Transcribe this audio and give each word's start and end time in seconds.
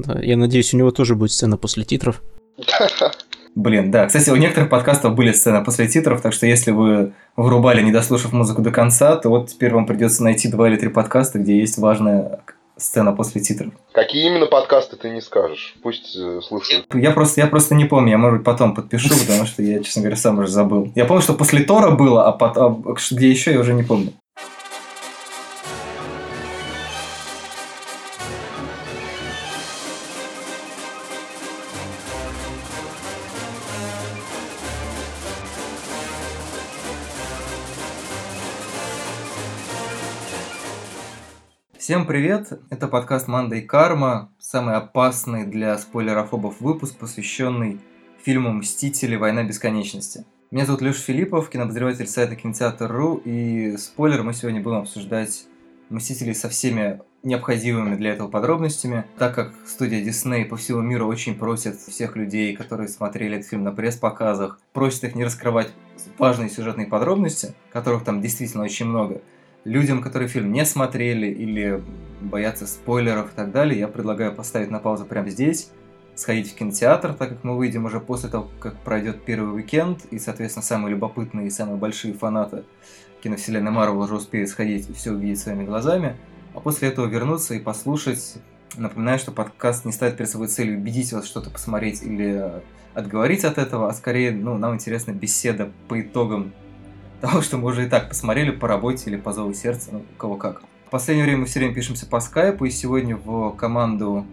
Да, 0.00 0.18
я 0.20 0.36
надеюсь, 0.36 0.72
у 0.72 0.78
него 0.78 0.90
тоже 0.90 1.14
будет 1.14 1.32
сцена 1.32 1.56
после 1.56 1.84
титров. 1.84 2.22
Блин, 3.54 3.90
да. 3.90 4.06
Кстати, 4.06 4.30
у 4.30 4.36
некоторых 4.36 4.70
подкастов 4.70 5.14
были 5.14 5.32
сцены 5.32 5.62
после 5.62 5.86
титров, 5.86 6.22
так 6.22 6.32
что 6.32 6.46
если 6.46 6.70
вы 6.70 7.12
врубали, 7.36 7.82
не 7.82 7.92
дослушав 7.92 8.32
музыку 8.32 8.62
до 8.62 8.70
конца, 8.70 9.16
то 9.16 9.28
вот 9.28 9.50
теперь 9.50 9.74
вам 9.74 9.86
придется 9.86 10.24
найти 10.24 10.48
два 10.48 10.68
или 10.68 10.76
три 10.76 10.88
подкаста, 10.88 11.38
где 11.38 11.58
есть 11.58 11.76
важная 11.76 12.40
сцена 12.78 13.12
после 13.12 13.42
титров. 13.42 13.72
Какие 13.92 14.28
именно 14.28 14.46
подкасты 14.46 14.96
ты 14.96 15.10
не 15.10 15.20
скажешь? 15.20 15.74
Пусть 15.82 16.16
э, 16.16 16.40
слушают. 16.42 16.86
Я 16.94 17.10
просто, 17.10 17.42
я 17.42 17.46
просто 17.46 17.74
не 17.74 17.84
помню, 17.84 18.12
я, 18.12 18.18
может 18.18 18.38
быть, 18.38 18.46
потом 18.46 18.74
подпишу, 18.74 19.10
потому 19.26 19.46
что 19.46 19.62
я, 19.62 19.82
честно 19.82 20.02
говоря, 20.02 20.16
сам 20.16 20.38
уже 20.38 20.48
забыл. 20.48 20.90
Я 20.94 21.04
помню, 21.04 21.22
что 21.22 21.34
после 21.34 21.62
Тора 21.62 21.90
было, 21.90 22.26
а, 22.26 22.32
под, 22.32 22.56
а 22.56 22.74
где 23.10 23.30
еще, 23.30 23.52
я 23.52 23.60
уже 23.60 23.74
не 23.74 23.82
помню. 23.82 24.12
Всем 41.82 42.06
привет! 42.06 42.60
Это 42.70 42.86
подкаст 42.86 43.26
«Манда 43.26 43.56
и 43.56 43.60
карма», 43.60 44.30
самый 44.38 44.76
опасный 44.76 45.44
для 45.44 45.76
спойлерофобов 45.76 46.60
выпуск, 46.60 46.96
посвященный 46.96 47.80
фильму 48.24 48.52
«Мстители. 48.52 49.16
Война 49.16 49.42
бесконечности». 49.42 50.24
Меня 50.52 50.64
зовут 50.64 50.80
Леша 50.80 51.00
Филиппов, 51.00 51.50
кинообозреватель 51.50 52.06
сайта 52.06 52.36
Кинотеатр.ру, 52.36 53.16
и 53.24 53.76
спойлер, 53.78 54.22
мы 54.22 54.32
сегодня 54.32 54.60
будем 54.60 54.76
обсуждать 54.76 55.46
«Мстителей» 55.90 56.36
со 56.36 56.48
всеми 56.48 57.00
необходимыми 57.24 57.96
для 57.96 58.12
этого 58.12 58.28
подробностями, 58.28 59.04
так 59.18 59.34
как 59.34 59.52
студия 59.66 60.04
Disney 60.04 60.44
по 60.44 60.56
всему 60.56 60.82
миру 60.82 61.08
очень 61.08 61.34
просит 61.34 61.74
всех 61.80 62.14
людей, 62.14 62.54
которые 62.54 62.86
смотрели 62.86 63.38
этот 63.38 63.48
фильм 63.48 63.64
на 63.64 63.72
пресс-показах, 63.72 64.60
просит 64.72 65.02
их 65.02 65.16
не 65.16 65.24
раскрывать 65.24 65.72
важные 66.16 66.48
сюжетные 66.48 66.86
подробности, 66.86 67.54
которых 67.72 68.04
там 68.04 68.20
действительно 68.20 68.62
очень 68.62 68.86
много– 68.86 69.20
людям, 69.64 70.02
которые 70.02 70.28
фильм 70.28 70.52
не 70.52 70.64
смотрели 70.64 71.26
или 71.26 71.82
боятся 72.20 72.66
спойлеров 72.66 73.32
и 73.32 73.36
так 73.36 73.52
далее, 73.52 73.78
я 73.78 73.88
предлагаю 73.88 74.34
поставить 74.34 74.70
на 74.70 74.78
паузу 74.78 75.04
прямо 75.04 75.28
здесь, 75.30 75.70
сходить 76.14 76.52
в 76.52 76.54
кинотеатр, 76.54 77.14
так 77.14 77.30
как 77.30 77.44
мы 77.44 77.56
выйдем 77.56 77.84
уже 77.84 78.00
после 78.00 78.28
того, 78.28 78.48
как 78.60 78.76
пройдет 78.78 79.24
первый 79.24 79.54
уикенд, 79.54 80.04
и, 80.10 80.18
соответственно, 80.18 80.62
самые 80.62 80.92
любопытные 80.92 81.46
и 81.46 81.50
самые 81.50 81.76
большие 81.76 82.14
фанаты 82.14 82.64
киновселенной 83.22 83.70
Марвел 83.70 84.00
уже 84.00 84.16
успеют 84.16 84.50
сходить 84.50 84.90
и 84.90 84.92
все 84.92 85.12
увидеть 85.12 85.38
своими 85.38 85.64
глазами, 85.64 86.16
а 86.54 86.60
после 86.60 86.88
этого 86.88 87.06
вернуться 87.06 87.54
и 87.54 87.60
послушать. 87.60 88.34
Напоминаю, 88.76 89.18
что 89.18 89.32
подкаст 89.32 89.84
не 89.84 89.92
ставит 89.92 90.16
перед 90.16 90.30
собой 90.30 90.48
целью 90.48 90.78
убедить 90.78 91.12
вас 91.12 91.26
что-то 91.26 91.50
посмотреть 91.50 92.02
или 92.02 92.62
отговорить 92.94 93.44
от 93.44 93.58
этого, 93.58 93.88
а 93.88 93.92
скорее, 93.92 94.32
ну, 94.32 94.58
нам 94.58 94.74
интересна 94.74 95.12
беседа 95.12 95.70
по 95.88 96.00
итогам 96.00 96.52
того, 97.22 97.40
что 97.40 97.56
мы 97.56 97.68
уже 97.68 97.86
и 97.86 97.88
так 97.88 98.08
посмотрели 98.08 98.50
по 98.50 98.66
работе 98.66 99.08
или 99.08 99.16
по 99.16 99.32
зову 99.32 99.54
сердца, 99.54 99.90
ну, 99.92 100.04
кого 100.18 100.36
как. 100.36 100.62
В 100.86 100.90
последнее 100.90 101.24
время 101.24 101.40
мы 101.40 101.46
все 101.46 101.60
время 101.60 101.72
пишемся 101.72 102.04
по 102.04 102.18
скайпу, 102.18 102.64
и 102.64 102.70
сегодня 102.70 103.16
в 103.16 103.52
команду 103.52 104.26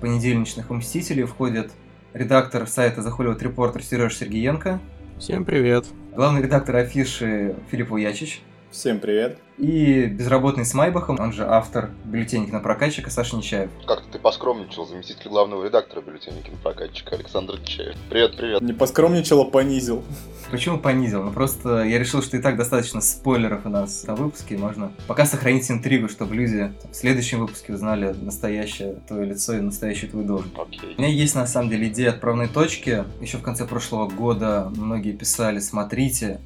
понедельничных 0.00 0.68
Мстителей 0.68 1.24
входит 1.24 1.70
редактор 2.12 2.66
сайта 2.66 3.02
The 3.02 3.16
Hollywood 3.16 3.40
Reporter 3.40 3.80
Сереж 3.82 4.16
Сергеенко. 4.16 4.80
Всем 5.18 5.44
привет. 5.44 5.86
Главный 6.14 6.42
редактор 6.42 6.74
афиши 6.76 7.54
Филипп 7.70 7.92
Уячич. 7.92 8.42
Всем 8.74 8.98
привет. 8.98 9.38
И 9.56 10.06
безработный 10.06 10.64
с 10.64 10.74
Майбахом, 10.74 11.20
он 11.20 11.32
же 11.32 11.46
автор 11.46 11.90
бюллетеника 12.04 12.54
на 12.54 12.58
прокатчика 12.58 13.08
Саша 13.08 13.36
Нечаев. 13.36 13.70
Как-то 13.86 14.10
ты 14.10 14.18
поскромничал, 14.18 14.84
заместитель 14.84 15.28
главного 15.28 15.64
редактора 15.64 16.00
бюллетеника 16.00 16.50
на 16.50 16.56
прокатчика 16.56 17.14
Александр 17.14 17.60
Нечаев. 17.60 17.94
Привет, 18.10 18.36
привет. 18.36 18.60
Не 18.62 18.72
поскромничал, 18.72 19.42
а 19.42 19.44
понизил. 19.44 20.02
Почему 20.50 20.78
понизил? 20.78 21.22
Ну 21.22 21.30
просто 21.30 21.84
я 21.84 22.00
решил, 22.00 22.20
что 22.20 22.36
и 22.36 22.42
так 22.42 22.56
достаточно 22.56 23.00
спойлеров 23.00 23.64
у 23.64 23.68
нас 23.68 24.04
на 24.08 24.16
выпуске, 24.16 24.58
можно 24.58 24.92
пока 25.06 25.24
сохранить 25.24 25.70
интригу, 25.70 26.08
чтобы 26.08 26.34
люди 26.34 26.72
в 26.90 26.96
следующем 26.96 27.38
выпуске 27.38 27.74
узнали 27.74 28.12
настоящее 28.12 28.96
твое 29.06 29.26
лицо 29.26 29.54
и 29.54 29.60
настоящую 29.60 30.10
твою 30.10 30.26
должность. 30.26 30.56
Okay. 30.56 30.96
У 30.98 31.00
меня 31.00 31.12
есть 31.12 31.36
на 31.36 31.46
самом 31.46 31.70
деле 31.70 31.86
идея 31.86 32.10
отправной 32.10 32.48
точки. 32.48 33.04
Еще 33.20 33.38
в 33.38 33.42
конце 33.42 33.66
прошлого 33.66 34.08
года 34.08 34.68
многие 34.74 35.12
писали, 35.12 35.60
смотрите, 35.60 36.40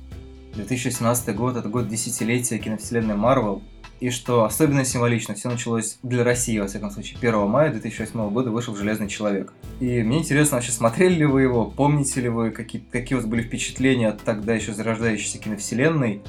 2017 0.58 1.36
год– 1.36 1.56
это 1.58 1.68
год 1.68 1.88
десятилетия 1.88 2.58
киновселенной 2.58 3.14
Марвел, 3.14 3.62
и 4.00 4.10
что 4.10 4.44
особенно 4.44 4.84
символично, 4.84 5.34
все 5.34 5.48
началось 5.48 5.98
для 6.02 6.24
России, 6.24 6.58
во 6.58 6.66
всяком 6.66 6.90
случае, 6.90 7.18
1 7.20 7.48
мая 7.48 7.70
2008 7.70 8.30
года 8.30 8.50
вышел 8.50 8.74
«Железный 8.74 9.08
человек». 9.08 9.52
И 9.78 10.02
мне 10.02 10.18
интересно, 10.18 10.56
вообще 10.56 10.72
смотрели 10.72 11.14
ли 11.14 11.26
вы 11.26 11.42
его, 11.42 11.64
помните 11.66 12.20
ли 12.20 12.28
вы, 12.28 12.50
какие, 12.50 12.82
какие 12.90 13.16
у 13.16 13.20
вас 13.20 13.30
были 13.30 13.42
впечатления 13.42 14.08
от 14.08 14.20
тогда 14.22 14.54
еще 14.54 14.72
зарождающейся 14.72 15.38
киновселенной, 15.38 16.22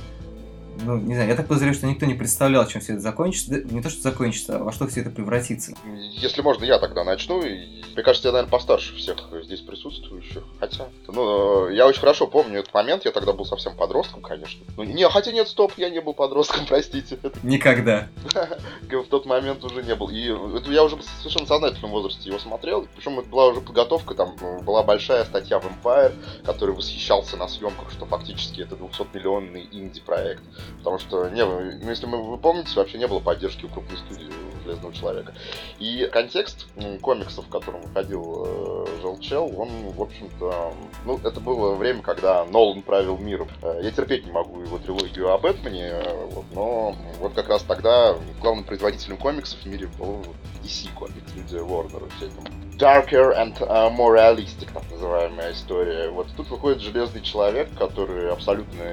ну, 0.84 0.98
не 0.98 1.14
знаю, 1.14 1.30
я 1.30 1.36
так 1.36 1.48
подозреваю, 1.48 1.76
что 1.76 1.88
никто 1.88 2.06
не 2.06 2.14
представлял, 2.14 2.68
чем 2.68 2.82
все 2.82 2.94
это 2.94 3.02
закончится. 3.02 3.52
Да, 3.52 3.74
не 3.74 3.82
то, 3.82 3.90
что 3.90 4.02
закончится, 4.02 4.58
а 4.58 4.64
во 4.64 4.72
что 4.72 4.88
все 4.88 5.02
это 5.02 5.10
превратится. 5.10 5.74
Если 6.14 6.42
можно, 6.42 6.64
я 6.64 6.80
тогда 6.80 7.04
начну. 7.04 7.42
Мне 7.42 8.04
кажется, 8.04 8.30
я, 8.30 8.32
наверное, 8.34 8.52
постарше 8.52 8.96
всех 8.96 9.18
здесь 9.44 9.62
присутствующих. 9.62 10.44
Хотя, 10.60 10.88
ну, 11.08 11.70
я 11.70 11.88
очень 11.88 12.00
хорошо 12.00 12.28
помню 12.28 12.60
этот 12.60 12.74
момент. 12.74 13.06
Я 13.06 13.12
тогда 13.12 13.34
был 13.34 13.46
совсем 13.46 13.76
подростком, 13.76 14.22
конечно. 14.22 14.66
Ну, 14.78 14.84
не, 14.84 15.08
хотя 15.10 15.32
нет, 15.32 15.48
стоп, 15.48 15.74
я 15.78 15.90
не 15.90 16.02
был 16.02 16.14
подростком, 16.14 16.66
простите. 16.68 17.20
Никогда. 17.44 18.08
В 18.90 19.08
тот 19.10 19.26
момент 19.26 19.64
уже 19.64 19.84
не 19.84 19.96
был. 19.96 20.10
И 20.10 20.26
это 20.58 20.72
я 20.72 20.84
уже 20.84 20.96
в 20.96 21.04
совершенно 21.04 21.46
сознательном 21.46 21.92
возрасте 21.92 22.30
его 22.30 22.40
смотрел. 22.40 22.88
Причем 22.96 23.20
это 23.20 23.30
была 23.30 23.48
уже 23.48 23.62
подготовка, 23.62 24.14
там 24.14 24.36
была 24.64 24.84
большая 24.84 25.26
статья 25.26 25.60
в 25.60 25.66
Empire, 25.66 26.14
который 26.44 26.76
восхищался 26.76 27.38
на 27.38 27.48
съемках, 27.48 27.92
что 27.92 28.06
фактически 28.06 28.62
это 28.62 28.76
200-миллионный 28.76 29.68
инди-проект. 29.72 30.44
Потому 30.78 31.00
что, 31.00 31.30
не, 31.30 31.46
ну, 31.46 31.90
если 31.90 32.06
вы 32.06 32.38
помните, 32.38 32.72
вообще 32.76 32.98
не 32.98 33.08
было 33.08 33.20
поддержки 33.20 33.66
у 33.66 33.70
крупной 33.70 33.98
студии 33.98 34.32
Железного 34.64 34.94
Человека. 34.94 35.34
И 35.80 36.08
контекст 36.12 36.68
комиксов, 37.02 37.46
в 37.46 37.50
котором 37.50 37.82
выходил 37.82 38.46
э, 38.46 39.02
Желчел, 39.02 39.52
он, 39.58 39.70
в 39.92 40.02
общем-то, 40.02 40.74
ну, 41.06 41.20
это 41.24 41.40
было 41.40 41.76
время, 41.76 42.02
когда 42.02 42.46
Нолан 42.46 42.82
правил 42.82 43.18
миром. 43.18 43.50
Э, 43.62 43.80
я 43.82 43.92
терпеть 43.92 44.26
не 44.26 44.32
могу 44.32 44.62
его 44.62 44.78
трилогию 44.78 45.32
об 45.32 45.42
Бэтмене, 45.42 45.88
э, 45.88 46.26
вот, 46.32 46.46
но 46.54 46.96
вот 47.20 47.34
как 47.34 47.50
раз 47.50 47.64
тогда 47.64 48.16
главным 48.42 48.64
производителем 48.64 49.18
комиксов 49.18 49.60
в 49.60 49.66
мире 49.66 49.90
был 49.98 50.24
DC 50.64 50.90
Comics, 50.98 51.30
студия 51.30 51.62
Warner, 51.62 52.10
все 52.18 52.28
это 52.28 52.36
darker 52.80 53.34
and 53.34 53.54
uh, 53.62 53.90
more 53.90 54.14
realistic, 54.14 54.72
так 54.74 54.90
называемая 54.90 55.52
история. 55.52 56.10
Вот 56.10 56.28
тут 56.36 56.50
выходит 56.50 56.82
Железный 56.82 57.22
Человек, 57.22 57.70
который 57.78 58.32
абсолютно 58.32 58.84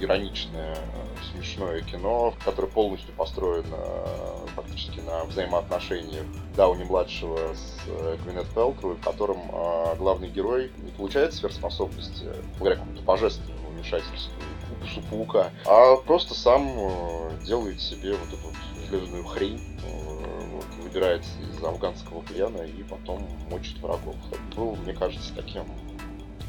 ироничное, 0.00 0.76
смешное 1.32 1.80
кино, 1.82 2.34
которое 2.44 2.68
полностью 2.68 3.14
построено 3.14 3.78
фактически 4.54 5.00
на 5.00 5.24
взаимоотношениях 5.24 6.24
Дауни-младшего 6.56 7.54
с 7.54 7.76
э, 7.86 8.16
Гвинет 8.24 8.48
Пелтру, 8.54 8.94
в 8.94 9.00
котором 9.00 9.38
э, 9.52 9.96
главный 9.96 10.28
герой 10.28 10.70
не 10.78 10.90
получает 10.90 11.34
сверхспособности, 11.34 12.24
благодаря 12.58 12.76
какому-то 12.76 13.02
божественному 13.02 13.68
вмешательству 13.70 14.32
укусу 15.10 15.50
а 15.66 15.96
просто 15.96 16.34
сам 16.34 16.68
э, 16.68 17.30
делает 17.44 17.80
себе 17.80 18.12
вот 18.12 18.28
эту 18.28 18.46
вот 18.46 18.54
железную 18.88 19.24
хрень, 19.24 19.60
выбирается 20.82 21.30
из 21.50 21.62
афганского 21.62 22.22
плена 22.22 22.62
и 22.62 22.82
потом 22.84 23.26
мочит 23.50 23.78
врагов. 23.80 24.16
Это 24.30 24.56
был, 24.56 24.76
мне 24.76 24.94
кажется, 24.94 25.34
таким 25.34 25.64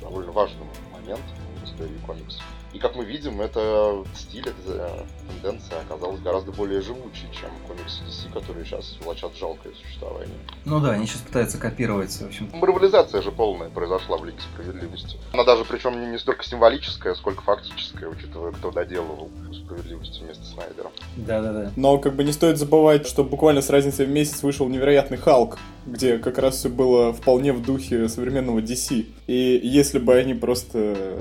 довольно 0.01 0.31
важным 0.31 0.67
моментом 0.93 1.35
в 1.61 1.65
истории 1.65 1.97
комиксов. 2.05 2.43
И 2.77 2.79
как 2.79 2.95
мы 2.95 3.05
видим, 3.05 3.41
это 3.41 4.03
стиль, 4.13 4.47
эта 4.47 5.03
тенденция 5.27 5.81
оказалась 5.81 6.19
гораздо 6.19 6.51
более 6.51 6.79
живучей, 6.79 7.27
чем 7.33 7.49
комиксы 7.67 8.03
DC, 8.03 8.31
которые 8.31 8.65
сейчас 8.65 8.95
влачат 9.03 9.35
жалкое 9.35 9.73
существование. 9.73 10.37
Ну 10.63 10.79
да, 10.79 10.91
они 10.91 11.07
сейчас 11.07 11.21
пытаются 11.21 11.57
копировать, 11.57 12.11
в 12.11 12.27
общем. 12.27 12.51
Марвелизация 12.53 13.23
же 13.23 13.31
полная 13.31 13.71
произошла 13.71 14.17
в 14.17 14.25
Лиге 14.25 14.37
Справедливости. 14.53 15.17
Она 15.33 15.43
даже, 15.43 15.65
причем 15.65 15.99
не, 15.99 16.05
не 16.05 16.19
столько 16.19 16.43
символическая, 16.43 17.15
сколько 17.15 17.41
фактическая, 17.41 18.09
учитывая, 18.09 18.51
кто 18.51 18.69
доделывал 18.69 19.31
Справедливости 19.51 20.23
вместо 20.23 20.45
Снайдера. 20.45 20.91
Да-да-да. 21.15 21.71
Но 21.75 21.97
как 21.97 22.13
бы 22.13 22.23
не 22.23 22.31
стоит 22.31 22.59
забывать, 22.59 23.07
что 23.07 23.23
буквально 23.23 23.63
с 23.63 23.71
разницей 23.71 24.05
в 24.05 24.09
месяц 24.09 24.43
вышел 24.43 24.69
невероятный 24.69 25.17
Халк, 25.17 25.57
где 25.87 26.19
как 26.19 26.37
раз 26.37 26.57
все 26.57 26.69
было 26.69 27.11
вполне 27.11 27.53
в 27.53 27.63
духе 27.63 28.07
современного 28.07 28.59
DC. 28.59 29.07
И 29.25 29.61
если 29.63 29.97
бы 29.97 30.13
они 30.13 30.35
просто 30.35 31.17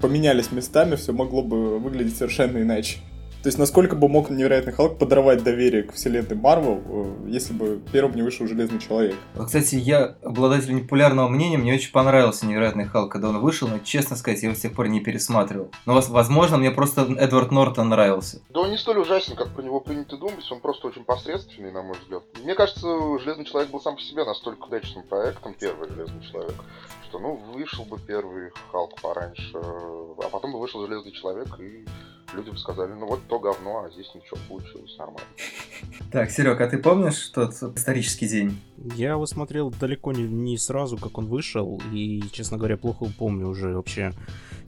поменялись 0.00 0.52
местами, 0.52 0.96
все 0.96 1.12
могло 1.12 1.42
бы 1.42 1.78
выглядеть 1.78 2.16
совершенно 2.16 2.58
иначе. 2.58 2.98
То 3.42 3.46
есть, 3.46 3.58
насколько 3.58 3.96
бы 3.96 4.06
мог 4.06 4.28
Невероятный 4.28 4.74
Халк 4.74 4.98
подорвать 4.98 5.42
доверие 5.42 5.84
к 5.84 5.94
вселенной 5.94 6.36
Марвел, 6.36 6.82
э, 6.84 7.28
если 7.28 7.54
бы 7.54 7.80
первым 7.90 8.14
не 8.14 8.20
вышел 8.20 8.46
Железный 8.46 8.78
Человек? 8.78 9.16
Кстати, 9.34 9.76
я 9.76 10.16
обладатель 10.22 10.74
непопулярного 10.74 11.26
мнения, 11.28 11.56
мне 11.56 11.72
очень 11.72 11.90
понравился 11.90 12.44
Невероятный 12.44 12.84
Халк, 12.84 13.10
когда 13.10 13.30
он 13.30 13.38
вышел, 13.38 13.66
но, 13.66 13.78
честно 13.78 14.16
сказать, 14.16 14.42
я 14.42 14.48
его 14.48 14.56
с 14.58 14.60
тех 14.60 14.74
пор 14.74 14.88
не 14.88 15.00
пересматривал. 15.00 15.70
Но, 15.86 15.98
возможно, 16.08 16.58
мне 16.58 16.70
просто 16.70 17.02
Эдвард 17.18 17.50
Нортон 17.50 17.88
нравился. 17.88 18.42
Да 18.50 18.60
он 18.60 18.72
не 18.72 18.76
столь 18.76 18.98
ужасен, 18.98 19.36
как 19.36 19.54
про 19.54 19.62
него 19.62 19.80
принято 19.80 20.18
думать, 20.18 20.44
он 20.52 20.60
просто 20.60 20.88
очень 20.88 21.04
посредственный, 21.04 21.72
на 21.72 21.82
мой 21.82 21.96
взгляд. 21.98 22.22
Мне 22.44 22.54
кажется, 22.54 22.86
Железный 23.20 23.46
Человек 23.46 23.70
был 23.70 23.80
сам 23.80 23.96
по 23.96 24.02
себе 24.02 24.26
настолько 24.26 24.66
удачным 24.66 25.04
проектом, 25.04 25.56
первый 25.58 25.88
Железный 25.88 26.22
Человек, 26.30 26.56
что, 27.10 27.18
ну, 27.18 27.34
вышел 27.52 27.84
бы 27.84 27.98
первый 27.98 28.50
Халк 28.70 29.00
пораньше, 29.00 29.52
а 29.54 30.28
потом 30.30 30.52
бы 30.52 30.60
вышел 30.60 30.86
Железный 30.86 31.12
Человек, 31.12 31.48
и 31.58 31.84
люди 32.32 32.50
бы 32.50 32.56
сказали, 32.56 32.92
ну 32.92 33.06
вот 33.06 33.20
то 33.28 33.40
говно, 33.40 33.84
а 33.84 33.90
здесь 33.90 34.10
ничего 34.14 34.38
получилось, 34.48 34.96
нормально. 34.96 35.28
Так, 36.12 36.30
Серег, 36.30 36.60
а 36.60 36.66
ты 36.66 36.78
помнишь 36.78 37.28
тот 37.28 37.52
исторический 37.52 38.28
день? 38.28 38.60
Я 38.96 39.10
его 39.10 39.26
смотрел 39.26 39.70
далеко 39.70 40.12
не, 40.12 40.22
не 40.22 40.58
сразу, 40.58 40.96
как 40.96 41.18
он 41.18 41.26
вышел, 41.26 41.80
и, 41.92 42.22
честно 42.32 42.58
говоря, 42.58 42.76
плохо 42.76 43.06
помню 43.18 43.48
уже 43.48 43.74
вообще, 43.74 44.12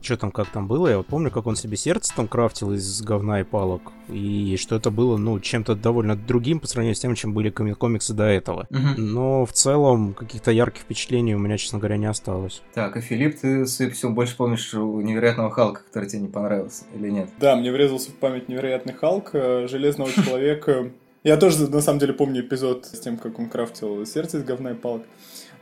что 0.03 0.17
там, 0.17 0.31
как 0.31 0.49
там 0.49 0.67
было. 0.67 0.87
Я 0.87 0.97
вот 0.97 1.07
помню, 1.07 1.31
как 1.31 1.47
он 1.47 1.55
себе 1.55 1.77
сердце 1.77 2.13
там 2.15 2.27
крафтил 2.27 2.73
из 2.73 3.01
говна 3.01 3.41
и 3.41 3.43
палок, 3.43 3.91
и 4.09 4.57
что 4.59 4.75
это 4.75 4.91
было, 4.91 5.17
ну, 5.17 5.39
чем-то 5.39 5.75
довольно 5.75 6.15
другим 6.15 6.59
по 6.59 6.67
сравнению 6.67 6.95
с 6.95 6.99
тем, 6.99 7.15
чем 7.15 7.33
были 7.33 7.49
коми- 7.49 7.73
комиксы 7.73 8.13
до 8.13 8.25
этого. 8.25 8.67
Мгм. 8.69 8.95
Но 8.97 9.45
в 9.45 9.53
целом 9.53 10.13
каких-то 10.13 10.51
ярких 10.51 10.81
впечатлений 10.81 11.35
у 11.35 11.39
меня, 11.39 11.57
честно 11.57 11.79
говоря, 11.79 11.97
не 11.97 12.05
осталось. 12.05 12.61
Так, 12.73 12.97
а 12.97 13.01
Филипп, 13.01 13.39
ты, 13.39 13.65
всему, 13.65 14.13
больше 14.13 14.35
помнишь 14.35 14.73
у 14.73 15.01
Невероятного 15.01 15.51
Халка, 15.51 15.81
который 15.83 16.09
тебе 16.09 16.21
не 16.21 16.27
понравился, 16.27 16.83
или 16.95 17.09
нет? 17.09 17.29
Да, 17.39 17.55
мне 17.55 17.71
врезался 17.71 18.11
в 18.11 18.15
память 18.15 18.49
Невероятный 18.49 18.93
Халк, 18.93 19.31
э, 19.33 19.67
Железного 19.67 20.11
Человека. 20.11 20.91
Я 21.23 21.37
тоже, 21.37 21.69
на 21.69 21.79
самом 21.79 21.99
деле, 21.99 22.11
помню 22.13 22.41
эпизод 22.41 22.85
с 22.85 22.99
тем, 22.99 23.17
как 23.17 23.39
он 23.39 23.47
крафтил 23.47 24.05
сердце 24.05 24.39
из 24.39 24.43
говна 24.43 24.71
и 24.71 24.75
палок. 24.75 25.03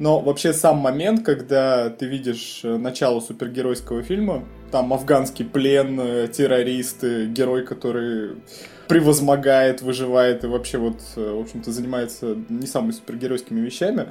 Но 0.01 0.19
вообще 0.19 0.51
сам 0.51 0.77
момент, 0.77 1.23
когда 1.23 1.91
ты 1.91 2.07
видишь 2.07 2.61
э, 2.63 2.77
начало 2.77 3.19
супергеройского 3.19 4.01
фильма, 4.01 4.43
там 4.71 4.91
афганский 4.93 5.43
плен, 5.43 5.99
э, 6.01 6.27
террористы, 6.27 7.27
герой, 7.27 7.63
который 7.63 8.31
превозмогает, 8.87 9.83
выживает 9.83 10.43
и 10.43 10.47
вообще 10.47 10.79
вот, 10.79 10.99
э, 11.17 11.33
в 11.35 11.41
общем-то, 11.41 11.71
занимается 11.71 12.35
не 12.49 12.65
самыми 12.65 12.93
супергеройскими 12.93 13.59
вещами. 13.59 14.07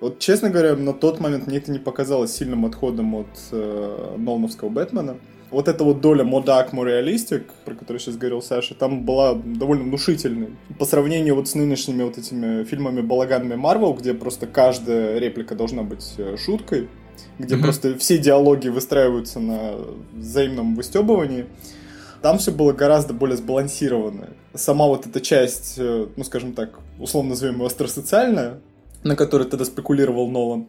Вот, 0.00 0.20
честно 0.20 0.48
говоря, 0.48 0.74
на 0.74 0.94
тот 0.94 1.20
момент 1.20 1.46
мне 1.48 1.58
это 1.58 1.70
не 1.70 1.80
показалось 1.80 2.34
сильным 2.34 2.64
отходом 2.64 3.14
от 3.16 3.28
э, 3.52 4.14
Нолановского 4.16 4.70
Бэтмена. 4.70 5.18
Вот 5.50 5.68
эта 5.68 5.84
вот 5.84 6.00
доля 6.00 6.24
модак 6.24 6.72
реалистик, 6.72 7.52
про 7.64 7.74
которую 7.74 8.00
сейчас 8.00 8.16
говорил 8.16 8.42
Саша, 8.42 8.74
там 8.74 9.04
была 9.04 9.34
довольно 9.34 9.84
внушительной. 9.84 10.50
По 10.78 10.84
сравнению 10.84 11.36
вот 11.36 11.48
с 11.48 11.54
нынешними 11.54 12.02
вот 12.02 12.18
этими 12.18 12.64
фильмами 12.64 13.00
балаганами 13.00 13.54
Марвел, 13.54 13.94
где 13.94 14.12
просто 14.12 14.46
каждая 14.46 15.18
реплика 15.18 15.54
должна 15.54 15.82
быть 15.82 16.14
э, 16.18 16.36
шуткой, 16.36 16.88
где 17.38 17.54
Мгм. 17.54 17.64
просто 17.64 17.96
все 17.98 18.18
диалоги 18.18 18.68
выстраиваются 18.68 19.38
на 19.38 19.74
взаимном 20.12 20.74
выстебывании, 20.74 21.46
там 22.22 22.38
все 22.38 22.50
было 22.50 22.72
гораздо 22.72 23.14
более 23.14 23.36
сбалансировано. 23.36 24.30
Сама 24.54 24.86
вот 24.86 25.06
эта 25.06 25.20
часть, 25.20 25.74
э, 25.78 26.08
ну 26.16 26.24
скажем 26.24 26.54
так, 26.54 26.80
условно 26.98 27.30
назовем 27.30 27.60
ее 27.60 27.66
остросоциальная, 27.66 28.60
на 29.04 29.14
которой 29.14 29.44
тогда 29.46 29.64
спекулировал 29.64 30.28
Нолан, 30.28 30.66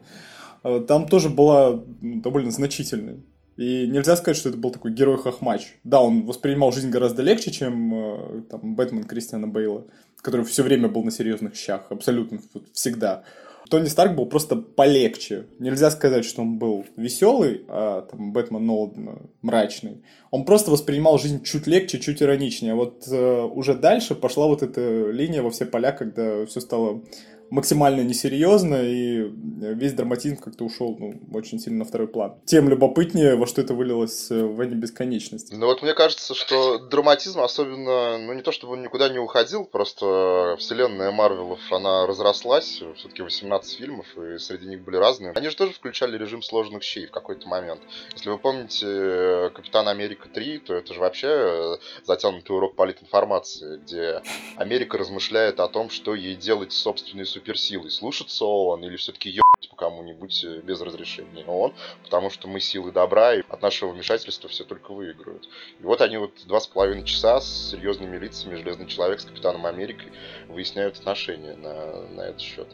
э, 0.63 0.83
там 0.87 1.07
тоже 1.07 1.29
была 1.29 1.81
довольно 2.01 2.51
значительной. 2.51 3.23
И 3.57 3.87
нельзя 3.87 4.15
сказать, 4.15 4.37
что 4.37 4.49
это 4.49 4.57
был 4.57 4.69
такой 4.69 4.91
герой-хохмач. 4.91 5.77
Да, 5.83 6.01
он 6.01 6.25
воспринимал 6.25 6.71
жизнь 6.71 6.89
гораздо 6.89 7.23
легче, 7.23 7.51
чем 7.51 7.93
э, 7.93 8.41
там, 8.49 8.75
Бэтмен 8.75 9.03
Кристиана 9.03 9.47
Бейла, 9.47 9.85
который 10.21 10.45
все 10.45 10.61
время 10.61 10.87
был 10.87 11.03
на 11.03 11.11
серьезных 11.11 11.55
щах, 11.55 11.87
абсолютно 11.89 12.39
всегда. 12.73 13.23
Тони 13.69 13.87
Старк 13.87 14.15
был 14.15 14.27
просто 14.27 14.55
полегче. 14.55 15.47
Нельзя 15.59 15.91
сказать, 15.91 16.23
что 16.23 16.41
он 16.41 16.57
был 16.57 16.85
веселый, 16.95 17.65
а 17.67 18.03
там 18.03 18.31
Бэтмен 18.31 18.65
Нолан 18.65 19.29
мрачный. 19.41 20.03
Он 20.31 20.45
просто 20.45 20.71
воспринимал 20.71 21.17
жизнь 21.17 21.43
чуть 21.43 21.67
легче, 21.67 21.99
чуть 21.99 22.21
ироничнее. 22.21 22.75
Вот 22.75 23.07
э, 23.09 23.41
уже 23.43 23.73
дальше 23.73 24.15
пошла 24.15 24.47
вот 24.47 24.63
эта 24.63 25.09
линия 25.09 25.41
во 25.41 25.49
все 25.49 25.65
поля, 25.65 25.91
когда 25.91 26.45
все 26.45 26.61
стало 26.61 27.03
максимально 27.49 28.01
несерьезно, 28.01 28.81
и 28.83 29.31
весь 29.75 29.93
драматизм 29.93 30.37
как-то 30.37 30.65
ушел 30.65 30.95
ну, 30.99 31.19
очень 31.33 31.59
сильно 31.59 31.79
на 31.79 31.85
второй 31.85 32.07
план. 32.07 32.35
Тем 32.45 32.69
любопытнее, 32.69 33.35
во 33.35 33.47
что 33.47 33.61
это 33.61 33.73
вылилось 33.73 34.29
э, 34.31 34.43
в 34.43 34.55
«Войне 34.55 34.75
бесконечности». 34.75 35.53
Ну 35.53 35.65
вот 35.65 35.81
мне 35.81 35.93
кажется, 35.93 36.33
что 36.33 36.79
драматизм 36.79 37.39
особенно, 37.39 38.17
ну 38.17 38.33
не 38.33 38.41
то 38.41 38.51
чтобы 38.51 38.73
он 38.73 38.81
никуда 38.81 39.09
не 39.09 39.19
уходил, 39.19 39.65
просто 39.65 40.55
вселенная 40.59 41.11
Марвелов, 41.11 41.59
она 41.71 42.05
разрослась, 42.05 42.81
все-таки 42.95 43.21
18 43.21 43.77
фильмов, 43.77 44.05
и 44.17 44.37
среди 44.37 44.67
них 44.67 44.83
были 44.83 44.97
разные. 44.97 45.31
Они 45.33 45.49
же 45.49 45.55
тоже 45.55 45.73
включали 45.73 46.17
режим 46.17 46.41
сложных 46.41 46.83
щей 46.83 47.07
в 47.07 47.11
какой-то 47.11 47.47
момент. 47.47 47.81
Если 48.13 48.29
вы 48.29 48.37
помните 48.37 48.85
э, 48.87 49.49
Капитан 49.53 49.87
Америка 49.87 50.29
3, 50.29 50.59
то 50.59 50.73
это 50.73 50.93
же 50.93 50.99
вообще 50.99 51.27
э, 51.29 51.77
затянутый 52.03 52.55
урок 52.55 52.75
политинформации, 52.75 53.77
где 53.77 54.21
Америка 54.55 54.97
размышляет 54.97 55.59
о 55.59 55.67
том, 55.67 55.89
что 55.89 56.15
ей 56.15 56.35
делать 56.35 56.73
с 56.73 56.87
суперсилой. 57.37 57.91
Слушаться 57.91 58.45
ООН 58.45 58.85
или 58.85 58.97
все-таки 58.97 59.29
кому-нибудь 59.77 60.43
э, 60.43 60.59
без 60.61 60.81
разрешения 60.81 61.45
ООН, 61.45 61.73
потому 62.03 62.29
что 62.29 62.47
мы 62.47 62.59
силы 62.59 62.91
добра, 62.91 63.35
и 63.35 63.43
от 63.47 63.61
нашего 63.61 63.91
вмешательства 63.91 64.49
все 64.49 64.63
только 64.63 64.91
выиграют. 64.91 65.47
И 65.79 65.83
вот 65.83 66.01
они 66.01 66.17
вот 66.17 66.31
два 66.45 66.59
с 66.59 66.67
половиной 66.67 67.05
часа 67.05 67.39
с 67.39 67.71
серьезными 67.71 68.17
лицами, 68.17 68.55
Железный 68.55 68.87
Человек 68.87 69.19
с 69.19 69.25
Капитаном 69.25 69.65
Америкой, 69.65 70.11
выясняют 70.47 70.97
отношения 70.97 71.55
на, 71.55 72.01
на 72.07 72.21
этот 72.21 72.41
счет. 72.41 72.67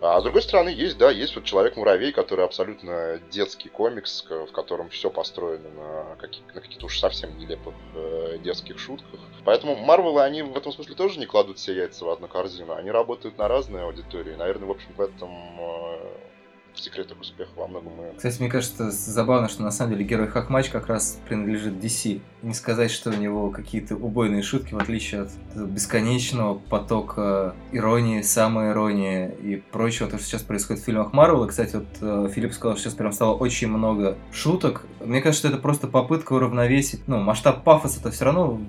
А 0.00 0.20
с 0.20 0.22
другой 0.22 0.42
стороны, 0.42 0.68
есть, 0.68 0.96
да, 0.96 1.10
есть 1.10 1.34
вот 1.34 1.44
Человек-муравей, 1.44 2.12
который 2.12 2.44
абсолютно 2.44 3.20
детский 3.30 3.68
комикс, 3.68 4.24
в 4.28 4.52
котором 4.52 4.88
все 4.88 5.10
построено 5.10 5.68
на, 5.70 6.16
каких, 6.16 6.42
на 6.54 6.60
каких-то 6.60 6.86
уж 6.86 6.98
совсем 6.98 7.36
нелепых 7.38 7.74
э, 7.94 8.38
детских 8.42 8.78
шутках. 8.78 9.20
Поэтому 9.44 9.76
Марвелы, 9.76 10.22
они 10.22 10.42
в 10.42 10.56
этом 10.56 10.72
смысле 10.72 10.94
тоже 10.94 11.18
не 11.18 11.26
кладут 11.26 11.58
все 11.58 11.74
яйца 11.74 12.04
в 12.04 12.10
одну 12.10 12.28
корзину. 12.28 12.74
Они 12.74 12.90
работают 12.90 13.36
на 13.38 13.48
разные 13.48 13.84
аудитории. 13.84 14.34
Наверное, 14.34 14.68
в 14.68 14.70
общем, 14.70 14.92
в 14.96 15.00
этом 15.00 15.30
э, 15.60 16.33
секрет 16.80 17.10
их 17.10 17.20
успеха 17.20 17.50
во 17.56 17.66
многом 17.66 17.92
и 17.92 18.16
Кстати, 18.16 18.40
мне 18.40 18.50
кажется, 18.50 18.90
забавно, 18.90 19.48
что 19.48 19.62
на 19.62 19.70
самом 19.70 19.92
деле 19.92 20.04
герой 20.04 20.28
Хохмач 20.28 20.68
как 20.68 20.86
раз 20.86 21.18
принадлежит 21.28 21.74
DC. 21.74 22.20
Не 22.42 22.54
сказать, 22.54 22.90
что 22.90 23.10
у 23.10 23.14
него 23.14 23.50
какие-то 23.50 23.96
убойные 23.96 24.42
шутки, 24.42 24.74
в 24.74 24.78
отличие 24.78 25.22
от 25.22 25.30
бесконечного 25.54 26.54
потока 26.54 27.54
иронии, 27.72 28.22
самоиронии 28.22 29.30
и 29.42 29.56
прочего, 29.56 30.08
то, 30.08 30.18
что 30.18 30.26
сейчас 30.26 30.42
происходит 30.42 30.82
в 30.82 30.86
фильмах 30.86 31.12
Марвел. 31.12 31.44
И, 31.44 31.48
кстати, 31.48 31.76
вот 31.76 31.86
э, 32.00 32.28
Филипп 32.34 32.52
сказал, 32.52 32.76
что 32.76 32.84
сейчас 32.84 32.94
прям 32.94 33.12
стало 33.12 33.34
очень 33.34 33.68
много 33.68 34.16
шуток. 34.32 34.86
Мне 35.00 35.20
кажется, 35.22 35.48
это 35.48 35.58
просто 35.58 35.86
попытка 35.86 36.34
уравновесить. 36.34 37.06
Ну, 37.06 37.20
масштаб 37.20 37.64
пафоса-то 37.64 38.10
все 38.10 38.26
равно 38.26 38.60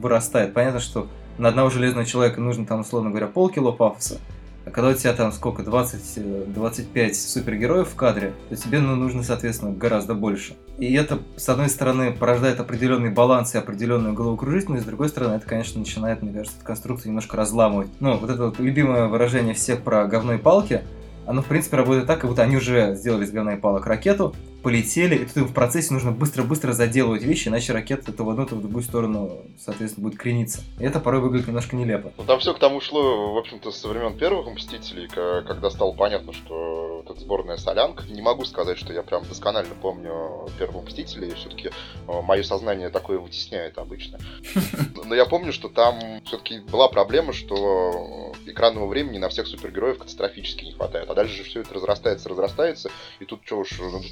вырастает. 0.00 0.54
Понятно, 0.54 0.80
что 0.80 1.08
на 1.38 1.48
одного 1.48 1.70
железного 1.70 2.06
человека 2.06 2.40
нужно 2.40 2.66
там, 2.66 2.80
условно 2.80 3.10
говоря, 3.10 3.26
полкило 3.26 3.72
пафоса. 3.72 4.18
А 4.68 4.70
когда 4.70 4.90
у 4.90 4.92
тебя 4.92 5.14
там 5.14 5.32
сколько, 5.32 5.62
20, 5.62 6.52
25 6.52 7.16
супергероев 7.16 7.88
в 7.88 7.94
кадре, 7.94 8.34
то 8.50 8.56
тебе 8.56 8.80
ну, 8.80 8.96
нужно, 8.96 9.22
соответственно, 9.22 9.72
гораздо 9.72 10.12
больше. 10.12 10.56
И 10.76 10.92
это, 10.92 11.20
с 11.36 11.48
одной 11.48 11.70
стороны, 11.70 12.12
порождает 12.12 12.60
определенный 12.60 13.10
баланс 13.10 13.54
и 13.54 13.58
определенную 13.58 14.12
головокружительность, 14.12 14.84
с 14.84 14.86
другой 14.86 15.08
стороны, 15.08 15.36
это, 15.36 15.46
конечно, 15.46 15.78
начинает, 15.78 16.20
мне 16.20 16.34
кажется, 16.34 16.58
конструкцию 16.62 17.08
немножко 17.08 17.38
разламывать. 17.38 17.88
Ну, 17.98 18.18
вот 18.18 18.28
это 18.28 18.44
вот 18.44 18.60
любимое 18.60 19.06
выражение 19.06 19.54
всех 19.54 19.80
про 19.80 20.04
говно 20.04 20.34
и 20.34 20.38
палки, 20.38 20.82
оно, 21.24 21.40
в 21.40 21.46
принципе, 21.46 21.78
работает 21.78 22.06
так, 22.06 22.20
как 22.20 22.28
будто 22.28 22.42
они 22.42 22.58
уже 22.58 22.94
сделали 22.94 23.24
из 23.24 23.30
говна 23.30 23.54
и 23.54 23.58
палок 23.58 23.86
ракету, 23.86 24.34
полетели, 24.68 25.14
и 25.14 25.24
тут 25.24 25.48
в 25.48 25.54
процессе 25.54 25.94
нужно 25.94 26.12
быстро-быстро 26.12 26.74
заделывать 26.74 27.22
вещи, 27.22 27.48
иначе 27.48 27.72
ракета 27.72 28.12
то 28.12 28.22
в 28.22 28.28
одну, 28.28 28.44
то 28.44 28.54
в 28.54 28.60
другую 28.60 28.82
сторону, 28.82 29.46
соответственно, 29.58 30.06
будет 30.06 30.18
крениться. 30.18 30.60
И 30.78 30.84
это 30.84 31.00
порой 31.00 31.22
выглядит 31.22 31.48
немножко 31.48 31.74
нелепо. 31.74 32.12
Ну, 32.18 32.24
там 32.24 32.38
все 32.38 32.52
к 32.52 32.58
тому 32.58 32.82
шло, 32.82 33.32
в 33.32 33.38
общем-то, 33.38 33.70
со 33.70 33.88
времен 33.88 34.18
первых 34.18 34.46
Мстителей, 34.54 35.08
когда 35.08 35.70
стало 35.70 35.92
понятно, 35.92 36.34
что 36.34 37.02
вот 37.02 37.10
эта 37.10 37.18
сборная 37.18 37.56
солянка. 37.56 38.04
Не 38.10 38.20
могу 38.20 38.44
сказать, 38.44 38.76
что 38.76 38.92
я 38.92 39.02
прям 39.02 39.24
досконально 39.24 39.74
помню 39.80 40.46
первого 40.58 40.82
Мстителя, 40.82 41.28
и 41.28 41.34
все-таки 41.34 41.70
мое 42.06 42.42
сознание 42.42 42.90
такое 42.90 43.18
вытесняет 43.18 43.78
обычно. 43.78 44.18
Но 45.06 45.14
я 45.14 45.24
помню, 45.24 45.50
что 45.50 45.70
там 45.70 45.98
все-таки 46.26 46.60
была 46.60 46.88
проблема, 46.88 47.32
что 47.32 48.34
экранного 48.44 48.86
времени 48.86 49.16
на 49.16 49.30
всех 49.30 49.46
супергероев 49.46 49.96
катастрофически 49.96 50.66
не 50.66 50.72
хватает. 50.72 51.08
А 51.08 51.14
дальше 51.14 51.38
же 51.38 51.44
все 51.44 51.60
это 51.62 51.72
разрастается, 51.72 52.28
разрастается, 52.28 52.90
и 53.18 53.24
тут 53.24 53.40
что 53.46 53.60
уж, 53.60 53.78
ну, 53.78 54.02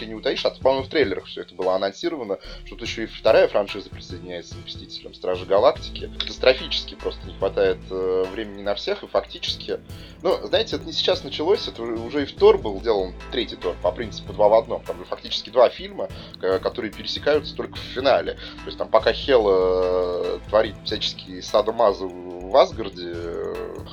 мешки 0.00 0.06
не 0.06 0.14
утаишь, 0.14 0.44
а 0.44 0.50
по-моему, 0.50 0.84
в 0.84 0.88
трейлерах 0.88 1.26
все 1.26 1.42
это 1.42 1.54
было 1.54 1.74
анонсировано, 1.74 2.38
что 2.64 2.76
тут 2.76 2.88
еще 2.88 3.04
и 3.04 3.06
вторая 3.06 3.48
франшиза 3.48 3.90
присоединяется 3.90 4.54
к 4.54 4.66
Мстителям, 4.66 5.14
Стражи 5.14 5.46
Галактики. 5.46 6.10
Катастрофически 6.18 6.94
просто 6.94 7.26
не 7.26 7.34
хватает 7.34 7.78
э, 7.90 8.24
времени 8.32 8.62
на 8.62 8.74
всех, 8.74 9.02
и 9.02 9.06
фактически... 9.06 9.80
Ну, 10.22 10.38
знаете, 10.46 10.76
это 10.76 10.84
не 10.84 10.92
сейчас 10.92 11.24
началось, 11.24 11.68
это 11.68 11.82
уже 11.82 12.22
и 12.22 12.26
в 12.26 12.34
Тор 12.34 12.58
был 12.58 12.78
сделан, 12.80 13.14
третий 13.32 13.56
Тор, 13.56 13.74
по 13.82 13.92
принципу 13.92 14.32
два 14.32 14.48
в 14.48 14.54
одном. 14.54 14.82
Там 14.84 14.98
же 14.98 15.04
фактически 15.04 15.50
два 15.50 15.68
фильма, 15.68 16.08
которые 16.40 16.92
пересекаются 16.92 17.54
только 17.54 17.76
в 17.76 17.78
финале. 17.78 18.34
То 18.34 18.66
есть 18.66 18.78
там 18.78 18.88
пока 18.88 19.12
Хела 19.12 20.38
творит 20.48 20.76
всяческие 20.84 21.42
садомазы 21.42 22.04
в 22.50 22.56
Асгарде, 22.56 23.14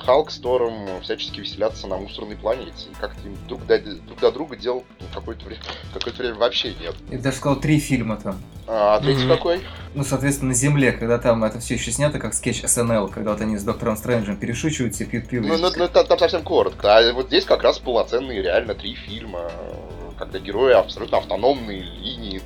Халк 0.04 0.30
с 0.30 0.38
Тором 0.38 1.00
всячески 1.02 1.40
веселятся 1.40 1.86
на 1.86 1.96
мусорной 1.96 2.36
планете. 2.36 2.88
И 2.90 3.00
как-то 3.00 3.26
им 3.26 3.36
друг 3.46 3.64
до, 3.66 3.78
друг 3.78 4.18
до 4.20 4.32
друга 4.32 4.56
дел 4.56 4.84
какое-то 5.14 5.46
время, 5.46 5.62
какое 5.94 6.12
время 6.12 6.34
вообще 6.34 6.74
нет. 6.74 6.94
Я 7.10 7.18
даже 7.18 7.36
сказал 7.36 7.60
три 7.60 7.78
фильма 7.78 8.16
там. 8.16 8.40
А, 8.66 8.96
а 8.96 9.00
третий 9.00 9.24
mm-hmm. 9.24 9.36
какой? 9.36 9.60
Ну, 9.94 10.04
соответственно, 10.04 10.48
на 10.50 10.54
Земле, 10.54 10.92
когда 10.92 11.18
там 11.18 11.42
это 11.44 11.58
все 11.60 11.74
еще 11.74 11.90
снято, 11.90 12.18
как 12.18 12.34
скетч 12.34 12.62
СНЛ, 12.62 13.08
когда 13.08 13.30
вот 13.32 13.40
они 13.40 13.56
с 13.56 13.62
Доктором 13.62 13.96
Стрэнджем 13.96 14.36
перешучиваются 14.36 15.04
и 15.04 15.06
пьют 15.06 15.28
пиво. 15.28 15.46
Ну, 15.46 15.56
ну, 15.56 15.70
ну 15.76 15.88
там, 15.88 16.06
там 16.06 16.18
совсем 16.18 16.42
коротко. 16.42 16.98
А 16.98 17.12
вот 17.12 17.28
здесь 17.28 17.44
как 17.44 17.62
раз 17.62 17.78
полноценные 17.78 18.42
реально 18.42 18.74
три 18.74 18.94
фильма 18.94 19.50
когда 20.18 20.38
герои 20.38 20.72
абсолютно 20.72 21.18
автономные 21.18 21.80
линии, 21.80 22.42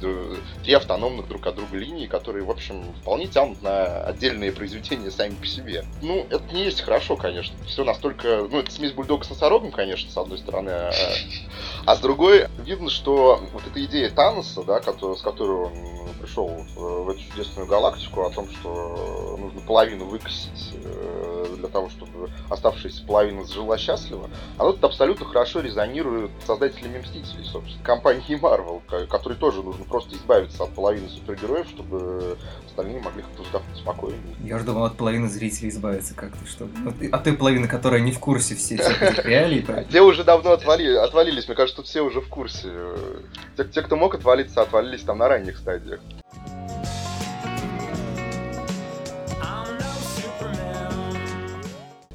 три 0.62 0.74
автономных 0.74 1.28
друг 1.28 1.46
от 1.46 1.56
друга 1.56 1.76
линии, 1.76 2.06
которые, 2.06 2.44
в 2.44 2.50
общем, 2.50 2.84
вполне 3.00 3.26
тянут 3.26 3.62
на 3.62 4.04
отдельные 4.04 4.52
произведения 4.52 5.10
сами 5.10 5.34
по 5.34 5.46
себе. 5.46 5.84
Ну, 6.02 6.26
это 6.30 6.42
не 6.52 6.64
есть 6.64 6.82
хорошо, 6.82 7.16
конечно. 7.16 7.56
Все 7.66 7.84
настолько... 7.84 8.46
Ну, 8.50 8.58
это 8.58 8.70
смесь 8.70 8.92
бульдога 8.92 9.24
с 9.24 9.30
носорогом, 9.30 9.72
конечно, 9.72 10.10
с 10.10 10.16
одной 10.16 10.38
стороны. 10.38 10.70
А, 10.70 10.92
а 11.86 11.96
с 11.96 12.00
другой, 12.00 12.48
видно, 12.58 12.90
что 12.90 13.40
вот 13.52 13.62
эта 13.66 13.82
идея 13.84 14.10
Таноса, 14.10 14.62
да, 14.62 14.80
с 14.80 15.22
которой 15.22 15.66
он 15.66 16.14
пришел 16.20 16.48
в, 16.76 17.10
эту 17.10 17.20
чудесную 17.20 17.66
галактику, 17.66 18.22
о 18.22 18.30
том, 18.30 18.48
что 18.50 19.36
нужно 19.38 19.60
половину 19.62 20.04
выкосить 20.04 20.74
э, 20.74 21.46
для 21.56 21.68
того, 21.68 21.88
чтобы 21.88 22.30
оставшаяся 22.48 23.04
половина 23.04 23.46
жила 23.46 23.78
счастливо, 23.78 24.30
оно 24.58 24.72
тут 24.72 24.84
абсолютно 24.84 25.26
хорошо 25.26 25.60
резонирует 25.60 26.30
с 26.42 26.46
создателями 26.46 26.98
Мстителей, 26.98 27.44
собственно 27.44 27.61
собственно, 27.62 27.84
компании 27.84 28.40
Marvel, 28.40 29.06
которой 29.06 29.34
тоже 29.34 29.62
нужно 29.62 29.84
просто 29.84 30.14
избавиться 30.16 30.64
от 30.64 30.74
половины 30.74 31.08
супергероев, 31.08 31.66
чтобы 31.68 32.36
остальные 32.66 33.00
могли 33.00 33.22
как-то 33.22 33.42
вздохнуть 33.42 33.76
спокойно. 33.76 34.16
Я 34.42 34.56
уже 34.56 34.64
думал, 34.64 34.84
от 34.84 34.96
половины 34.96 35.28
зрителей 35.28 35.70
избавиться 35.70 36.14
как-то, 36.14 36.46
что 36.46 36.68
от 37.12 37.24
той 37.24 37.32
половины, 37.34 37.68
которая 37.68 38.00
не 38.00 38.12
в 38.12 38.18
курсе 38.18 38.54
всех 38.54 39.02
этих 39.02 39.24
реалий. 39.24 39.64
Те 39.90 40.00
уже 40.00 40.24
давно 40.24 40.52
отвали, 40.52 40.94
отвалились, 40.94 41.46
мне 41.46 41.56
кажется, 41.56 41.76
тут 41.76 41.86
все 41.86 42.02
уже 42.02 42.20
в 42.20 42.28
курсе. 42.28 42.70
Те, 43.56 43.64
те, 43.64 43.82
кто 43.82 43.96
мог 43.96 44.14
отвалиться, 44.14 44.62
отвалились 44.62 45.02
там 45.02 45.18
на 45.18 45.28
ранних 45.28 45.58
стадиях. 45.58 46.00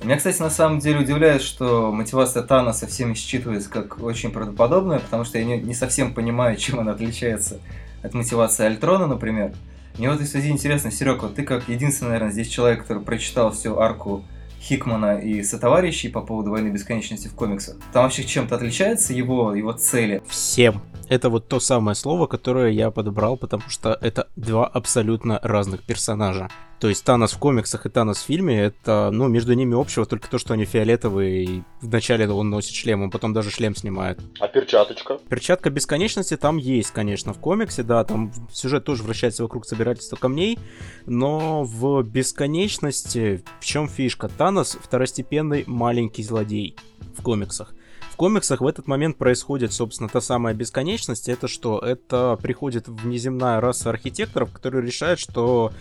Меня, 0.08 0.16
кстати, 0.16 0.42
на 0.42 0.50
самом 0.50 0.80
деле 0.80 1.00
удивляет, 1.00 1.42
что 1.42 1.92
мотивация 1.92 2.42
Таноса 2.42 2.88
всеми 2.88 3.12
считывается 3.12 3.68
как 3.68 4.02
очень 4.02 4.32
правдоподобная, 4.32 5.00
потому 5.00 5.26
что 5.26 5.38
я 5.38 5.44
не, 5.44 5.60
не 5.60 5.74
совсем 5.74 6.14
понимаю, 6.14 6.56
чем 6.58 6.80
она 6.80 6.94
отличается 6.94 7.60
от 8.02 8.14
мотивации 8.14 8.66
Альтрона, 8.66 9.08
например. 9.08 9.52
Мне 9.98 10.10
в 10.10 10.14
этой 10.14 10.26
связи 10.26 10.50
интересно, 10.50 10.92
Серег, 10.92 11.24
вот 11.24 11.36
ты 11.36 11.44
как 11.44 11.68
единственный, 11.68 12.12
наверное, 12.12 12.32
здесь 12.32 12.48
человек, 12.48 12.84
который 12.84 13.04
прочитал 13.04 13.52
всю 13.52 13.80
арку 13.80 14.24
Хикмана 14.62 15.18
и 15.20 15.44
сотоварищей 15.44 16.08
по 16.08 16.22
поводу 16.22 16.52
войны 16.52 16.70
бесконечности 16.70 17.28
в 17.28 17.34
комиксах. 17.34 17.76
Там 17.92 18.04
вообще 18.04 18.24
чем-то 18.24 18.56
отличается 18.56 19.12
его, 19.12 19.54
его 19.54 19.74
цели? 19.74 20.22
Всем. 20.30 20.82
Это 21.10 21.30
вот 21.30 21.48
то 21.48 21.60
самое 21.60 21.96
слово, 21.96 22.28
которое 22.28 22.72
я 22.72 22.92
подобрал, 22.92 23.38
потому 23.38 23.64
что 23.70 23.98
это 24.02 24.28
два 24.36 24.68
абсолютно 24.68 25.40
разных 25.42 25.84
персонажа. 25.84 26.50
То 26.80 26.90
есть 26.90 27.04
Танос 27.06 27.32
в 27.32 27.40
комиксах 27.40 27.86
и 27.86 27.90
Танос 27.90 28.18
в 28.18 28.26
фильме, 28.26 28.62
это, 28.62 29.10
ну, 29.12 29.28
между 29.28 29.54
ними 29.54 29.80
общего 29.80 30.06
только 30.06 30.30
то, 30.30 30.38
что 30.38 30.54
они 30.54 30.66
фиолетовые, 30.66 31.44
и 31.44 31.64
вначале 31.82 32.30
он 32.30 32.50
носит 32.50 32.76
шлем, 32.76 33.02
он 33.02 33.10
потом 33.10 33.34
даже 33.34 33.50
шлем 33.50 33.76
снимает. 33.76 34.20
А 34.40 34.48
перчаточка? 34.48 35.18
Перчатка 35.30 35.72
бесконечности 35.72 36.38
там 36.38 36.58
есть, 36.58 36.92
конечно, 36.92 37.34
в 37.34 37.40
комиксе, 37.40 37.82
да, 37.82 38.04
там 38.04 38.32
сюжет 38.52 38.84
тоже 38.84 39.02
вращается 39.02 39.44
вокруг 39.44 39.66
собирательства 39.66 40.18
камней, 40.18 40.60
но 41.08 41.64
в 41.64 42.04
бесконечности 42.04 43.44
в 43.60 43.66
чем 43.66 43.88
фишка? 43.88 44.28
Танос 44.28 44.78
второстепенный 44.80 45.64
маленький 45.66 46.22
злодей 46.22 46.76
в 47.18 47.24
комиксах 47.24 47.74
комиксах 48.18 48.60
в 48.60 48.68
этот 48.68 48.88
момент 48.88 49.16
происходит, 49.18 49.72
собственно, 49.72 50.10
та 50.10 50.20
самая 50.20 50.54
бесконечность. 50.54 51.30
Это 51.30 51.48
что? 51.48 51.80
Это 51.80 52.38
приходит 52.42 52.88
внеземная 52.88 53.62
раса 53.62 53.90
архитекторов, 53.90 54.52
которые 54.52 54.86
решают, 54.86 55.20
что 55.20 55.72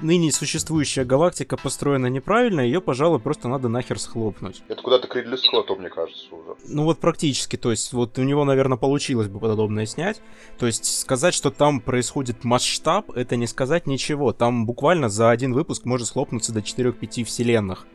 ныне 0.00 0.30
существующая 0.30 1.04
галактика 1.04 1.56
построена 1.56 2.06
неправильно, 2.06 2.60
ее, 2.60 2.80
пожалуй, 2.80 3.18
просто 3.18 3.48
надо 3.48 3.68
нахер 3.68 3.98
схлопнуть. 3.98 4.62
Это 4.68 4.82
куда-то 4.82 5.08
к 5.08 5.16
Ридли 5.16 5.36
Скотту, 5.36 5.76
мне 5.76 5.88
кажется, 5.88 6.26
уже. 6.34 6.56
Ну 6.68 6.84
вот 6.84 6.98
практически, 6.98 7.56
то 7.56 7.70
есть 7.70 7.92
вот 7.92 8.18
у 8.18 8.22
него, 8.22 8.44
наверное, 8.44 8.78
получилось 8.78 9.28
бы 9.28 9.40
подобное 9.40 9.86
снять. 9.86 10.20
То 10.58 10.66
есть 10.66 11.00
сказать, 11.00 11.34
что 11.34 11.50
там 11.50 11.80
происходит 11.80 12.44
масштаб, 12.44 13.10
это 13.12 13.36
не 13.36 13.46
сказать 13.46 13.86
ничего. 13.86 14.32
Там 14.32 14.66
буквально 14.66 15.08
за 15.08 15.30
один 15.30 15.52
выпуск 15.54 15.84
может 15.84 16.08
схлопнуться 16.08 16.52
до 16.52 16.60
4-5 16.60 17.24
вселенных 17.24 17.86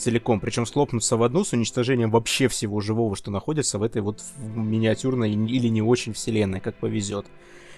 целиком, 0.00 0.40
причем 0.40 0.66
схлопнуться 0.66 1.16
в 1.16 1.22
одну 1.22 1.44
с 1.44 1.52
уничтожением 1.52 2.10
вообще 2.10 2.48
всего 2.48 2.80
живого, 2.80 3.14
что 3.14 3.30
находится 3.30 3.78
в 3.78 3.82
этой 3.82 4.02
вот 4.02 4.22
миниатюрной 4.38 5.32
или 5.32 5.68
не 5.68 5.82
очень 5.82 6.12
вселенной, 6.12 6.60
как 6.60 6.74
повезет. 6.76 7.26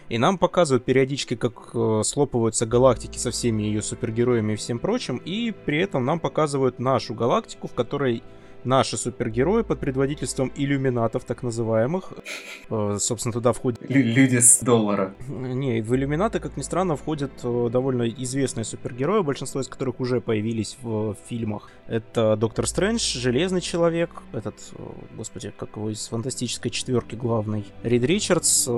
И 0.09 0.19
нам 0.19 0.38
показывают 0.38 0.85
периодически, 0.85 1.37
как 1.37 1.71
э, 1.75 2.02
слопываются 2.05 2.67
галактики 2.67 3.19
со 3.19 3.31
всеми 3.31 3.62
ее 3.62 3.83
супергероями 3.83 4.52
и 4.52 4.57
всем 4.57 4.79
прочим, 4.79 5.17
и 5.17 5.52
при 5.52 5.79
этом 5.79 6.05
нам 6.05 6.21
показывают 6.21 6.79
нашу 6.79 7.14
галактику, 7.14 7.69
в 7.69 7.75
которой 7.75 8.23
наши 8.64 8.97
супергерои 8.97 9.62
под 9.62 9.81
предводительством 9.81 10.52
иллюминатов, 10.54 11.25
так 11.25 11.42
называемых. 11.42 12.12
Э, 12.71 12.97
собственно, 12.99 13.33
туда 13.33 13.52
входят... 13.52 13.81
Люди 13.88 14.37
с 14.37 14.61
доллара. 14.61 15.14
Не, 15.28 15.81
в 15.83 15.95
иллюминаты, 15.95 16.40
как 16.40 16.57
ни 16.57 16.62
странно, 16.62 16.97
входят 16.97 17.33
э, 17.42 17.69
довольно 17.71 18.09
известные 18.09 18.64
супергерои, 18.64 19.23
большинство 19.23 19.61
из 19.61 19.69
которых 19.69 20.00
уже 20.00 20.21
появились 20.21 20.76
в 20.83 21.16
фильмах. 21.26 21.71
Это 21.87 22.37
Доктор 22.37 22.66
Стрэндж, 22.66 23.19
Железный 23.19 23.61
Человек, 23.61 24.11
этот, 24.33 24.54
э, 24.75 24.83
господи, 25.16 25.52
как 25.57 25.76
его 25.76 25.90
из 25.90 26.07
фантастической 26.09 26.71
четверки 26.71 27.14
главный, 27.14 27.64
Рид 27.83 28.04
Ричардс, 28.04 28.69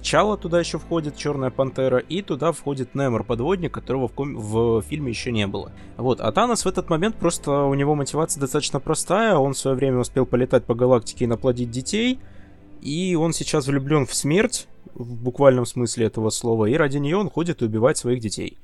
Тчала 0.00 0.36
туда 0.36 0.60
еще 0.60 0.78
входит, 0.78 1.16
Черная 1.16 1.50
Пантера, 1.50 1.98
и 1.98 2.22
туда 2.22 2.52
входит 2.52 2.94
Немор, 2.94 3.24
подводник, 3.24 3.72
которого 3.72 4.08
в, 4.08 4.12
ком... 4.12 4.36
в 4.36 4.82
фильме 4.82 5.10
еще 5.10 5.32
не 5.32 5.46
было. 5.46 5.72
Вот, 5.96 6.20
а 6.20 6.32
Танос 6.32 6.64
в 6.64 6.68
этот 6.68 6.90
момент 6.90 7.16
просто 7.16 7.50
у 7.50 7.74
него 7.74 7.94
мотивация 7.94 8.40
достаточно 8.40 8.80
простая, 8.80 9.31
он 9.38 9.54
в 9.54 9.58
свое 9.58 9.76
время 9.76 9.98
успел 9.98 10.26
полетать 10.26 10.64
по 10.64 10.74
галактике 10.74 11.24
и 11.24 11.28
наплодить 11.28 11.70
детей, 11.70 12.18
и 12.80 13.14
он 13.14 13.32
сейчас 13.32 13.66
влюблен 13.66 14.06
в 14.06 14.14
смерть, 14.14 14.68
в 14.94 15.14
буквальном 15.22 15.66
смысле 15.66 16.06
этого 16.06 16.30
слова, 16.30 16.66
и 16.66 16.74
ради 16.74 16.98
нее 16.98 17.16
он 17.16 17.30
ходит 17.30 17.62
и 17.62 17.64
убивает 17.64 17.96
своих 17.96 18.20
детей. 18.20 18.58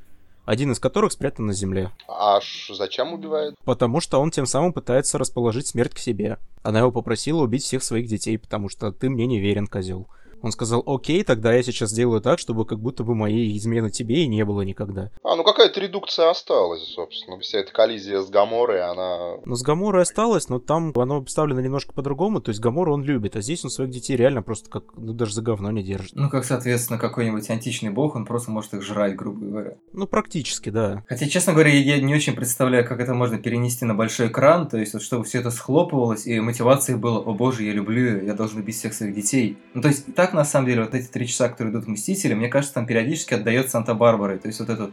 Один 0.44 0.72
из 0.72 0.80
которых 0.80 1.12
спрятан 1.12 1.46
на 1.46 1.52
земле. 1.52 1.90
А 2.08 2.40
зачем 2.70 3.12
убивает? 3.12 3.54
Потому 3.64 4.00
что 4.00 4.18
он 4.18 4.30
тем 4.30 4.46
самым 4.46 4.72
пытается 4.72 5.18
расположить 5.18 5.66
смерть 5.66 5.94
к 5.94 5.98
себе. 5.98 6.38
Она 6.62 6.80
его 6.80 6.90
попросила 6.90 7.42
убить 7.42 7.64
всех 7.64 7.82
своих 7.82 8.06
детей, 8.06 8.38
потому 8.38 8.70
что 8.70 8.90
ты 8.90 9.10
мне 9.10 9.26
не 9.26 9.40
верен, 9.40 9.66
козел. 9.66 10.08
Он 10.42 10.52
сказал, 10.52 10.83
окей, 10.87 11.25
тогда 11.25 11.52
я 11.52 11.62
сейчас 11.62 11.90
сделаю 11.90 12.21
так, 12.21 12.38
чтобы 12.38 12.64
как 12.64 12.78
будто 12.78 13.04
бы 13.04 13.14
моей 13.14 13.57
измены 13.57 13.90
тебе 13.90 14.25
и 14.25 14.26
не 14.26 14.45
было 14.45 14.62
никогда. 14.62 15.11
А, 15.23 15.37
ну 15.37 15.45
какая-то 15.45 15.80
редукция 15.80 16.30
осталась, 16.30 16.83
собственно. 16.83 17.38
Вся 17.40 17.59
эта 17.59 17.73
коллизия 17.73 18.21
с 18.21 18.30
Гаморой, 18.30 18.83
она... 18.83 19.38
Ну, 19.45 19.54
с 19.54 19.62
Гаморой 19.62 20.02
осталась, 20.02 20.49
но 20.49 20.59
там 20.59 20.92
оно 20.97 21.16
обставлено 21.16 21.61
немножко 21.61 21.92
по-другому. 21.92 22.40
То 22.40 22.50
есть 22.50 22.61
Гамору 22.61 22.95
он 22.95 23.02
любит, 23.04 23.37
а 23.37 23.40
здесь 23.40 23.64
он 23.64 23.71
своих 23.71 23.90
детей 23.90 24.16
реально 24.16 24.42
просто 24.42 24.71
как, 24.71 24.85
ну, 24.97 25.12
даже 25.12 25.35
за 25.35 25.42
говно 25.42 25.71
не 25.71 25.83
держит. 25.83 26.14
Ну, 26.14 26.30
как, 26.30 26.45
соответственно, 26.45 26.99
какой-нибудь 26.99 27.49
античный 27.50 27.90
бог, 27.90 28.14
он 28.14 28.25
просто 28.25 28.50
может 28.50 28.75
их 28.75 28.83
жрать, 28.83 29.16
грубо 29.16 29.45
говоря. 29.45 29.76
Ну, 29.92 30.07
практически, 30.07 30.71
да. 30.71 31.04
Хотя, 31.09 31.28
честно 31.28 31.52
говоря, 31.52 31.71
я 31.71 32.00
не 32.00 32.14
очень 32.14 32.35
представляю, 32.35 32.87
как 32.87 33.00
это 33.00 33.14
можно 33.14 33.38
перенести 33.38 33.85
на 33.85 33.95
большой 33.95 34.28
экран, 34.28 34.68
то 34.68 34.78
есть, 34.78 34.92
вот, 34.92 35.02
чтобы 35.02 35.25
все 35.25 35.40
это 35.40 35.50
схлопывалось, 35.50 36.26
и 36.26 36.38
мотивацией 36.40 36.99
было, 36.99 37.18
о 37.18 37.33
боже, 37.33 37.64
я 37.64 37.73
люблю, 37.73 38.25
я 38.25 38.35
должен 38.35 38.61
убить 38.61 38.76
всех 38.76 38.95
своих 38.95 39.14
детей. 39.14 39.59
Ну, 39.75 39.83
то 39.83 39.88
есть, 39.88 40.14
так, 40.14 40.27
на 40.32 40.44
самом 40.44 40.66
деле, 40.66 40.82
вот 40.82 40.94
эти 40.94 41.08
эти 41.08 41.12
три 41.12 41.26
часа, 41.26 41.49
которые 41.49 41.73
идут 41.73 41.87
Мстители, 41.87 42.35
мне 42.35 42.49
кажется, 42.49 42.75
там 42.75 42.87
периодически 42.87 43.35
отдает 43.35 43.70
Санта-Барбарой. 43.70 44.38
То 44.38 44.49
есть 44.49 44.61
вот 44.61 44.68
этот 44.68 44.92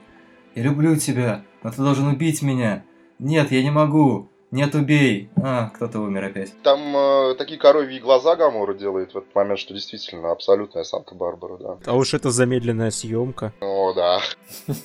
«Я 0.56 0.64
люблю 0.64 0.96
тебя, 0.96 1.44
но 1.64 1.72
ты 1.72 1.78
должен 1.78 2.08
убить 2.08 2.42
меня». 2.42 2.84
«Нет, 3.20 3.52
я 3.52 3.64
не 3.64 3.72
могу». 3.72 4.30
Нет, 4.52 4.74
убей. 4.76 5.30
А, 5.44 5.70
кто-то 5.70 6.00
умер 6.00 6.26
опять. 6.26 6.54
Там 6.62 6.96
э, 6.96 7.36
такие 7.36 7.60
коровьи 7.60 8.00
глаза 8.00 8.38
Гамора 8.38 8.74
делает 8.74 9.14
в 9.14 9.18
этот 9.18 9.34
момент, 9.36 9.60
что 9.60 9.74
действительно 9.74 10.32
абсолютная 10.32 10.84
Санта-Барбара, 10.84 11.58
да. 11.58 11.78
А 11.86 11.96
уж 11.96 12.14
это 12.14 12.30
замедленная 12.30 12.92
съемка. 12.92 13.54
О, 13.60 13.92
да. 13.94 14.22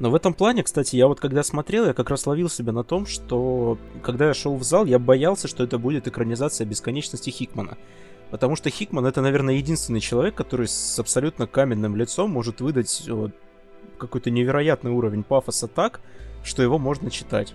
Но 0.00 0.10
в 0.10 0.14
этом 0.16 0.34
плане, 0.34 0.64
кстати, 0.64 0.96
я 0.96 1.06
вот 1.06 1.20
когда 1.20 1.44
смотрел, 1.44 1.86
я 1.86 1.94
как 1.94 2.10
раз 2.10 2.26
ловил 2.26 2.48
себя 2.48 2.72
на 2.72 2.82
том, 2.82 3.06
что 3.06 3.78
когда 4.02 4.26
я 4.26 4.34
шел 4.34 4.56
в 4.56 4.64
зал, 4.64 4.86
я 4.86 4.98
боялся, 4.98 5.46
что 5.46 5.62
это 5.62 5.78
будет 5.78 6.08
экранизация 6.08 6.66
бесконечности 6.66 7.30
Хикмана. 7.30 7.76
Потому 8.32 8.56
что 8.56 8.70
Хикман 8.70 9.04
это, 9.04 9.20
наверное, 9.20 9.56
единственный 9.56 10.00
человек, 10.00 10.34
который 10.34 10.66
с 10.66 10.98
абсолютно 10.98 11.46
каменным 11.46 11.94
лицом 11.96 12.30
может 12.30 12.62
выдать 12.62 13.06
вот, 13.06 13.32
какой-то 13.98 14.30
невероятный 14.30 14.90
уровень 14.90 15.22
пафоса 15.22 15.68
так, 15.68 16.00
что 16.42 16.62
его 16.62 16.78
можно 16.78 17.10
читать. 17.10 17.52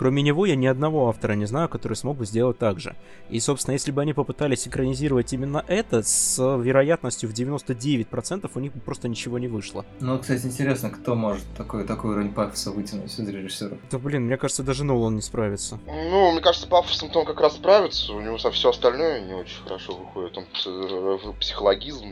Кроме 0.00 0.22
него 0.22 0.46
я 0.46 0.56
ни 0.56 0.64
одного 0.64 1.10
автора 1.10 1.34
не 1.34 1.44
знаю, 1.44 1.68
который 1.68 1.92
смог 1.92 2.16
бы 2.16 2.24
сделать 2.24 2.56
так 2.56 2.80
же. 2.80 2.96
И, 3.28 3.38
собственно, 3.38 3.74
если 3.74 3.92
бы 3.92 4.00
они 4.00 4.14
попытались 4.14 4.66
экранизировать 4.66 5.30
именно 5.34 5.62
это, 5.68 6.02
с 6.02 6.38
вероятностью 6.38 7.28
в 7.28 7.34
99% 7.34 8.50
у 8.54 8.60
них 8.60 8.72
бы 8.72 8.80
просто 8.80 9.08
ничего 9.08 9.38
не 9.38 9.46
вышло. 9.46 9.84
Ну, 10.00 10.18
кстати, 10.18 10.46
интересно, 10.46 10.88
кто 10.88 11.14
может 11.14 11.44
такой, 11.54 11.84
такой 11.84 12.12
уровень 12.12 12.32
пафоса 12.32 12.70
вытянуть 12.70 13.12
из 13.12 13.28
режиссера? 13.28 13.76
Да, 13.90 13.98
блин, 13.98 14.22
мне 14.22 14.38
кажется, 14.38 14.62
даже 14.62 14.84
Нолан 14.84 15.16
не 15.16 15.20
справится. 15.20 15.78
Ну, 15.84 16.32
мне 16.32 16.40
кажется, 16.40 16.66
пафосом-то 16.66 17.20
он 17.20 17.26
как 17.26 17.38
раз 17.38 17.56
справится, 17.56 18.14
у 18.14 18.22
него 18.22 18.38
со 18.38 18.50
все 18.52 18.70
остальное 18.70 19.20
не 19.20 19.34
очень 19.34 19.62
хорошо 19.64 19.98
выходит. 19.98 20.34
Он 20.38 20.44
э, 20.44 21.32
психологизм, 21.40 22.06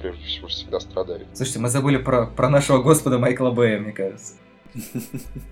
прежде 0.00 0.24
всего, 0.24 0.48
всегда 0.48 0.80
страдает. 0.80 1.28
Слушайте, 1.34 1.60
мы 1.60 1.68
забыли 1.68 1.98
про, 1.98 2.26
про 2.26 2.50
нашего 2.50 2.82
господа 2.82 3.18
Майкла 3.18 3.52
Бэя, 3.52 3.78
мне 3.78 3.92
кажется. 3.92 4.34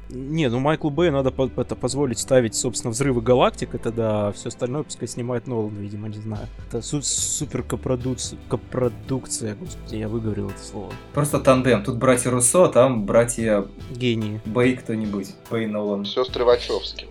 Не, 0.09 0.49
ну 0.49 0.61
Майклу 0.61 0.91
Бэю 0.91 1.13
надо 1.13 1.31
по 1.31 1.51
это 1.61 1.75
позволить 1.75 2.19
ставить, 2.19 2.55
собственно, 2.55 2.93
взрывы 2.93 3.21
галактик, 3.23 3.75
это 3.75 3.93
да, 3.93 4.33
все 4.33 4.49
остальное 4.49 4.83
пускай 4.83 5.09
снимает 5.09 5.47
Нолан, 5.47 5.75
видимо, 5.75 6.09
не 6.09 6.19
знаю. 6.19 6.47
Это 6.69 6.83
су 6.83 7.03
супер 7.03 7.63
копродукция, 7.63 8.39
копродукция, 8.49 9.55
господи, 9.55 9.97
я 9.97 10.09
выговорил 10.09 10.51
это 10.51 10.61
слово. 10.61 10.93
Просто 11.13 11.41
тандем, 11.41 11.83
тут 11.83 11.97
братья 11.97 12.31
Руссо, 12.31 12.65
а 12.65 12.69
там 12.69 13.07
братья... 13.07 13.67
Гении. 13.91 14.41
Бэй 14.45 14.77
кто-нибудь, 14.77 15.35
Бэй 15.51 15.67
Нолан. 15.67 16.05
Сестры 16.05 16.45
Вачовски. 16.45 17.07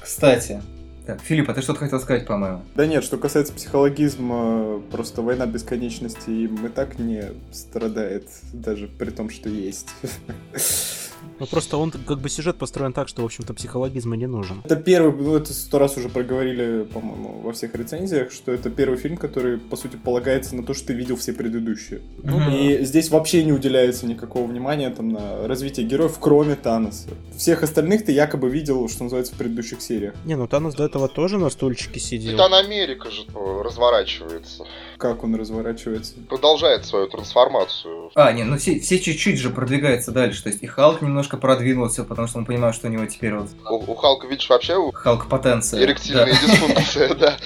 Кстати, 0.00 0.62
так, 1.08 1.22
Филипп, 1.22 1.48
а 1.48 1.54
ты 1.54 1.62
что-то 1.62 1.80
хотел 1.80 2.00
сказать, 2.00 2.26
по-моему? 2.26 2.60
Да 2.74 2.86
нет, 2.86 3.02
что 3.02 3.16
касается 3.16 3.54
психологизма, 3.54 4.82
просто 4.90 5.22
война 5.22 5.46
бесконечности 5.46 6.28
им 6.28 6.66
и 6.66 6.68
так 6.68 6.98
не 6.98 7.32
страдает, 7.50 8.28
даже 8.52 8.88
при 8.88 9.08
том, 9.08 9.30
что 9.30 9.48
есть. 9.48 9.88
Ну 11.38 11.46
просто 11.46 11.76
он 11.76 11.90
как 11.90 12.20
бы 12.20 12.28
сюжет 12.28 12.56
построен 12.56 12.92
так, 12.92 13.08
что, 13.08 13.22
в 13.22 13.24
общем-то, 13.24 13.54
психологизма 13.54 14.16
не 14.16 14.26
нужен. 14.26 14.62
Это 14.64 14.76
первый, 14.76 15.14
ну 15.22 15.36
это 15.36 15.52
сто 15.52 15.78
раз 15.78 15.96
уже 15.96 16.08
проговорили, 16.08 16.84
по-моему, 16.84 17.40
во 17.42 17.52
всех 17.52 17.74
рецензиях, 17.74 18.32
что 18.32 18.52
это 18.52 18.70
первый 18.70 18.98
фильм, 18.98 19.16
который, 19.16 19.58
по 19.58 19.76
сути, 19.76 19.96
полагается 19.96 20.56
на 20.56 20.64
то, 20.64 20.74
что 20.74 20.88
ты 20.88 20.94
видел 20.94 21.16
все 21.16 21.32
предыдущие. 21.32 22.00
Ну, 22.22 22.50
и 22.50 22.84
здесь 22.84 23.10
вообще 23.10 23.44
не 23.44 23.52
уделяется 23.52 24.06
никакого 24.06 24.46
внимания 24.46 24.90
там 24.90 25.10
на 25.10 25.46
развитие 25.46 25.86
героев, 25.86 26.16
кроме 26.20 26.54
Таноса. 26.56 27.08
Всех 27.36 27.62
остальных 27.62 28.04
ты 28.04 28.12
якобы 28.12 28.48
видел, 28.48 28.88
что 28.88 29.04
называется, 29.04 29.34
в 29.34 29.38
предыдущих 29.38 29.80
сериях. 29.80 30.14
Не, 30.24 30.36
ну 30.36 30.46
Танос 30.48 30.74
до 30.74 30.84
этого 30.84 31.08
тоже 31.08 31.38
на 31.38 31.50
стульчике 31.50 32.00
сидел. 32.00 32.32
Титан 32.32 32.54
Америка 32.54 33.10
же 33.10 33.24
разворачивается. 33.34 34.64
Как 34.98 35.22
он 35.22 35.36
разворачивается? 35.36 36.14
Продолжает 36.28 36.84
свою 36.84 37.06
трансформацию. 37.06 38.10
А, 38.16 38.32
не, 38.32 38.42
ну 38.42 38.56
все, 38.58 38.80
все 38.80 38.98
чуть-чуть 38.98 39.38
же 39.38 39.50
продвигаются 39.50 40.10
дальше. 40.10 40.42
То 40.42 40.48
есть 40.48 40.60
и 40.62 40.66
Халк 40.66 41.02
немножко 41.02 41.36
продвинулся, 41.36 42.02
потому 42.02 42.26
что 42.26 42.38
он 42.38 42.44
понимает, 42.44 42.74
что 42.74 42.88
у 42.88 42.90
него 42.90 43.06
теперь 43.06 43.34
вот... 43.34 43.48
У, 43.70 43.92
у 43.92 43.94
Халка, 43.94 44.26
видишь, 44.26 44.48
вообще 44.50 44.76
у... 44.76 44.90
Халк 44.90 45.28
потенция. 45.28 45.80
Эректильная 45.84 46.26
да. 46.26 46.32
дисфункция, 46.32 47.14
да. 47.14 47.36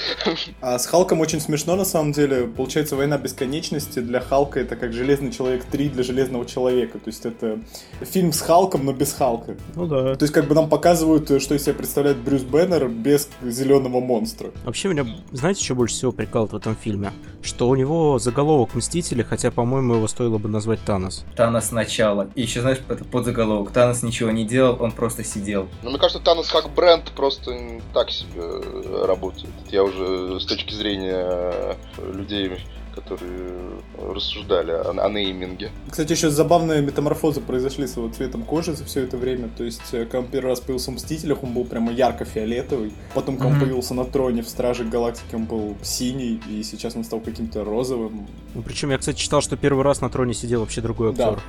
А 0.63 0.79
с 0.79 0.87
Халком 0.87 1.21
очень 1.21 1.41
смешно, 1.41 1.77
на 1.77 1.85
самом 1.85 2.13
деле. 2.13 2.47
Получается, 2.47 2.97
война 2.97 3.19
бесконечности 3.19 3.99
для 3.99 4.21
Халка 4.21 4.61
это 4.61 4.75
как 4.77 4.95
Железный 4.95 5.31
Человек 5.31 5.65
3 5.65 5.91
для 5.91 6.03
Железного 6.03 6.47
Человека. 6.47 6.99
То 6.99 7.09
есть 7.09 7.27
это 7.27 7.61
фильм 8.01 8.33
с 8.33 8.41
Халком, 8.41 8.87
но 8.87 8.95
без 8.95 9.13
Халка. 9.13 9.57
Ну 9.75 9.87
да. 9.87 10.15
То 10.15 10.23
есть 10.23 10.33
как 10.33 10.49
бы 10.49 10.55
нам 10.55 10.71
показывают, 10.71 11.25
что 11.43 11.55
из 11.55 11.63
себя 11.63 11.75
представляет 11.75 12.17
Брюс 12.17 12.43
Беннер 12.43 12.89
без 12.89 13.29
зеленого 13.43 14.01
монстра. 14.01 14.53
Вообще 14.65 14.89
меня, 14.89 15.07
знаете, 15.33 15.63
что 15.63 15.75
больше 15.75 15.97
всего 15.97 16.13
прикалывает 16.13 16.53
в 16.53 16.57
этом 16.57 16.77
фильме? 16.77 17.13
Что 17.43 17.69
у 17.69 17.75
него 17.75 18.19
заголовок 18.19 18.75
Мстители, 18.75 19.23
хотя, 19.23 19.51
по-моему, 19.51 19.95
его 19.95 20.07
стоило 20.07 20.39
бы 20.39 20.49
назвать 20.49 20.81
Танос. 20.85 21.25
Танос 21.37 21.73
начало. 21.73 22.29
И 22.35 22.43
еще, 22.43 22.61
знаешь, 22.61 22.79
это 22.89 23.05
подзаголовок. 23.05 23.73
Танос 23.73 24.03
ничего 24.03 24.31
не 24.31 24.45
делал, 24.45 24.77
он 24.81 24.93
просто 24.93 25.25
сидел. 25.25 25.69
Ну, 25.83 25.91
мне 25.91 25.99
кажется, 25.99 26.23
Танос 26.23 26.51
как 26.51 26.71
бренд 26.71 27.11
просто 27.17 27.81
так 27.93 28.11
себе 28.11 29.07
работает. 29.07 29.53
Я 29.71 29.83
уже 29.83 30.41
с 30.41 30.47
точки 30.47 30.73
зрения 30.73 31.77
людей 31.99 32.59
которые 32.95 33.81
рассуждали 33.99 34.71
о, 34.71 34.91
о 34.91 35.09
нейминге. 35.11 35.71
Кстати, 35.91 36.13
еще 36.13 36.31
забавные 36.31 36.83
метаморфозы 36.83 37.41
произошли 37.41 37.87
с 37.87 37.97
его 37.97 38.09
цветом 38.09 38.43
кожи 38.43 38.75
за 38.75 38.85
все 38.85 39.03
это 39.03 39.17
время. 39.17 39.49
То 39.57 39.65
есть, 39.65 39.93
э, 39.93 40.05
когда 40.05 40.21
он 40.21 40.27
первый 40.27 40.49
раз 40.49 40.61
появился 40.61 40.91
в 40.91 40.95
Мстителях, 40.95 41.43
он 41.43 41.53
был 41.53 41.65
прямо 41.65 41.93
ярко-фиолетовый. 41.93 42.93
Потом, 43.15 43.37
когда 43.37 43.51
mm-hmm. 43.51 43.55
он 43.55 43.61
появился 43.61 43.95
на 43.95 44.05
троне 44.05 44.43
в 44.43 44.49
Страже 44.49 44.85
Галактики, 44.85 45.35
он 45.35 45.45
был 45.45 45.77
синий, 45.83 46.41
и 46.49 46.63
сейчас 46.63 46.97
он 46.97 47.05
стал 47.05 47.21
каким-то 47.21 47.65
розовым. 47.65 48.27
Ну, 48.55 48.63
причем 48.63 48.91
я, 48.91 48.99
кстати, 48.99 49.19
читал, 49.19 49.41
что 49.41 49.57
первый 49.57 49.85
раз 49.85 50.01
на 50.01 50.11
троне 50.11 50.35
сидел 50.35 50.61
вообще 50.61 50.81
другой 50.81 51.11
актер. 51.11 51.37
Да. 51.37 51.43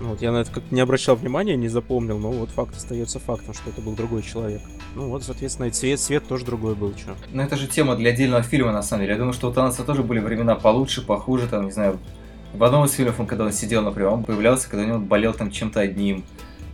Ну, 0.00 0.08
вот 0.10 0.20
я 0.20 0.30
на 0.30 0.38
это 0.38 0.50
как 0.50 0.70
не 0.70 0.80
обращал 0.80 1.16
внимания, 1.16 1.56
не 1.56 1.68
запомнил, 1.68 2.18
но 2.18 2.30
вот 2.30 2.50
факт 2.50 2.76
остается 2.76 3.18
фактом, 3.18 3.54
что 3.54 3.70
это 3.70 3.80
был 3.80 3.94
другой 3.94 4.22
человек. 4.22 4.60
Ну 4.94 5.08
вот, 5.08 5.24
соответственно, 5.24 5.66
и 5.66 5.70
цвет, 5.70 5.98
цвет 6.00 6.26
тоже 6.28 6.44
другой 6.44 6.74
был, 6.74 6.92
что. 6.96 7.16
Ну 7.32 7.42
это 7.42 7.56
же 7.56 7.66
тема 7.66 7.96
для 7.96 8.10
отдельного 8.10 8.42
фильма, 8.42 8.72
на 8.72 8.82
самом 8.82 9.02
деле. 9.02 9.14
Я 9.14 9.18
думаю, 9.18 9.32
что 9.32 9.48
у 9.48 9.52
Таноса 9.52 9.84
тоже 9.84 10.02
были 10.02 10.20
времена 10.20 10.54
получше, 10.54 11.04
похуже, 11.04 11.46
там, 11.46 11.66
не 11.66 11.70
знаю. 11.70 11.98
В 12.52 12.62
одном 12.62 12.84
из 12.84 12.92
фильмов, 12.92 13.20
он, 13.20 13.26
когда 13.26 13.44
он 13.44 13.52
сидел, 13.52 13.82
например, 13.82 14.10
он 14.10 14.24
появлялся, 14.24 14.68
когда 14.68 14.84
у 14.84 14.88
него 14.88 14.98
болел 14.98 15.32
там 15.32 15.50
чем-то 15.50 15.80
одним, 15.80 16.24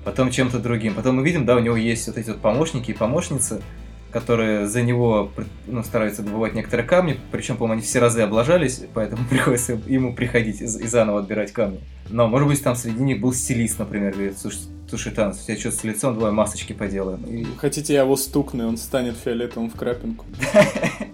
потом 0.05 0.31
чем-то 0.31 0.59
другим. 0.59 0.95
Потом 0.95 1.17
мы 1.17 1.25
видим, 1.25 1.45
да, 1.45 1.57
у 1.57 1.61
него 1.61 1.77
есть 1.77 2.07
вот 2.09 2.17
эти 2.17 2.31
вот 2.31 2.41
помощники 2.41 2.91
и 2.91 2.95
помощницы, 2.95 3.63
которые 4.13 4.67
за 4.67 4.83
него 4.83 5.31
ну, 5.67 5.83
стараются 5.83 6.23
добывать 6.23 6.55
некоторые 6.55 6.87
камни, 6.87 7.19
причем, 7.31 7.57
по-моему, 7.57 7.75
они 7.75 7.83
все 7.83 7.99
разы 7.99 8.23
облажались, 8.23 8.83
поэтому 8.95 9.25
приходится 9.29 9.81
ему 9.87 10.15
приходить 10.15 10.61
и, 10.61 10.65
и 10.65 10.87
заново 10.87 11.21
отбирать 11.21 11.53
камни. 11.53 11.81
Но, 12.09 12.29
может 12.29 12.49
быть, 12.49 12.63
там 12.63 12.77
среди 12.77 13.03
них 13.03 13.21
был 13.21 13.33
стилист, 13.33 13.79
например, 13.79 14.13
говорит, 14.13 14.39
слушай, 14.39 14.61
слушай, 14.89 15.13
Танц, 15.13 15.41
у 15.41 15.47
тебя 15.47 15.59
что 15.59 15.71
с 15.71 15.85
лицом, 15.85 16.15
давай 16.15 16.33
масочки 16.33 16.75
поделаем. 16.75 17.25
И... 17.25 17.47
Хотите, 17.57 17.95
я 17.95 18.03
его 18.03 18.17
стукну, 18.17 18.65
и 18.65 18.67
он 18.67 18.77
станет 18.77 19.17
фиолетовым 19.17 19.71
в 19.71 19.75
крапинку. 19.75 20.27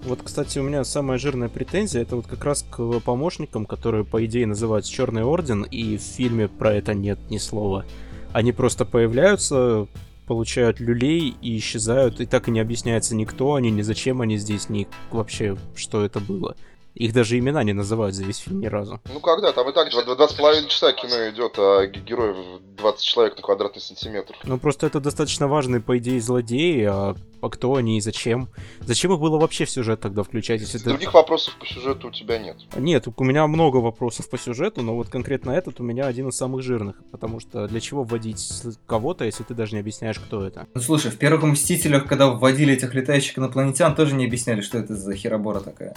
Вот, 0.05 0.23
кстати, 0.23 0.59
у 0.59 0.63
меня 0.63 0.85
самая 0.85 1.19
жирная 1.19 1.51
претензия, 1.51 2.01
это 2.01 2.17
вот 2.17 2.27
как 2.27 2.43
раз 2.43 2.65
к 2.71 3.01
помощникам, 3.01 3.67
которые, 3.67 4.05
по 4.05 4.25
идее, 4.25 4.47
называются 4.47 4.91
Черный 4.91 5.23
Орден, 5.23 5.65
и 5.65 5.99
в 5.99 6.01
фильме 6.01 6.49
про 6.49 6.73
это 6.73 6.95
нет 6.95 7.19
ни 7.29 7.37
слова. 7.37 7.85
Они 8.33 8.53
просто 8.53 8.87
появляются, 8.87 9.87
получают 10.29 10.79
люлей 10.79 11.35
и 11.41 11.59
исчезают, 11.59 12.21
и 12.21 12.27
так 12.27 12.47
и 12.47 12.51
не 12.53 12.61
объясняется 12.61 13.17
никто 13.17 13.55
они, 13.55 13.71
ни 13.71 13.83
зачем 13.83 14.21
они 14.21 14.37
здесь, 14.37 14.69
ни 14.69 14.87
вообще, 15.11 15.57
что 15.75 16.05
это 16.05 16.21
было. 16.21 16.55
Их 16.95 17.13
даже 17.13 17.39
имена 17.39 17.63
не 17.63 17.73
называют 17.73 18.15
за 18.15 18.25
весь 18.25 18.39
фильм 18.39 18.61
ни 18.61 18.67
разу. 18.67 19.01
Ну 19.13 19.21
когда, 19.21 19.53
там 19.53 19.69
и 19.71 19.73
так 19.73 19.89
два 19.91 20.29
с 20.29 20.33
половиной 20.33 20.69
часа 20.69 20.93
кино 20.93 21.31
идет, 21.31 21.55
а 21.57 21.87
героев 21.87 22.37
20 22.77 23.03
человек 23.03 23.37
на 23.37 23.43
квадратный 23.43 23.81
сантиметр. 23.81 24.35
Ну 24.45 24.59
просто 24.59 24.87
это 24.87 25.01
достаточно 25.01 25.47
важные, 25.47 25.81
по 25.81 25.97
идее, 25.99 26.21
злодеи, 26.21 26.85
а, 26.85 27.15
а 27.41 27.49
кто 27.49 27.75
они 27.75 27.99
и 27.99 28.01
зачем? 28.01 28.49
Зачем 28.81 29.13
их 29.13 29.21
было 29.21 29.39
вообще 29.39 29.65
в 29.65 29.71
сюжет 29.71 30.01
тогда 30.01 30.23
включать? 30.23 30.61
Если 30.61 30.79
Других 30.79 31.09
это... 31.09 31.19
вопросов 31.19 31.57
по 31.59 31.67
сюжету 31.67 32.09
у 32.09 32.11
тебя 32.11 32.39
нет. 32.39 32.57
Нет, 32.77 33.07
у 33.15 33.25
меня 33.25 33.47
много 33.47 33.77
вопросов 33.79 34.29
по 34.29 34.39
сюжету, 34.39 34.83
но 34.83 34.95
вот 34.95 35.09
конкретно 35.09 35.51
этот 35.53 35.81
у 35.81 35.83
меня 35.83 36.07
один 36.07 36.29
из 36.29 36.37
самых 36.37 36.63
жирных, 36.63 36.97
потому 37.11 37.41
что 37.41 37.67
для 37.69 37.81
чего 37.81 38.03
вводить 38.05 38.63
кого-то, 38.87 39.25
если 39.25 39.45
ты 39.45 39.55
даже 39.55 39.75
не 39.75 39.81
объясняешь, 39.81 40.19
кто 40.19 40.45
это? 40.45 40.67
Ну 40.75 40.81
слушай, 40.81 41.11
в 41.11 41.17
первых 41.19 41.45
Мстителях, 41.45 42.07
когда 42.07 42.29
вводили 42.29 42.75
этих 42.75 42.95
летающих 42.95 43.39
инопланетян, 43.39 43.95
тоже 43.95 44.15
не 44.15 44.27
объясняли, 44.27 44.61
что 44.61 44.79
это 44.79 44.95
за 44.95 45.15
херобора 45.15 45.61
такая. 45.61 45.95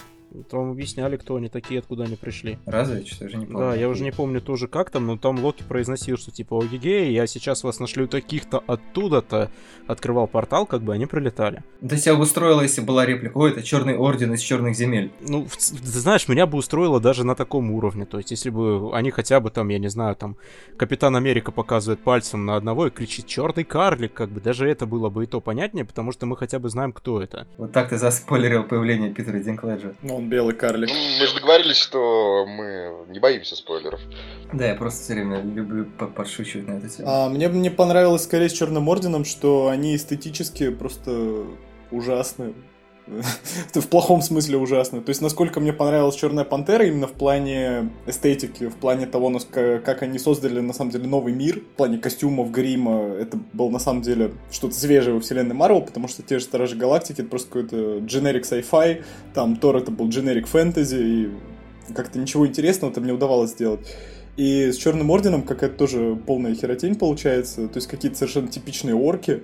Там 0.49 0.71
объясняли, 0.71 1.17
кто 1.17 1.36
они 1.36 1.49
такие, 1.49 1.80
откуда 1.80 2.06
они 2.06 2.15
пришли. 2.15 2.58
Разве? 2.65 3.06
Что 3.06 3.25
я 3.25 3.27
уже 3.27 3.38
не 3.38 3.45
помню. 3.45 3.60
Да, 3.60 3.75
я 3.75 3.89
уже 3.89 4.04
не 4.04 4.12
помню 4.12 4.39
тоже 4.39 4.69
как 4.69 4.89
там, 4.89 5.08
но 5.08 5.17
там 5.17 5.43
Локи 5.43 5.63
произносил, 5.63 6.17
что 6.17 6.32
типа, 6.32 6.58
ОГГ, 6.58 6.86
я 6.86 7.27
сейчас 7.27 7.63
вас 7.63 7.80
нашлю 7.80 8.08
таких-то 8.08 8.63
оттуда-то. 8.65 9.51
Открывал 9.88 10.27
портал, 10.27 10.65
как 10.65 10.84
бы 10.84 10.93
они 10.93 11.06
прилетали. 11.06 11.31
То 11.82 11.96
есть 11.96 12.06
я 12.06 12.15
бы 12.15 12.22
устроила, 12.22 12.62
если 12.62 12.82
была 12.82 13.06
реплика, 13.06 13.38
ой, 13.38 13.52
это 13.52 13.63
черный 13.63 13.98
орден 13.98 14.34
из 14.34 14.41
черных 14.41 14.76
земель. 14.76 15.12
Ну, 15.20 15.48
ты 15.48 16.00
знаешь, 16.00 16.28
меня 16.28 16.46
бы 16.46 16.60
устроило 16.60 17.00
даже 17.00 17.24
на 17.24 17.34
таком 17.34 17.72
уровне. 17.72 18.06
То 18.06 18.17
есть, 18.17 18.30
если 18.30 18.52
бы 18.52 18.96
они 18.96 19.10
хотя 19.10 19.39
бы 19.39 19.50
там, 19.50 19.70
я 19.70 19.80
не 19.80 19.89
знаю, 19.89 20.15
там, 20.15 20.38
Капитан 20.78 21.15
Америка 21.15 21.52
показывает 21.52 22.00
пальцем 22.02 22.46
на 22.46 22.56
одного 22.56 22.88
и 22.88 22.89
кричит 22.91 23.26
черный 23.26 23.63
карлик, 23.63 24.13
как 24.13 24.30
бы 24.30 24.39
даже 24.41 24.70
это 24.70 24.86
было 24.86 25.10
бы 25.10 25.24
и 25.24 25.28
то 25.28 25.41
понятнее, 25.41 25.86
потому 25.86 26.12
что 26.12 26.28
мы 26.28 26.38
хотя 26.38 26.60
бы 26.60 26.70
знаем, 26.70 26.94
кто 26.94 27.22
это. 27.22 27.48
Вот 27.58 27.72
так 27.72 27.89
ты 27.89 27.98
заспойлерил 27.98 28.63
появление 28.63 29.12
Питера 29.12 29.39
Динклэджа. 29.39 29.96
Ну, 30.04 30.17
он 30.17 30.30
белый 30.30 30.54
карлик. 30.54 30.89
Ну, 30.89 30.96
мы 31.20 31.26
же 31.26 31.34
договорились, 31.34 31.78
что 31.78 32.46
мы 32.48 33.06
не 33.12 33.20
боимся 33.20 33.56
спойлеров. 33.56 34.00
Да, 34.54 34.67
я 34.67 34.76
просто 34.76 35.04
все 35.04 35.13
время 35.13 35.41
люблю 35.41 35.86
подшучивать 35.86 36.67
на 36.67 36.74
эту 36.74 36.89
тему. 36.89 37.10
А, 37.10 37.30
мне, 37.30 37.48
мне 37.48 37.72
понравилось 37.72 38.24
скорее 38.24 38.50
с 38.50 38.54
Черным 38.54 38.88
Орденом, 38.88 39.26
что 39.26 39.70
они 39.70 39.96
эстетически 39.96 40.70
просто 40.70 41.12
ужасны. 41.91 42.53
в 43.73 43.88
плохом 43.88 44.21
смысле 44.21 44.57
ужасно. 44.57 45.01
То 45.01 45.10
есть, 45.10 45.21
насколько 45.21 45.60
мне 45.60 45.73
понравилась 45.73 46.15
Черная 46.15 46.43
Пантера 46.43 46.86
именно 46.86 47.07
в 47.07 47.13
плане 47.13 47.91
эстетики, 48.05 48.67
в 48.67 48.75
плане 48.75 49.05
того, 49.05 49.31
как 49.51 50.03
они 50.03 50.19
создали, 50.19 50.60
на 50.60 50.73
самом 50.73 50.91
деле, 50.91 51.07
новый 51.07 51.34
мир, 51.34 51.60
в 51.60 51.77
плане 51.77 51.97
костюмов, 51.97 52.51
грима, 52.51 53.13
это 53.19 53.39
было, 53.53 53.69
на 53.69 53.79
самом 53.79 54.01
деле, 54.01 54.31
что-то 54.51 54.75
свежее 54.75 55.15
во 55.15 55.19
вселенной 55.19 55.55
Марвел, 55.55 55.81
потому 55.81 56.07
что 56.07 56.23
те 56.23 56.39
же 56.39 56.45
Стражи 56.45 56.75
Галактики, 56.75 57.21
это 57.21 57.29
просто 57.29 57.47
какой-то 57.47 57.97
generic 57.99 58.43
sci-fi, 58.43 59.03
там 59.34 59.57
Тор 59.57 59.77
это 59.77 59.91
был 59.91 60.07
generic 60.07 60.45
фэнтези, 60.45 60.95
и 60.95 61.29
как-то 61.93 62.19
ничего 62.19 62.47
интересного 62.47 62.93
там 62.93 63.05
не 63.05 63.12
удавалось 63.12 63.51
сделать. 63.51 63.81
И 64.38 64.71
с 64.71 64.77
Черным 64.77 65.10
Орденом 65.10 65.43
какая-то 65.43 65.75
тоже 65.75 66.17
полная 66.25 66.55
херотень 66.55 66.95
получается. 66.95 67.67
То 67.67 67.77
есть 67.77 67.88
какие-то 67.88 68.17
совершенно 68.17 68.47
типичные 68.47 68.95
орки, 68.95 69.43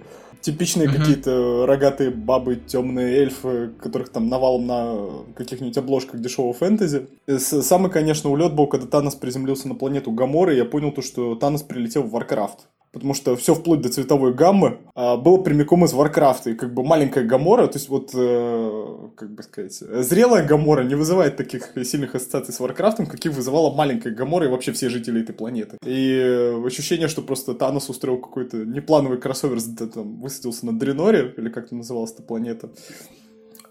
типичные 0.52 0.88
Мгм. 0.88 0.98
какие-то 0.98 1.66
рогатые 1.66 2.10
бабы, 2.10 2.56
темные 2.56 3.18
эльфы, 3.18 3.72
которых 3.82 4.10
там 4.10 4.30
навалом 4.30 4.66
на 4.66 5.10
каких-нибудь 5.36 5.78
обложках 5.78 6.22
дешевого 6.22 6.54
фэнтези. 6.54 7.08
Э, 7.28 7.38
Самый, 7.38 7.92
конечно, 7.92 8.32
улет 8.32 8.54
был, 8.56 8.68
когда 8.68 8.88
Танос 8.88 9.16
приземлился 9.16 9.68
на 9.68 9.76
планету 9.76 10.12
Гаморы, 10.12 10.54
и 10.54 10.58
я 10.58 10.66
понял 10.66 10.92
то, 10.92 11.02
что 11.02 11.36
Танос 11.36 11.64
прилетел 11.64 12.04
в 12.04 12.12
Warcraft. 12.12 12.68
Потому 12.98 13.14
что 13.14 13.36
все 13.36 13.54
вплоть 13.54 13.82
до 13.82 13.90
цветовой 13.90 14.34
гаммы 14.34 14.80
а, 14.96 15.18
было 15.18 15.38
прямиком 15.38 15.86
из 15.86 15.94
Warcraft 15.94 16.39
а. 16.39 16.50
И 16.50 16.56
как 16.56 16.74
бы 16.74 16.84
маленькая 16.84 17.24
Гамора, 17.24 17.68
то 17.68 17.78
есть 17.78 17.90
вот, 17.90 18.10
э, 18.16 19.10
как 19.16 19.36
бы 19.36 19.44
сказать, 19.44 19.78
э, 19.84 20.02
зрелая 20.02 20.44
Гамора 20.44 20.82
не 20.82 20.96
вызывает 20.96 21.38
таких 21.38 21.74
сильных 21.84 22.16
ассоциаций 22.16 22.56
с 22.56 22.60
Warcraft 22.60 22.93
ом, 22.93 23.06
каких 23.06 23.34
вызывала 23.34 23.72
маленькая 23.72 24.16
Гамора 24.16 24.48
и 24.48 24.50
вообще 24.50 24.72
все 24.72 24.90
жители 24.90 25.22
этой 25.22 25.36
планеты. 25.36 25.78
И 25.86 26.12
э, 26.12 26.66
ощущение, 26.66 27.08
что 27.08 27.22
просто 27.22 27.54
Танос 27.54 27.88
устроил 27.88 28.18
какой-то 28.18 28.66
неплановый 28.66 29.20
кроссовер, 29.20 29.60
да, 29.68 29.86
там, 29.86 30.20
высадился 30.20 30.66
на 30.66 30.78
Дреноре, 30.78 31.36
или 31.38 31.50
как 31.50 31.70
там 31.70 31.78
называлась 31.78 32.14
эта 32.14 32.24
планета, 32.24 32.72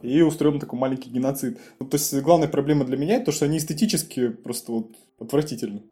и 0.03 0.23
устроил 0.23 0.61
такой 0.61 0.79
маленький 0.79 1.11
геноцид. 1.11 1.59
Ну, 1.81 1.87
то 1.87 1.97
есть 1.97 2.15
главная 2.21 2.47
проблема 2.47 2.85
для 2.85 2.97
меня 2.97 3.19
то, 3.19 3.33
что 3.33 3.45
они 3.45 3.59
эстетически 3.59 4.29
просто 4.29 4.71
вот 4.71 4.91
отвратительны. 5.19 5.83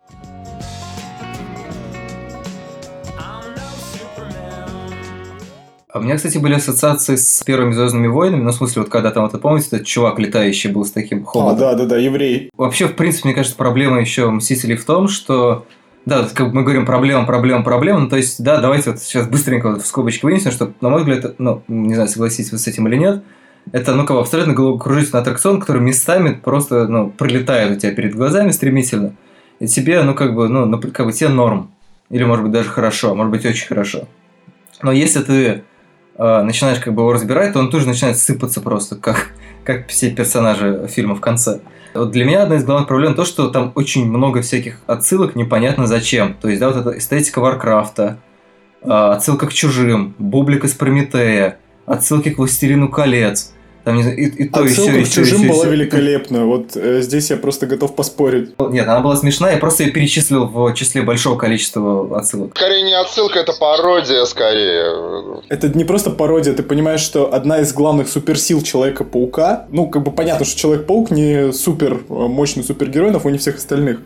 У 5.94 6.00
меня, 6.00 6.16
кстати, 6.16 6.38
были 6.38 6.54
ассоциации 6.54 7.16
с 7.16 7.42
первыми 7.44 7.72
Звездными 7.72 8.09
войнами, 8.09 8.42
ну, 8.42 8.50
в 8.50 8.54
смысле, 8.54 8.83
вот 8.83 8.90
когда 8.90 9.11
там, 9.11 9.28
вот, 9.28 9.40
помните, 9.40 9.68
этот 9.72 9.87
чувак 9.87 10.18
летающий 10.18 10.70
был 10.70 10.85
с 10.85 10.90
таким 10.90 11.22
А, 11.22 11.24
хоботом? 11.26 11.59
да-да-да, 11.59 11.96
еврей. 11.98 12.50
Вообще, 12.57 12.88
в 12.88 12.94
принципе, 12.96 13.28
мне 13.28 13.35
кажется, 13.35 13.57
проблема 13.57 14.00
еще 14.00 14.28
Мстителей 14.30 14.76
в 14.76 14.85
том, 14.85 15.07
что 15.09 15.66
да, 16.04 16.28
как 16.35 16.52
мы 16.52 16.62
говорим, 16.64 16.85
проблема, 16.85 17.24
проблема, 17.24 17.62
проблема. 17.62 18.00
Ну, 18.00 18.09
то 18.09 18.16
есть, 18.16 18.42
да, 18.42 18.61
давайте 18.61 18.90
вот 18.90 19.00
сейчас 19.00 19.26
быстренько 19.26 19.70
вот 19.70 19.83
в 19.83 19.87
скобочки 19.87 20.24
вынесем, 20.24 20.50
что, 20.50 20.72
на 20.80 20.90
мой 20.90 21.00
взгляд, 21.00 21.37
ну, 21.38 21.62
не 21.68 21.94
знаю, 21.94 22.09
согласитесь 22.09 22.52
вы 22.52 22.59
с 22.59 22.66
этим 22.66 22.87
или 22.88 22.96
нет, 22.96 23.22
это, 23.72 23.94
ну, 23.94 24.04
как 24.04 24.16
бы 24.16 24.20
абсолютно 24.20 24.52
головокружительный 24.52 25.22
аттракцион, 25.22 25.61
который 25.61 25.80
местами 25.80 26.35
просто, 26.35 26.88
ну, 26.88 27.09
пролетает 27.11 27.76
у 27.76 27.80
тебя 27.80 27.92
перед 27.92 28.14
глазами 28.14 28.50
стремительно. 28.50 29.14
И 29.61 29.66
тебе, 29.66 30.02
ну, 30.02 30.14
как 30.14 30.35
бы, 30.35 30.48
ну, 30.48 30.78
как 30.78 31.07
бы 31.07 31.12
тебе 31.12 31.30
норм. 31.30 31.70
Или, 32.11 32.24
может 32.24 32.42
быть, 32.44 32.52
даже 32.52 32.68
хорошо, 32.68 33.14
может 33.14 33.30
быть, 33.30 33.46
очень 33.46 33.66
хорошо. 33.66 34.07
Но 34.83 34.92
если 34.92 35.22
ты 35.22 35.62
э, 36.16 36.42
начинаешь 36.42 36.79
как 36.81 36.94
бы 36.94 37.03
его 37.03 37.12
разбирать, 37.12 37.53
то 37.53 37.59
он 37.59 37.70
тоже 37.70 37.87
начинает 37.87 38.18
сыпаться 38.18 38.61
просто, 38.61 38.96
как, 38.96 39.29
как 39.64 39.88
все 39.88 40.11
персонажи 40.11 40.87
фильма 40.88 41.14
в 41.14 41.20
конце. 41.20 41.61
Вот 41.94 42.11
для 42.11 42.24
меня 42.24 42.42
одна 42.42 42.57
из 42.57 42.64
главных 42.64 42.88
проблем 42.88 43.14
то, 43.14 43.24
что 43.24 43.48
там 43.48 43.72
очень 43.77 44.07
много 44.09 44.42
всяких 44.42 44.81
отсылок, 44.87 45.37
непонятно 45.37 45.87
зачем. 45.87 46.35
То 46.35 46.48
есть, 46.48 46.61
да, 46.61 46.68
вот 46.68 46.77
эта 46.77 46.98
эстетика 46.98 47.40
Варкрафта, 47.40 48.18
э, 48.83 48.88
отсылка 48.90 49.46
к 49.46 49.53
чужим, 49.53 50.14
бублик 50.18 50.64
из 50.64 50.74
Прометея, 50.74 51.59
отсылки 51.87 52.31
к 52.31 52.38
Властелину 52.38 52.88
колец. 52.88 53.54
Там, 53.85 53.97
не 53.97 54.03
знаю, 54.03 54.16
и, 54.16 54.25
и 54.25 54.49
то, 54.49 54.64
и 54.64 54.70
Отсылка 54.70 54.99
и 54.99 55.05
к 55.05 55.07
сё, 55.07 55.23
и 55.23 55.25
чужим 55.25 55.42
и 55.44 55.49
была 55.49 55.64
сё. 55.64 55.70
великолепна. 55.70 56.47
Вот 56.47 56.75
э, 56.75 57.03
здесь 57.03 57.31
я 57.31 57.37
просто 57.37 57.66
готов 57.66 57.94
поспорить. 57.94 58.51
Нет, 58.59 58.88
она 58.88 59.01
была 59.01 59.16
смешная, 59.16 59.53
я 59.53 59.59
просто 59.59 59.85
ее 59.85 59.90
перечислил 59.90 60.47
в 60.47 60.73
числе 60.73 61.03
большого 61.03 61.37
количества 61.37 62.18
отсылок. 62.18 62.57
Скорее 62.57 62.83
не 62.83 62.94
отсылка, 62.94 63.38
это 63.38 63.53
пародия, 63.53 64.25
скорее. 64.25 65.42
Это 65.51 65.68
не 65.68 65.85
просто 65.85 66.11
пародия, 66.11 66.55
ты 66.55 66.62
понимаешь, 66.62 67.01
что 67.01 67.33
одна 67.33 67.61
из 67.61 67.75
главных 67.75 68.09
суперсил 68.09 68.62
Человека-паука, 68.62 69.66
ну, 69.70 69.87
как 69.88 70.03
бы 70.03 70.12
понятно, 70.12 70.47
что 70.47 70.59
Человек-паук 70.59 71.11
не 71.11 71.53
супер 71.53 71.94
э, 71.94 71.99
мощный 72.09 72.64
супергерой 72.64 73.11
на 73.11 73.18
фоне 73.18 73.37
всех 73.37 73.57
остальных. 73.57 73.99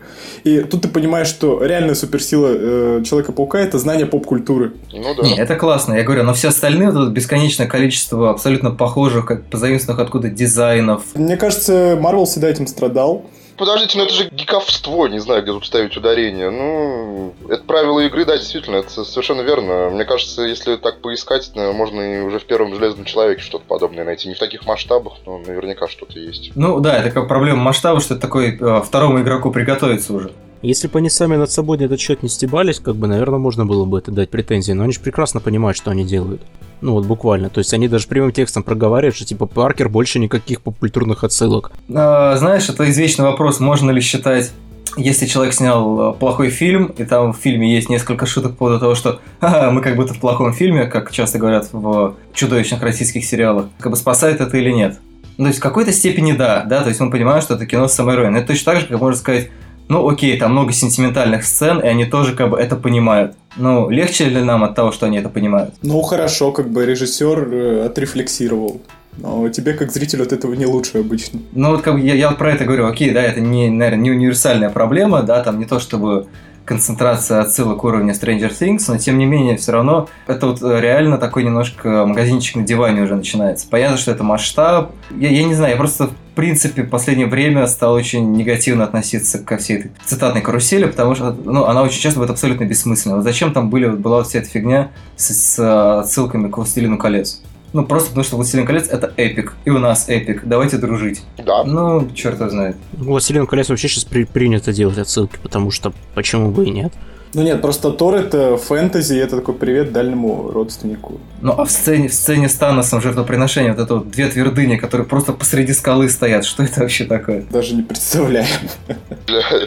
И 0.43 0.61
тут 0.61 0.83
ты 0.83 0.89
понимаешь, 0.89 1.29
что 1.29 1.65
реальная 1.65 1.95
суперсила 1.95 2.49
э, 2.51 3.03
Человека-паука 3.05 3.61
это 3.61 3.79
знание 3.79 4.07
поп-культуры. 4.07 4.73
Ну 4.93 5.15
да. 5.15 5.23
Не, 5.23 5.37
это 5.37 5.55
классно, 5.55 5.95
я 5.95 6.03
говорю, 6.03 6.25
но 6.25 6.35
все 6.35 6.49
остальные, 6.49 6.91
вот 6.91 7.03
это 7.03 7.11
бесконечное 7.13 7.69
количество 7.69 8.31
абсолютно 8.31 8.73
похожих, 8.73 9.25
как 9.25 9.45
позаимствованных 9.69 10.07
откуда 10.07 10.29
дизайнов. 10.31 11.03
Мне 11.15 11.37
кажется, 11.37 11.99
Марвел 12.01 12.25
всегда 12.25 12.49
этим 12.49 12.67
страдал. 12.67 13.27
Подождите, 13.57 13.99
ну 13.99 14.05
это 14.05 14.15
же 14.15 14.29
гиковство, 14.31 15.07
не 15.09 15.19
знаю, 15.19 15.43
где 15.43 15.51
тут 15.51 15.67
ставить 15.67 15.97
ударение. 15.97 16.49
Ну, 16.49 17.35
это 17.49 17.65
правило 17.65 17.99
игры, 17.99 18.25
да, 18.25 18.39
действительно, 18.39 18.77
это 18.77 19.05
совершенно 19.05 19.41
верно. 19.41 19.91
Мне 19.91 20.05
кажется, 20.05 20.43
если 20.43 20.77
так 20.77 21.01
поискать, 21.01 21.51
можно 21.57 22.01
и 22.01 22.21
уже 22.21 22.39
в 22.39 22.45
первом 22.45 22.73
Железном 22.77 23.05
Человеке 23.05 23.43
что-то 23.43 23.65
подобное 23.67 24.05
найти. 24.05 24.29
Не 24.29 24.37
в 24.37 24.39
таких 24.39 24.65
масштабах, 24.65 25.15
но 25.27 25.39
наверняка 25.39 25.89
что-то 25.89 26.21
есть. 26.21 26.53
Ну 26.55 26.79
да, 26.79 26.99
это 26.99 27.11
как 27.11 27.27
проблема 27.27 27.61
масштаба, 27.61 28.01
что 28.01 28.15
это 28.15 28.23
такой 28.23 28.57
э, 28.57 28.83
второму 28.83 29.21
игроку 29.23 29.51
приготовиться 29.51 30.13
уже. 30.15 30.31
Если 30.63 30.89
бы 30.89 30.99
они 30.99 31.09
сами 31.09 31.37
над 31.37 31.51
собой 31.51 31.79
на 31.79 31.85
этот 31.85 32.01
счет 32.01 32.23
не 32.23 32.29
стебались, 32.29 32.81
как 32.81 32.97
бы, 32.97 33.07
наверное, 33.07 33.39
можно 33.39 33.65
было 33.65 33.85
бы 33.85 33.99
это 33.99 34.11
дать 34.11 34.31
претензии, 34.31 34.73
но 34.73 34.85
они 34.85 34.93
же 34.93 35.01
прекрасно 35.01 35.41
понимают, 35.41 35.77
что 35.77 35.91
они 35.91 36.05
делают. 36.05 36.43
Ну 36.81 36.93
вот 36.93 37.07
буквально. 37.07 37.49
То 37.51 37.59
есть 37.59 37.73
они 37.75 37.89
даже 37.89 38.07
прямым 38.09 38.33
текстом 38.33 38.63
проговаривают, 38.63 39.17
что 39.17 39.25
типа 39.25 39.47
Паркер 39.47 39.89
больше 39.89 40.19
никаких 40.19 40.63
поп-культурных 40.63 41.25
отсылок. 41.25 41.73
А, 41.93 42.37
знаешь, 42.37 42.69
это 42.69 42.89
извечный 42.89 43.25
вопрос, 43.25 43.61
можно 43.61 43.91
ли 43.91 44.01
считать 44.01 44.53
если 44.97 45.27
человек 45.27 45.55
снял 45.55 46.15
э, 46.15 46.15
плохой 46.15 46.51
фильм, 46.51 46.87
и 46.97 47.05
там 47.05 47.33
в 47.33 47.37
фильме 47.37 47.73
есть 47.73 47.89
несколько 47.89 48.27
шуток 48.27 48.53
по 48.53 48.59
поводу 48.59 48.81
того, 48.81 48.95
что 48.97 49.21
«Ха-ха, 49.41 49.71
мы 49.71 49.81
как 49.81 49.95
будто 49.95 50.13
в 50.15 50.19
плохом 50.19 50.53
фильме, 50.53 50.87
как 50.87 51.13
часто 51.13 51.39
говорят 51.39 51.69
в 51.73 52.17
чудовищных 52.33 52.83
российских 52.83 53.25
сериалах, 53.25 53.67
как 53.79 53.93
бы 53.93 53.97
спасает 53.97 54.41
это 54.41 54.57
или 54.57 54.73
нет. 54.73 54.99
Ну, 55.37 55.45
то 55.45 55.49
есть 55.49 55.61
в 55.61 55.63
какой-то 55.63 55.93
степени 55.93 56.33
да, 56.33 56.65
да, 56.65 56.83
то 56.83 56.89
есть 56.89 56.99
мы 56.99 57.11
понимаем, 57.11 57.43
что 57.43 57.55
это 57.55 57.65
кино 57.65 57.87
с 57.87 57.93
самоиронией. 57.93 58.39
Это 58.39 58.49
точно 58.49 58.73
так 58.73 58.81
же, 58.81 58.87
как 58.89 59.01
можно 59.01 59.21
сказать, 59.21 59.51
ну 59.89 60.09
окей, 60.09 60.39
там 60.39 60.53
много 60.53 60.73
сентиментальных 60.73 61.45
сцен, 61.45 61.81
и 61.81 61.87
они 61.87 62.05
тоже 62.05 62.35
как 62.35 62.51
бы 62.51 62.59
это 62.59 62.77
понимают. 62.77 63.35
Ну, 63.57 63.91
легче 63.91 64.27
ли 64.27 64.43
нам 64.43 64.63
от 64.63 64.75
того, 64.75 64.93
что 64.93 65.07
они 65.07 65.19
это 65.19 65.29
понимают? 65.29 65.75
Ну, 65.83 66.01
хорошо, 66.03 66.53
как 66.53 66.71
бы 66.71 66.87
режиссер 66.87 67.49
э, 67.53 67.87
отрефлексировал. 67.87 68.81
Но 69.17 69.49
тебе, 69.49 69.73
как 69.73 69.91
зрителю, 69.91 70.23
от 70.23 70.33
этого 70.33 70.55
не 70.55 70.67
лучше 70.67 70.99
обычно. 70.99 71.41
Ну 71.53 71.71
вот 71.71 71.83
как 71.83 71.95
бы 71.95 72.01
я, 72.01 72.15
я 72.15 72.31
про 72.31 72.53
это 72.53 72.65
говорю, 72.65 72.87
окей, 72.87 73.11
да, 73.11 73.23
это 73.23 73.41
не, 73.41 73.69
наверное, 73.69 74.05
не 74.05 74.11
универсальная 74.13 74.71
проблема, 74.71 75.23
да, 75.23 75.43
там 75.43 75.59
не 75.59 75.65
то 75.65 75.81
чтобы 75.81 76.29
концентрация 76.69 77.41
отсылок 77.41 77.83
уровня 77.83 78.13
Stranger 78.13 78.51
Things, 78.51 78.85
но 78.89 78.99
тем 78.99 79.17
не 79.17 79.25
менее 79.25 79.57
все 79.57 79.73
равно 79.73 80.07
это 80.27 80.49
вот 80.49 80.63
э, 80.63 80.81
реально 80.81 81.17
такой 81.17 81.43
немножко 81.43 82.05
магазинчик 82.05 82.57
на 82.57 82.63
диване 82.63 83.01
уже 83.01 83.17
начинается. 83.17 83.67
Понятно, 83.71 83.97
что 83.97 84.11
это 84.11 84.23
масштаб. 84.23 84.93
Я, 85.11 85.31
я 85.31 85.45
не 85.45 85.55
знаю, 85.55 85.73
я 85.73 85.77
просто 85.79 86.09
в 86.09 86.13
принципе 86.35 86.83
в 86.83 86.91
последнее 86.91 87.27
время 87.27 87.67
стал 87.69 87.95
очень 87.95 88.33
негативно 88.33 88.85
относиться 88.85 89.39
ко 89.39 89.57
всей 89.57 89.79
этой 89.79 89.93
цитатной 90.05 90.43
карусели, 90.43 90.85
потому 90.85 91.15
что 91.15 91.33
ну, 91.33 91.65
она 91.65 91.83
очень 91.83 92.01
часто 92.01 92.21
будет 92.21 92.31
абсолютно 92.31 92.65
бессмысленна. 92.65 93.17
Вот 93.17 93.25
зачем 93.25 93.55
там 93.55 93.71
были, 93.71 93.89
была 93.89 94.23
вся 94.23 94.41
эта 94.41 94.51
фигня 94.51 94.91
с, 95.17 95.33
с 95.33 95.59
э, 95.59 96.01
отсылками 96.01 96.51
к 96.51 96.59
«Властелину 96.59 96.99
колец»? 96.99 97.41
Ну, 97.73 97.85
просто 97.85 98.09
потому 98.09 98.25
что 98.25 98.37
«Властелин 98.37 98.65
колец»— 98.67 98.89
это 98.91 99.13
эпик, 99.17 99.55
и 99.67 99.71
у 99.71 99.79
нас 99.79 100.09
эпик, 100.09 100.43
давайте 100.45 100.79
дружить. 100.79 101.23
Да. 101.37 101.65
Ну, 101.65 102.09
черт 102.15 102.41
его 102.41 102.49
знает. 102.49 102.77
«Властелин 102.93 103.47
колец» 103.47 103.69
вообще 103.69 103.89
сейчас 103.89 104.05
при- 104.05 104.25
принято 104.25 104.73
делать 104.73 104.99
отсылки, 104.99 105.39
потому 105.43 105.71
что 105.71 105.93
почему 106.15 106.51
бы 106.51 106.65
и 106.65 106.71
нет. 106.71 106.93
Ну 107.35 107.43
нет, 107.43 107.61
просто 107.61 107.91
Тор 107.91 108.15
это 108.15 108.57
фэнтези, 108.57 109.15
и 109.15 109.19
это 109.19 109.37
такой 109.37 109.55
привет 109.55 109.93
дальнему 109.93 110.51
родственнику. 110.51 111.21
Ну, 111.41 111.53
а 111.53 111.65
в 111.65 111.71
сцене, 111.71 112.09
в 112.09 112.15
сцене 112.15 112.49
с 112.49 112.55
Таносом 112.55 113.01
жертвоприношения, 113.01 113.73
вот 113.73 113.83
это 113.83 113.95
вот 113.97 114.11
две 114.11 114.29
твердыни, 114.29 114.77
которые 114.77 115.07
просто 115.07 115.33
посреди 115.33 115.73
скалы 115.73 116.09
стоят, 116.09 116.45
что 116.45 116.63
это 116.63 116.81
вообще 116.81 117.05
такое? 117.05 117.43
Даже 117.51 117.75
не 117.75 117.83
представляем. 117.83 118.47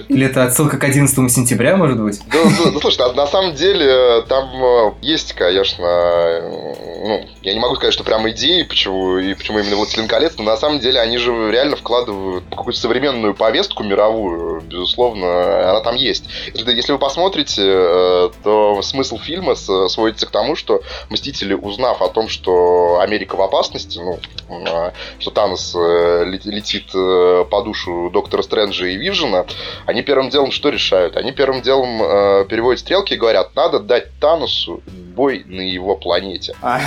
Или 0.10 0.26
это 0.26 0.43
отсылка 0.43 0.78
к 0.78 0.84
11 0.84 1.32
сентября, 1.32 1.78
может 1.78 2.02
быть? 2.02 2.19
Да, 2.32 2.39
да, 2.43 2.71
да, 2.71 2.80
слушай, 2.80 3.15
на, 3.15 3.28
самом 3.28 3.56
деле 3.56 4.24
там 4.28 4.50
э, 4.63 4.91
есть, 5.02 5.34
конечно, 5.34 5.86
э, 5.86 6.91
ну, 7.04 7.26
я 7.41 7.54
не 7.54 7.60
могу 7.60 7.76
сказать, 7.76 7.93
что 7.93 8.04
прям 8.04 8.30
идеи, 8.32 8.63
почему 8.63 9.17
и 9.17 9.34
почему 9.34 9.60
именно 9.60 9.76
«Властелин 9.76 10.08
колец», 10.08 10.34
но 10.38 10.43
на 10.43 10.58
самом 10.58 10.80
деле 10.80 11.00
они 11.00 11.17
же 11.17 11.32
реально 11.52 11.76
вкладывают 11.76 12.43
какую-то 12.50 12.80
современную 12.80 13.36
повестку 13.36 13.84
мировую, 13.84 14.62
безусловно, 14.62 15.69
она 15.69 15.82
там 15.82 15.95
есть. 15.95 16.26
Если 16.54 16.91
вы 16.91 17.00
посмотрите, 17.00 17.51
э, 17.58 18.30
то 18.44 18.82
смысл 18.82 19.18
фильма 19.18 19.56
сводится 19.56 20.28
к 20.28 20.32
тому, 20.32 20.56
что 20.56 20.82
Мстители, 21.10 21.54
узнав 21.54 22.02
о 22.02 22.10
том, 22.10 22.30
что 22.30 23.00
Америка 23.02 23.36
в 23.36 23.42
опасности, 23.42 24.00
ну, 24.00 24.20
э, 24.50 24.92
что 25.20 25.32
Танос 25.32 25.76
э, 25.76 26.24
лет- 26.26 26.46
летит 26.46 26.92
по 26.92 27.62
душу 27.64 28.10
Доктора 28.12 28.42
Стрэнджа 28.42 28.86
и 28.88 28.96
Вижена, 28.98 29.46
они 29.86 30.02
первым 30.02 30.30
делом 30.30 30.52
что 30.52 30.70
решают? 30.70 31.18
Они 31.18 31.32
первым 31.32 31.62
делом 31.62 32.48
переводят 32.48 32.80
стрелки 32.80 33.14
и 33.14 33.18
говорят, 33.18 33.56
надо 33.56 33.80
дать 33.80 34.08
Таносу 34.20 34.82
бой 34.88 35.44
на 35.46 35.62
его 35.62 35.96
планете. 35.96 36.56
А, 36.62 36.80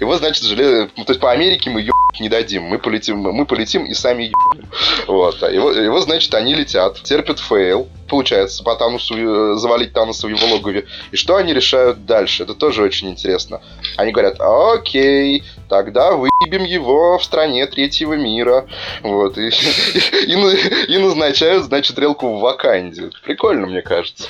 И 0.00 0.04
вот, 0.04 0.18
значит, 0.18 0.44
желе... 0.44 0.88
ну, 0.96 1.04
то 1.04 1.12
есть 1.12 1.20
по 1.20 1.30
Америке 1.30 1.70
мы 1.70 1.80
ебнуть 1.82 1.92
не 2.18 2.28
дадим. 2.28 2.64
Мы 2.64 2.78
полетим, 2.78 3.18
мы 3.18 3.46
полетим 3.46 3.84
и 3.84 3.94
сами 3.94 4.24
ебнем. 4.24 4.68
Вот. 5.06 5.42
А 5.42 5.50
его, 5.50 5.70
его, 5.70 6.00
значит, 6.00 6.34
они 6.34 6.54
летят, 6.54 7.02
терпят 7.02 7.38
фейл, 7.38 7.88
получается, 8.08 8.62
по 8.64 8.74
Таносу, 8.74 9.14
э, 9.16 9.56
завалить 9.56 9.92
Таноса 9.92 10.26
в 10.26 10.30
его 10.30 10.54
логове. 10.54 10.86
И 11.12 11.16
что 11.16 11.36
они 11.36 11.54
решают 11.54 12.04
дальше? 12.06 12.42
Это 12.42 12.54
тоже 12.54 12.82
очень 12.82 13.08
интересно. 13.08 13.60
Они 13.96 14.12
говорят, 14.12 14.40
окей, 14.40 15.44
тогда 15.68 16.12
выебем 16.12 16.64
его 16.64 17.18
в 17.18 17.24
стране 17.24 17.66
третьего 17.66 18.14
мира. 18.14 18.66
Вот. 19.02 19.38
И, 19.38 19.48
и, 19.48 20.32
и, 20.32 20.94
и 20.94 20.98
назначают, 20.98 21.64
значит, 21.64 21.92
стрелку 21.92 22.36
в 22.36 22.40
Ваканде. 22.40 23.10
Прикольно, 23.24 23.66
мне 23.66 23.82
кажется. 23.82 24.28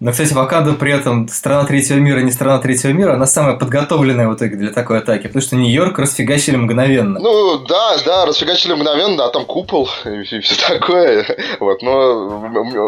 Но, 0.00 0.10
кстати, 0.10 0.32
Ваканда 0.32 0.74
при 0.74 0.92
этом 0.92 1.28
страна 1.28 1.64
третьего 1.64 1.98
мира, 1.98 2.20
не 2.20 2.32
страна 2.32 2.58
третьего 2.58 2.92
мира, 2.92 3.14
она 3.14 3.26
самая 3.26 3.56
подготовленная 3.56 4.28
в 4.28 4.34
итоге 4.34 4.56
для 4.56 4.72
такой 4.72 4.98
атаки, 4.98 5.28
потому 5.28 5.42
что 5.42 5.56
Нью-Йорк 5.56 5.98
расфигачили 5.98 6.56
мгновенно. 6.56 7.19
Ну, 7.20 7.58
да, 7.58 7.96
да, 8.04 8.24
расфигачили 8.26 8.72
мгновенно, 8.72 9.16
да, 9.16 9.28
там 9.28 9.44
купол 9.44 9.88
и 10.04 10.22
все 10.22 10.40
такое. 10.68 11.26
Вот, 11.60 11.82
но 11.82 12.38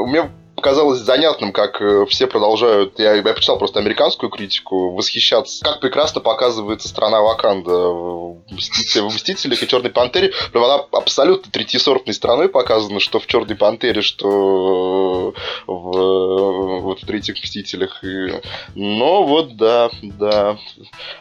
мне 0.07 0.31
показалось 0.63 1.01
занятным, 1.01 1.53
как 1.53 1.83
э, 1.83 2.07
все 2.07 2.29
продолжают, 2.29 2.97
я, 3.01 3.15
я 3.15 3.23
почитал 3.23 3.59
просто 3.59 3.81
американскую 3.81 4.31
критику, 4.31 4.93
восхищаться, 4.95 5.65
как 5.65 5.81
прекрасно 5.81 6.21
показывается 6.21 6.89
страна 6.89 7.21
Ваканда 7.21 7.73
в 7.73 8.43
«Мстителях» 8.53 9.61
и 9.61 9.67
«Черной 9.67 9.91
пантере». 9.91 10.33
Она 10.55 10.87
абсолютно 10.93 11.51
третьесортной 11.51 12.15
страной 12.15 12.49
показана, 12.49 13.01
что 13.01 13.19
в 13.19 13.27
«Черной 13.27 13.57
пантере», 13.57 14.03
что 14.03 15.35
в, 15.67 16.81
вот 16.81 17.03
в 17.03 17.07
«Третьих 17.07 17.43
Мстителях». 17.43 18.05
И... 18.05 18.41
Но 18.77 19.25
вот 19.25 19.57
да, 19.57 19.91
да. 20.01 20.59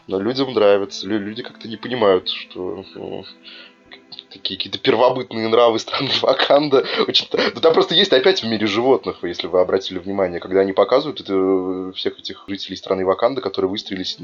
Но 0.05 0.19
людям 0.19 0.53
нравится. 0.53 1.07
Люди 1.07 1.41
как-то 1.41 1.67
не 1.67 1.77
понимают, 1.77 2.29
что 2.29 2.85
ну, 2.93 3.25
такие 4.41 4.57
какие-то 4.57 4.79
первобытные 4.79 5.47
нравы 5.47 5.79
страны 5.79 6.09
Ваканда. 6.21 6.83
Очень... 7.07 7.27
Да 7.31 7.61
там 7.61 7.73
просто 7.73 7.95
есть 7.95 8.11
опять 8.11 8.43
в 8.43 8.47
мире 8.47 8.67
животных, 8.67 9.17
если 9.23 9.47
вы 9.47 9.61
обратили 9.61 9.99
внимание, 9.99 10.39
когда 10.39 10.61
они 10.61 10.73
показывают 10.73 11.21
это, 11.21 11.33
э, 11.33 11.91
всех 11.95 12.19
этих 12.19 12.43
жителей 12.47 12.75
страны 12.75 13.05
Ваканда, 13.05 13.41
которые 13.41 13.69
выстрелились 13.69 14.17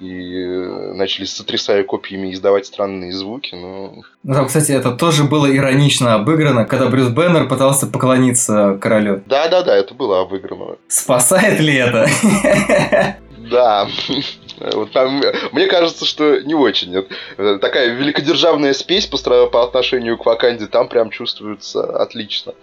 и 0.00 0.44
э, 0.44 0.92
начали, 0.94 1.24
сотрясая 1.24 1.84
копьями, 1.84 2.32
издавать 2.32 2.66
странные 2.66 3.12
звуки. 3.12 3.54
Но... 3.54 4.02
Ну, 4.22 4.34
там, 4.34 4.46
кстати, 4.46 4.72
это 4.72 4.92
тоже 4.92 5.24
было 5.24 5.54
иронично 5.54 6.14
обыграно, 6.14 6.64
когда 6.64 6.88
Брюс 6.88 7.08
Беннер 7.08 7.48
пытался 7.48 7.86
поклониться 7.86 8.78
королю. 8.80 9.22
Да-да-да, 9.26 9.74
это 9.76 9.94
было 9.94 10.20
обыграно. 10.20 10.76
Спасает 10.88 11.60
ли 11.60 11.74
это? 11.74 12.08
Да. 13.50 13.86
Вот 14.58 14.92
там, 14.92 15.22
мне 15.52 15.66
кажется, 15.66 16.04
что 16.04 16.40
не 16.40 16.54
очень. 16.54 16.90
Нет. 16.90 17.08
Такая 17.60 17.94
великодержавная 17.94 18.72
спесь 18.72 19.06
по, 19.06 19.18
по 19.46 19.64
отношению 19.64 20.18
к 20.18 20.26
Ваканде 20.26 20.66
там 20.66 20.88
прям 20.88 21.10
чувствуется 21.10 21.84
отлично. 21.84 22.54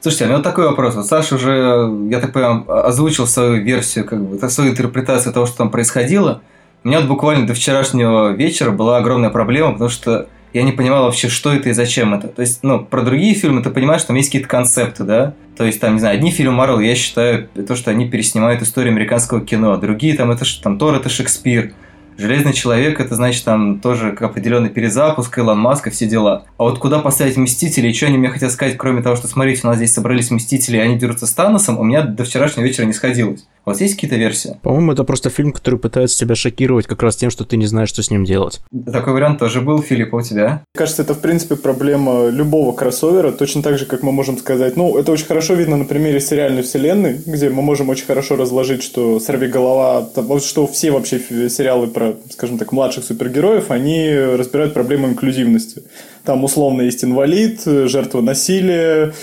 Слушайте, 0.00 0.24
меня 0.24 0.36
вот 0.38 0.42
такой 0.42 0.66
вопрос. 0.66 0.96
Вот 0.96 1.06
Саша 1.06 1.36
уже, 1.36 1.88
я 2.10 2.18
так 2.18 2.32
понимаю, 2.32 2.64
озвучил 2.68 3.24
свою 3.28 3.62
версию, 3.62 4.04
как 4.04 4.20
бы, 4.20 4.48
свою 4.50 4.72
интерпретацию 4.72 5.32
того, 5.32 5.46
что 5.46 5.58
там 5.58 5.70
происходило. 5.70 6.42
У 6.82 6.88
меня 6.88 6.98
вот 6.98 7.08
буквально 7.08 7.46
до 7.46 7.54
вчерашнего 7.54 8.32
вечера 8.32 8.72
была 8.72 8.96
огромная 8.96 9.30
проблема, 9.30 9.74
потому 9.74 9.90
что 9.90 10.26
я 10.52 10.62
не 10.62 10.72
понимал 10.72 11.04
вообще, 11.04 11.28
что 11.28 11.52
это 11.52 11.68
и 11.68 11.72
зачем 11.72 12.14
это. 12.14 12.28
То 12.28 12.42
есть, 12.42 12.60
ну, 12.62 12.84
про 12.84 13.02
другие 13.02 13.34
фильмы 13.34 13.62
ты 13.62 13.70
понимаешь, 13.70 14.00
что 14.00 14.08
там 14.08 14.16
есть 14.16 14.28
какие-то 14.28 14.48
концепты, 14.48 15.04
да? 15.04 15.34
То 15.56 15.64
есть, 15.64 15.80
там, 15.80 15.94
не 15.94 16.00
знаю, 16.00 16.16
одни 16.16 16.30
фильмы 16.30 16.54
Марвел, 16.54 16.80
я 16.80 16.94
считаю, 16.94 17.48
то, 17.48 17.76
что 17.76 17.90
они 17.90 18.08
переснимают 18.08 18.62
историю 18.62 18.92
американского 18.92 19.40
кино, 19.40 19.76
другие, 19.76 20.16
там, 20.16 20.30
это 20.30 20.44
там 20.62 20.78
Тор, 20.78 20.94
это 20.94 21.08
Шекспир, 21.08 21.72
Железный 22.18 22.52
человек 22.52 23.00
это 23.00 23.14
значит 23.14 23.44
там 23.44 23.80
тоже 23.80 24.10
определенный 24.20 24.68
перезапуск, 24.68 25.36
Илон 25.38 25.58
Маск 25.58 25.86
и 25.86 25.90
все 25.90 26.06
дела. 26.06 26.44
А 26.58 26.64
вот 26.64 26.78
куда 26.78 26.98
поставить 26.98 27.36
Мстители, 27.36 27.88
и 27.88 27.94
что 27.94 28.06
они 28.06 28.18
мне 28.18 28.28
хотят 28.28 28.52
сказать, 28.52 28.76
кроме 28.76 29.02
того, 29.02 29.16
что 29.16 29.28
смотрите, 29.28 29.62
у 29.64 29.68
нас 29.68 29.76
здесь 29.76 29.94
собрались 29.94 30.30
Мстители, 30.30 30.76
и 30.76 30.80
они 30.80 30.98
дерутся 30.98 31.26
с 31.26 31.32
Таносом, 31.32 31.78
у 31.78 31.84
меня 31.84 32.02
до 32.02 32.24
вчерашнего 32.24 32.66
вечера 32.66 32.84
не 32.84 32.92
сходилось. 32.92 33.46
У 33.64 33.70
вас 33.70 33.80
есть 33.80 33.94
какие-то 33.94 34.16
версии? 34.16 34.58
По-моему, 34.62 34.92
это 34.92 35.04
просто 35.04 35.30
фильм, 35.30 35.52
который 35.52 35.78
пытается 35.78 36.18
тебя 36.18 36.34
шокировать 36.34 36.86
как 36.86 37.00
раз 37.00 37.14
тем, 37.14 37.30
что 37.30 37.44
ты 37.44 37.56
не 37.56 37.66
знаешь, 37.66 37.90
что 37.90 38.02
с 38.02 38.10
ним 38.10 38.24
делать. 38.24 38.60
Такой 38.92 39.12
вариант 39.12 39.38
тоже 39.38 39.60
был, 39.60 39.80
Филипп, 39.80 40.14
а 40.14 40.16
у 40.16 40.22
тебя? 40.22 40.48
Мне 40.48 40.60
кажется, 40.74 41.02
это, 41.02 41.14
в 41.14 41.20
принципе, 41.20 41.54
проблема 41.54 42.28
любого 42.28 42.72
кроссовера, 42.72 43.30
точно 43.30 43.62
так 43.62 43.78
же, 43.78 43.86
как 43.86 44.02
мы 44.02 44.10
можем 44.10 44.36
сказать. 44.36 44.76
Ну, 44.76 44.98
это 44.98 45.12
очень 45.12 45.26
хорошо 45.26 45.54
видно 45.54 45.76
на 45.76 45.84
примере 45.84 46.20
сериальной 46.20 46.62
вселенной, 46.62 47.20
где 47.24 47.50
мы 47.50 47.62
можем 47.62 47.88
очень 47.88 48.06
хорошо 48.06 48.34
разложить, 48.34 48.82
что 48.82 49.20
«Сорви 49.20 49.46
голова», 49.46 50.08
что 50.40 50.66
все 50.66 50.90
вообще 50.90 51.20
сериалы 51.48 51.86
про, 51.86 52.16
скажем 52.30 52.58
так, 52.58 52.72
младших 52.72 53.04
супергероев, 53.04 53.70
они 53.70 54.12
разбирают 54.12 54.74
проблему 54.74 55.06
инклюзивности. 55.06 55.84
Там 56.24 56.42
условно 56.42 56.82
есть 56.82 57.04
инвалид, 57.04 57.62
жертва 57.64 58.22
насилия, 58.22 59.14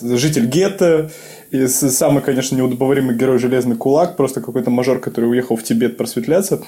житель 0.00 0.46
гетто, 0.46 1.10
и 1.52 1.66
самый, 1.68 2.22
конечно, 2.22 2.56
неудобоваримый 2.56 3.14
герой 3.14 3.38
Железный 3.38 3.76
Кулак, 3.76 4.16
просто 4.16 4.40
какой-то 4.40 4.70
мажор, 4.70 5.00
который 5.00 5.26
уехал 5.26 5.56
в 5.56 5.62
Тибет 5.62 5.98
просветляться. 5.98 6.62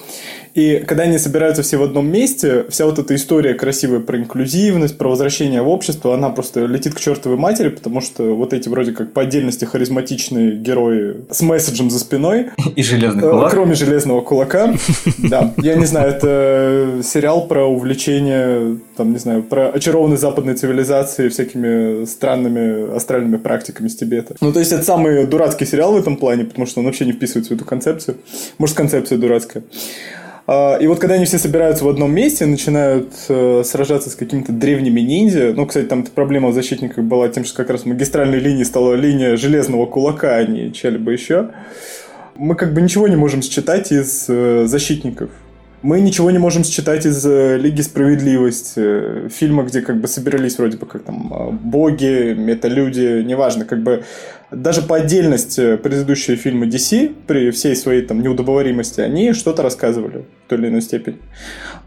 И 0.53 0.83
когда 0.87 1.03
они 1.03 1.17
собираются 1.17 1.63
все 1.63 1.77
в 1.77 1.83
одном 1.83 2.07
месте, 2.07 2.65
вся 2.69 2.85
вот 2.85 2.99
эта 2.99 3.15
история 3.15 3.55
красивая 3.55 3.99
про 3.99 4.19
инклюзивность, 4.19 4.97
про 4.97 5.09
возвращение 5.09 5.63
в 5.63 5.69
общество, 5.69 6.13
она 6.13 6.29
просто 6.29 6.65
летит 6.65 6.93
к 6.93 6.99
чертовой 6.99 7.37
матери, 7.37 7.69
потому 7.69 7.99
что 7.99 8.35
вот 8.35 8.53
эти 8.53 8.69
вроде 8.69 8.91
как 8.91 9.11
по 9.11 9.23
отдельности 9.23 9.65
харизматичные 9.65 10.55
герои 10.55 11.15
с 11.31 11.41
месседжем 11.41 11.89
за 11.89 11.97
спиной. 11.97 12.51
И 12.75 12.83
Железный 12.83 13.23
э, 13.23 13.29
Кулак. 13.31 13.51
Кроме 13.51 13.73
Железного 13.73 14.21
Кулака. 14.21 14.75
Да. 15.17 15.53
Я 15.57 15.75
не 15.75 15.85
знаю, 15.85 16.09
это 16.09 17.01
сериал 17.03 17.47
про 17.47 17.65
увлечение, 17.65 18.77
там, 18.95 19.11
не 19.11 19.17
знаю, 19.17 19.41
про 19.41 19.69
очарованной 19.69 20.17
западной 20.17 20.53
цивилизации 20.53 21.29
всякими 21.29 22.05
странными 22.05 22.95
астральными 22.95 23.37
практиками 23.37 23.87
с 23.87 23.95
Тибета. 23.95 24.35
Ну, 24.41 24.53
то 24.53 24.59
есть 24.59 24.71
это 24.75 24.83
самый 24.83 25.25
дурацкий 25.25 25.65
сериал 25.65 25.93
в 25.93 25.97
этом 25.97 26.17
плане, 26.17 26.45
потому 26.45 26.65
что 26.65 26.79
он 26.79 26.85
вообще 26.85 27.05
не 27.05 27.11
вписывается 27.13 27.53
в 27.53 27.57
эту 27.57 27.65
концепцию. 27.65 28.17
Может, 28.57 28.75
концепция 28.75 29.17
дурацкая. 29.17 29.63
А, 30.47 30.77
и 30.79 30.85
вот 30.87 30.99
когда 30.99 31.15
они 31.15 31.25
все 31.25 31.39
собираются 31.39 31.85
в 31.85 31.89
одном 31.89 32.13
месте, 32.13 32.45
начинают 32.45 33.11
э, 33.29 33.63
сражаться 33.65 34.11
с 34.11 34.15
какими-то 34.15 34.51
древними 34.51 35.01
ниндзя, 35.01 35.53
ну, 35.55 35.65
кстати, 35.65 35.85
там 35.85 36.03
проблема 36.03 36.49
в 36.49 36.53
защитниках 36.53 37.03
была 37.03 37.29
тем, 37.29 37.45
что 37.45 37.57
как 37.57 37.71
раз 37.71 37.85
магистральной 37.85 38.39
линией 38.39 38.65
стала 38.65 38.93
линия 38.93 39.37
железного 39.37 39.87
кулака, 39.87 40.35
а 40.35 40.43
не 40.43 40.71
чья-либо 40.71 41.11
еще, 41.11 41.49
мы 42.35 42.55
как 42.55 42.73
бы 42.73 42.81
ничего 42.81 43.07
не 43.07 43.15
можем 43.15 43.41
считать 43.41 43.91
из 43.91 44.25
э, 44.27 44.65
защитников. 44.67 45.31
Мы 45.81 46.01
ничего 46.01 46.31
не 46.31 46.39
можем 46.39 46.63
считать 46.63 47.05
из 47.07 47.25
э, 47.25 47.57
Лиги 47.57 47.81
Справедливости, 47.81 49.29
фильма, 49.29 49.63
где 49.63 49.81
как 49.81 49.99
бы 49.99 50.07
собирались 50.07 50.59
вроде 50.59 50.77
бы 50.77 50.85
как 50.85 51.03
там 51.03 51.59
боги, 51.63 52.33
металюди, 52.37 53.23
неважно, 53.23 53.65
как 53.65 53.81
бы 53.81 54.03
даже 54.51 54.81
по 54.81 54.97
отдельности 54.97 55.75
предыдущие 55.77 56.37
фильмы 56.37 56.67
DC, 56.67 57.13
при 57.27 57.51
всей 57.51 57.75
своей 57.75 58.01
там 58.03 58.21
неудобоваримости, 58.21 59.01
они 59.01 59.33
что-то 59.33 59.63
рассказывали 59.63 60.25
в 60.45 60.49
той 60.49 60.59
или 60.59 60.67
иной 60.67 60.81
степени. 60.81 61.17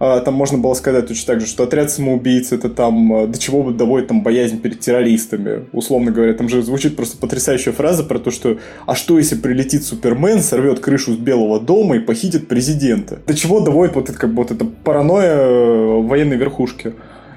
А, 0.00 0.20
там 0.20 0.34
можно 0.34 0.58
было 0.58 0.74
сказать 0.74 1.06
точно 1.06 1.34
так 1.34 1.40
же, 1.40 1.46
что 1.46 1.64
отряд 1.64 1.90
самоубийц 1.90 2.52
это 2.52 2.68
там 2.68 3.12
а, 3.12 3.26
до 3.26 3.38
чего 3.38 3.70
доводит 3.70 4.08
там 4.08 4.22
боязнь 4.22 4.60
перед 4.60 4.80
террористами. 4.80 5.66
Условно 5.72 6.10
говоря, 6.10 6.34
там 6.34 6.48
же 6.48 6.62
звучит 6.62 6.96
просто 6.96 7.16
потрясающая 7.18 7.72
фраза 7.72 8.02
про 8.04 8.18
то, 8.18 8.30
что 8.30 8.58
а 8.86 8.94
что 8.94 9.18
если 9.18 9.36
прилетит 9.36 9.84
Супермен, 9.84 10.40
сорвет 10.40 10.80
крышу 10.80 11.14
с 11.14 11.16
Белого 11.16 11.60
дома 11.60 11.96
и 11.96 12.00
похитит 12.00 12.48
президента? 12.48 13.20
До 13.26 13.34
чего 13.34 13.60
доводит 13.60 13.94
вот 13.94 14.10
это 14.10 14.18
как 14.18 14.30
бы 14.30 14.42
вот 14.42 14.50
эта 14.50 14.64
паранойя 14.64 15.36
э, 15.36 16.02
военной 16.02 16.36
верхушки? 16.36 16.94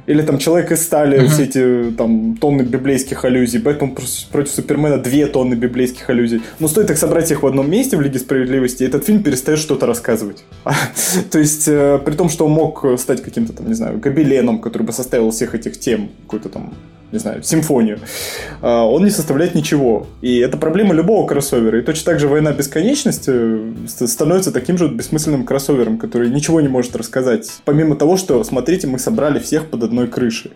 Или 0.07 0.21
там 0.21 0.37
Человек 0.37 0.71
из 0.71 0.83
стали, 0.83 1.19
uh-huh. 1.19 1.27
все 1.27 1.43
эти 1.43 1.95
там 1.95 2.35
тонны 2.37 2.63
библейских 2.63 3.23
аллюзий. 3.25 3.59
Бэтмен 3.59 3.95
против 4.31 4.51
Супермена 4.51 4.97
две 4.97 5.27
тонны 5.27 5.53
библейских 5.53 6.09
аллюзий. 6.09 6.41
Но 6.59 6.67
стоит 6.67 6.89
их 6.89 6.97
собрать 6.97 7.31
их 7.31 7.43
в 7.43 7.47
одном 7.47 7.69
месте 7.69 7.97
в 7.97 8.01
Лиге 8.01 8.19
Справедливости, 8.19 8.83
и 8.83 8.87
этот 8.87 9.05
фильм 9.05 9.23
перестает 9.23 9.59
что-то 9.59 9.85
рассказывать. 9.85 10.43
То 11.31 11.39
есть, 11.39 11.67
э, 11.67 11.99
при 12.03 12.13
том, 12.13 12.29
что 12.29 12.45
он 12.45 12.51
мог 12.51 12.85
стать 12.97 13.21
каким-то 13.21 13.53
там, 13.53 13.67
не 13.67 13.73
знаю, 13.73 13.99
гобеленом, 13.99 14.59
который 14.59 14.83
бы 14.83 14.93
составил 14.93 15.31
всех 15.31 15.55
этих 15.55 15.79
тем, 15.79 16.09
какой-то 16.25 16.49
там 16.49 16.73
не 17.11 17.19
знаю, 17.19 17.43
симфонию, 17.43 17.99
а, 18.61 18.85
он 18.85 19.03
не 19.03 19.09
составляет 19.09 19.55
ничего. 19.55 20.07
И 20.21 20.37
это 20.39 20.57
проблема 20.57 20.93
любого 20.93 21.27
кроссовера. 21.27 21.79
И 21.79 21.81
точно 21.81 22.11
так 22.11 22.19
же 22.19 22.27
«Война 22.27 22.51
бесконечности» 22.51 23.87
становится 23.87 24.51
таким 24.51 24.77
же 24.77 24.87
бессмысленным 24.87 25.45
кроссовером, 25.45 25.97
который 25.97 26.29
ничего 26.29 26.61
не 26.61 26.67
может 26.67 26.95
рассказать. 26.95 27.51
Помимо 27.65 27.95
того, 27.95 28.17
что, 28.17 28.43
смотрите, 28.43 28.87
мы 28.87 28.99
собрали 28.99 29.39
всех 29.39 29.69
под 29.69 29.83
одной 29.83 30.07
крышей. 30.07 30.51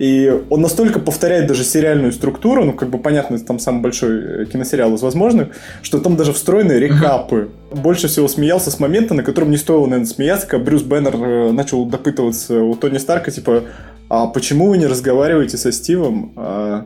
И 0.00 0.34
он 0.48 0.62
настолько 0.62 0.98
повторяет 0.98 1.46
даже 1.46 1.62
сериальную 1.62 2.12
структуру, 2.12 2.64
ну, 2.64 2.72
как 2.72 2.88
бы 2.88 2.96
понятно, 2.96 3.38
там 3.38 3.58
самый 3.58 3.82
большой 3.82 4.44
э, 4.44 4.46
киносериал 4.46 4.94
из 4.94 5.02
возможных, 5.02 5.48
что 5.82 5.98
там 5.98 6.16
даже 6.16 6.32
встроены 6.32 6.72
рекапы. 6.72 7.50
Больше 7.70 8.08
всего 8.08 8.26
смеялся 8.26 8.70
с 8.70 8.80
момента, 8.80 9.12
на 9.12 9.22
котором 9.22 9.50
не 9.50 9.58
стоило, 9.58 9.84
наверное, 9.84 10.06
смеяться, 10.06 10.46
когда 10.46 10.64
Брюс 10.64 10.82
Беннер 10.84 11.16
э, 11.16 11.52
начал 11.52 11.84
допытываться 11.84 12.62
у 12.62 12.74
Тони 12.76 12.96
Старка, 12.96 13.30
типа, 13.30 13.64
а 14.10 14.26
почему 14.26 14.68
вы 14.68 14.76
не 14.76 14.86
разговариваете 14.86 15.56
со 15.56 15.70
Стивом? 15.70 16.32
А, 16.36 16.84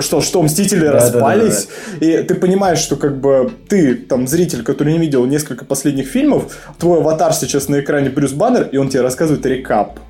что, 0.00 0.20
что 0.20 0.42
Мстители 0.42 0.86
да, 0.86 0.92
распались, 0.92 1.66
да, 1.66 1.70
да, 1.92 1.98
да. 2.00 2.06
и 2.06 2.22
ты 2.24 2.34
понимаешь, 2.34 2.78
что 2.78 2.96
как 2.96 3.20
бы 3.20 3.50
ты, 3.68 3.94
там, 3.94 4.26
зритель, 4.26 4.64
который 4.64 4.92
не 4.92 4.98
видел 4.98 5.24
несколько 5.24 5.64
последних 5.64 6.08
фильмов, 6.08 6.58
твой 6.80 6.98
аватар 6.98 7.32
сейчас 7.32 7.68
на 7.68 7.78
экране 7.78 8.10
Брюс 8.10 8.32
Баннер, 8.32 8.68
и 8.72 8.76
он 8.76 8.88
тебе 8.88 9.02
рассказывает 9.02 9.46
рекап 9.46 10.00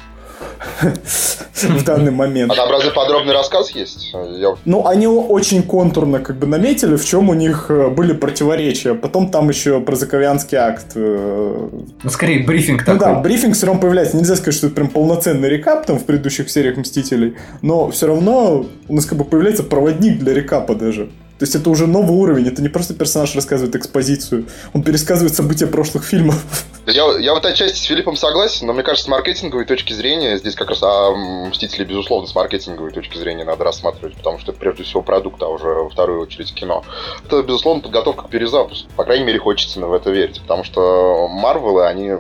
в 1.55 1.85
данный 1.85 2.11
момент. 2.11 2.53
А 2.53 2.55
там 2.55 2.71
разве 2.71 2.91
подробный 2.91 3.33
рассказ 3.33 3.71
есть? 3.71 4.13
Я... 4.13 4.57
Ну, 4.65 4.87
они 4.87 5.07
очень 5.07 5.63
контурно 5.63 6.21
как 6.21 6.37
бы 6.37 6.47
наметили, 6.47 6.97
в 6.97 7.05
чем 7.05 7.29
у 7.29 7.35
них 7.35 7.67
э, 7.69 7.89
были 7.89 8.13
противоречия. 8.13 8.95
Потом 8.95 9.31
там 9.31 9.49
еще 9.49 9.81
про 9.81 9.97
Заковянский 9.97 10.59
акт. 10.59 10.93
Э, 10.95 11.69
ну, 12.03 12.11
скорее, 12.11 12.45
брифинг 12.45 12.85
такой. 12.85 12.95
Ну 12.95 13.01
да, 13.01 13.15
брифинг 13.21 13.55
все 13.55 13.67
равно 13.67 13.81
появляется. 13.81 14.17
Нельзя 14.17 14.37
сказать, 14.37 14.55
что 14.55 14.67
это 14.67 14.77
прям 14.77 14.89
полноценный 14.89 15.49
рекап 15.49 15.87
там 15.87 15.99
в 15.99 16.05
предыдущих 16.05 16.51
сериях 16.51 16.77
Мстителей, 16.77 17.37
но 17.63 17.91
все 17.91 18.07
равно 18.07 18.67
у 18.89 18.95
нас 18.95 19.07
как 19.07 19.19
бы 19.19 19.25
появляется 19.25 19.63
проводник 19.63 20.19
для 20.19 20.35
рекапа 20.35 20.75
даже. 20.75 21.11
То 21.39 21.45
есть 21.45 21.55
это 21.55 21.71
уже 21.71 21.87
новый 21.87 22.17
уровень, 22.17 22.49
это 22.49 22.61
не 22.63 22.69
просто 22.69 22.95
персонаж 22.95 23.35
рассказывает 23.35 23.77
экспозицию, 23.77 24.47
он 24.73 24.83
пересказывает 24.83 25.35
события 25.35 25.67
прошлых 25.69 26.05
фильмов. 26.05 26.45
Я, 26.87 27.05
я 27.19 27.35
в 27.35 27.37
этой 27.37 27.55
части 27.55 27.77
с 27.77 27.83
Филиппом 27.83 28.17
согласен, 28.17 28.67
но 28.67 28.73
мне 28.73 28.83
кажется, 28.83 29.05
с 29.05 29.09
маркетинговой 29.09 29.67
точки 29.67 29.93
зрения, 29.93 30.39
здесь 30.39 30.55
как 30.55 30.71
раз 30.71 30.81
а, 30.83 31.11
Мстители, 31.49 31.85
безусловно, 31.85 32.27
с 32.27 32.35
маркетинговой 32.35 32.93
точки 32.93 33.19
зрения 33.19 33.45
надо 33.45 33.63
рассматривать, 33.63 34.15
потому 34.15 34.39
что 34.39 34.53
это 34.53 34.61
прежде 34.61 34.85
всего 34.85 35.03
продукт, 35.03 35.43
а 35.43 35.49
уже 35.49 35.67
во 35.67 35.91
вторую 35.91 36.23
очередь 36.23 36.53
кино. 36.55 36.85
Это, 37.27 37.43
безусловно, 37.43 37.83
подготовка 37.83 38.25
к 38.25 38.31
перезапуску. 38.31 38.91
По 38.97 39.05
крайней 39.05 39.27
мере, 39.27 39.39
хочется 39.39 39.79
в 39.81 39.93
это 39.93 40.11
верить, 40.11 40.41
потому 40.41 40.65
что 40.65 41.29
Марвелы, 41.29 41.87
они, 41.87 42.13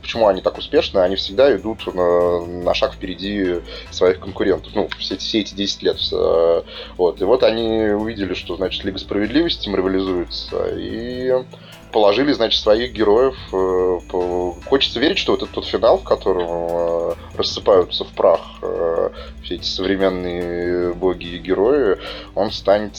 почему 0.00 0.28
они 0.28 0.40
так 0.42 0.58
успешны, 0.58 1.00
они 1.00 1.16
всегда 1.16 1.54
идут 1.56 1.92
на, 1.92 2.46
на 2.46 2.74
шаг 2.74 2.94
впереди 2.94 3.62
своих 3.90 4.20
конкурентов. 4.20 4.72
Ну, 4.74 4.88
все, 4.98 5.16
все 5.16 5.40
эти 5.40 5.54
10 5.54 5.82
лет. 5.82 5.98
Э, 6.12 6.62
вот. 6.96 7.20
И 7.20 7.24
вот 7.24 7.42
они 7.42 7.88
увидели, 7.88 8.32
что, 8.38 8.56
значит, 8.56 8.84
Лига 8.84 8.98
Справедливости 8.98 9.68
марвелизуется, 9.68 10.76
и 10.78 11.30
положили, 11.92 12.32
значит, 12.32 12.60
своих 12.60 12.92
героев. 12.92 13.36
Э, 13.52 13.98
хочется 14.66 15.00
верить, 15.00 15.18
что 15.18 15.32
вот 15.32 15.42
этот 15.42 15.54
тот 15.54 15.66
финал, 15.66 15.98
в 15.98 16.04
котором 16.04 16.48
э, 16.48 17.14
рассыпаются 17.36 18.04
в 18.04 18.08
прах 18.08 18.40
э, 18.62 19.10
все 19.42 19.54
эти 19.54 19.64
современные 19.64 20.92
боги 20.92 21.26
и 21.26 21.38
герои, 21.38 21.96
он 22.34 22.50
станет 22.50 22.92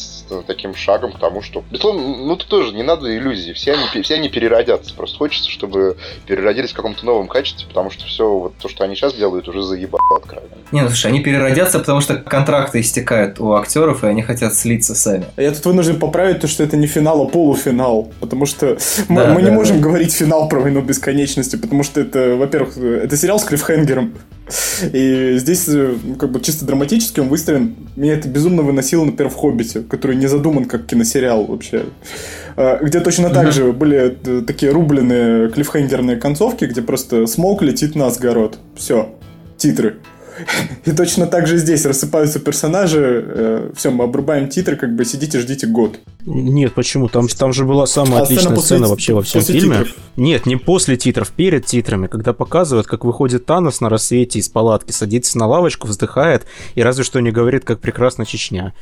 таким 0.48 0.76
шагом 0.76 1.14
к 1.14 1.20
тому, 1.20 1.42
что... 1.42 1.64
Безусловно, 1.70 2.18
ну 2.18 2.36
тут 2.36 2.48
тоже 2.48 2.74
не 2.74 2.84
надо 2.84 3.16
иллюзий, 3.16 3.54
все 3.54 3.74
они, 3.74 4.02
все 4.02 4.16
они 4.16 4.30
переродятся. 4.30 4.94
Просто 4.96 5.18
хочется, 5.18 5.50
чтобы 5.50 5.98
переродились 6.26 6.72
в 6.72 6.76
каком-то 6.76 7.06
новом 7.06 7.28
качестве, 7.28 7.68
потому 7.68 7.92
что 7.92 8.06
все 8.06 8.28
вот 8.28 8.56
то, 8.58 8.68
что 8.68 8.84
они 8.84 8.96
сейчас 8.96 9.14
делают, 9.14 9.48
уже 9.48 9.62
заебало 9.62 10.18
откровенно. 10.18 10.50
Не, 10.72 10.82
ну 10.82 10.88
слушай, 10.88 11.08
они 11.08 11.20
переродятся, 11.22 11.80
потому 11.80 12.02
что 12.02 12.16
контракты 12.16 12.80
истекают 12.82 13.40
у 13.40 13.54
актеров, 13.54 14.04
и 14.04 14.08
они 14.08 14.24
хотят 14.24 14.54
слиться 14.56 14.96
сами. 14.96 15.26
Я 15.38 15.52
тут 15.52 15.66
вынужден 15.66 16.00
поправить 16.00 16.42
то, 16.42 16.48
что 16.48 16.64
это 16.64 16.78
не 16.78 16.88
финал, 16.88 17.22
а 17.22 17.26
полуфинал, 17.26 18.12
потому 18.20 18.46
что 18.46 18.79
мы, 19.08 19.24
да, 19.24 19.34
мы 19.34 19.42
да, 19.42 19.50
не 19.50 19.56
можем 19.56 19.78
да. 19.78 19.84
говорить 19.84 20.14
финал 20.14 20.48
про 20.48 20.60
войну 20.60 20.82
бесконечности, 20.82 21.56
потому 21.56 21.84
что 21.84 22.02
это, 22.02 22.36
во-первых, 22.36 22.78
это 22.78 23.18
сериал 23.18 23.40
с 23.40 23.44
клиффхенгером. 23.44 24.14
И 24.94 25.36
здесь, 25.38 25.68
э, 25.68 25.96
как 26.18 26.32
бы 26.32 26.42
чисто 26.42 26.66
драматически 26.66 27.20
он 27.20 27.30
выстроен. 27.30 27.76
Меня 27.96 28.14
это 28.14 28.28
безумно 28.28 28.64
выносило, 28.64 29.06
например, 29.06 29.32
в 29.32 29.36
«Хоббите», 29.36 29.82
который 29.82 30.16
не 30.16 30.28
задуман 30.28 30.66
как 30.66 30.86
киносериал 30.86 31.46
вообще. 31.46 31.86
А, 32.56 32.84
где 32.84 33.00
точно 33.00 33.30
так 33.30 33.52
же 33.52 33.72
были 33.72 34.18
э, 34.26 34.42
такие 34.46 34.72
рубленые 34.72 35.50
клиффхенгерные 35.50 36.18
концовки, 36.18 36.66
где 36.66 36.82
просто 36.82 37.28
смолк 37.28 37.62
летит 37.62 37.96
на 37.96 38.08
Асгород. 38.08 38.58
Все. 38.76 39.16
Титры. 39.58 39.98
И 40.86 40.92
точно 40.92 41.28
так 41.28 41.48
же 41.48 41.58
здесь 41.58 41.86
рассыпаются 41.86 42.40
персонажи. 42.40 43.24
Э, 43.28 43.72
все, 43.76 43.92
мы 43.92 44.04
обрубаем 44.06 44.50
титры, 44.50 44.76
как 44.76 44.96
бы 44.96 45.06
сидите, 45.06 45.40
ждите 45.40 45.68
год. 45.68 46.00
Нет, 46.26 46.74
почему? 46.74 47.08
Там, 47.08 47.28
там 47.28 47.54
же 47.54 47.66
была 47.66 47.88
самая 47.88 48.22
а 48.22 48.24
отличная 48.24 48.56
сцена, 48.56 48.62
сцена 48.62 48.88
вообще 48.88 49.14
во 49.14 49.22
всем 49.22 49.42
фильме. 49.42 49.78
Титров. 49.78 49.96
Нет, 50.18 50.46
не 50.46 50.56
после 50.58 50.98
титров, 50.98 51.30
перед 51.30 51.66
титрами, 51.66 52.08
когда 52.08 52.34
показывают, 52.34 52.88
как 52.88 53.06
выходит 53.06 53.46
Танос 53.46 53.82
на 53.82 53.90
рассвете 53.90 54.40
из 54.40 54.50
палатки, 54.50 54.92
садится 54.92 55.38
на 55.38 55.48
лавочку, 55.48 55.88
вздыхает 55.88 56.46
и 56.76 56.84
разве 56.84 57.04
что 57.04 57.20
не 57.20 57.32
говорит, 57.32 57.66
как 57.66 57.80
прекрасна 57.80 58.26
Чечня. 58.26 58.74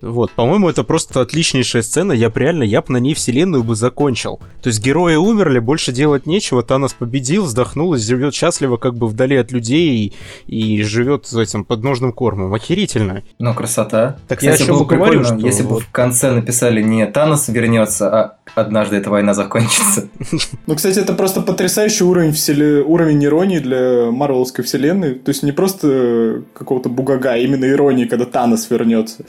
Вот, 0.00 0.30
по-моему, 0.32 0.68
это 0.68 0.84
просто 0.84 1.20
отличнейшая 1.20 1.82
сцена. 1.82 2.12
Я 2.12 2.30
бы 2.30 2.40
реально, 2.40 2.62
я 2.62 2.82
бы 2.82 2.92
на 2.92 2.98
ней 2.98 3.14
вселенную 3.14 3.64
бы 3.64 3.74
закончил. 3.74 4.40
То 4.62 4.68
есть 4.68 4.82
герои 4.82 5.16
умерли, 5.16 5.58
больше 5.58 5.92
делать 5.92 6.26
нечего. 6.26 6.62
Танос 6.62 6.92
победил, 6.92 7.44
вздохнул 7.44 7.94
и 7.94 7.98
живет 7.98 8.34
счастливо 8.34 8.76
как 8.76 8.94
бы 8.94 9.06
вдали 9.06 9.36
от 9.36 9.52
людей 9.52 10.12
и, 10.46 10.56
и 10.76 10.82
живет 10.82 11.32
этим 11.32 11.64
подножным 11.64 12.12
кормом. 12.12 12.52
Охерительно. 12.54 13.22
Ну, 13.38 13.54
красота. 13.54 14.16
Так 14.28 14.42
я 14.42 14.54
еще 14.54 14.84
говорю, 14.84 15.24
что... 15.24 15.36
Если 15.36 15.62
бы 15.62 15.80
в 15.80 15.90
конце 15.90 16.32
написали 16.32 16.82
не 16.82 17.06
Танос 17.06 17.48
вернется, 17.48 18.08
а 18.08 18.36
однажды 18.54 18.96
эта 18.96 19.10
война 19.10 19.34
закончится. 19.34 20.08
Ну, 20.66 20.74
кстати, 20.74 20.98
это 20.98 21.12
просто 21.12 21.42
потрясающий 21.42 22.04
уровень, 22.04 22.32
вселе... 22.32 22.82
уровень 22.82 23.24
иронии 23.24 23.58
для 23.58 24.10
Марвеловской 24.10 24.64
вселенной. 24.64 25.14
То 25.14 25.30
есть 25.30 25.42
не 25.42 25.52
просто 25.52 26.42
какого-то 26.54 26.88
бугага, 26.88 27.32
а 27.32 27.36
именно 27.36 27.66
иронии, 27.66 28.06
когда 28.06 28.24
Танос 28.24 28.68
вернется. 28.68 29.24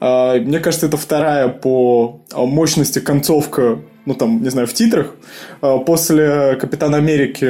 А, 0.00 0.36
мне 0.36 0.58
кажется, 0.58 0.86
это 0.86 0.96
вторая 0.96 1.48
по 1.48 2.22
мощности 2.34 2.98
концовка, 2.98 3.80
ну 4.10 4.14
там, 4.14 4.42
не 4.42 4.48
знаю, 4.48 4.66
в 4.66 4.74
титрах. 4.74 5.14
А, 5.60 5.78
после 5.78 6.56
Капитана 6.56 6.96
Америки 6.96 7.44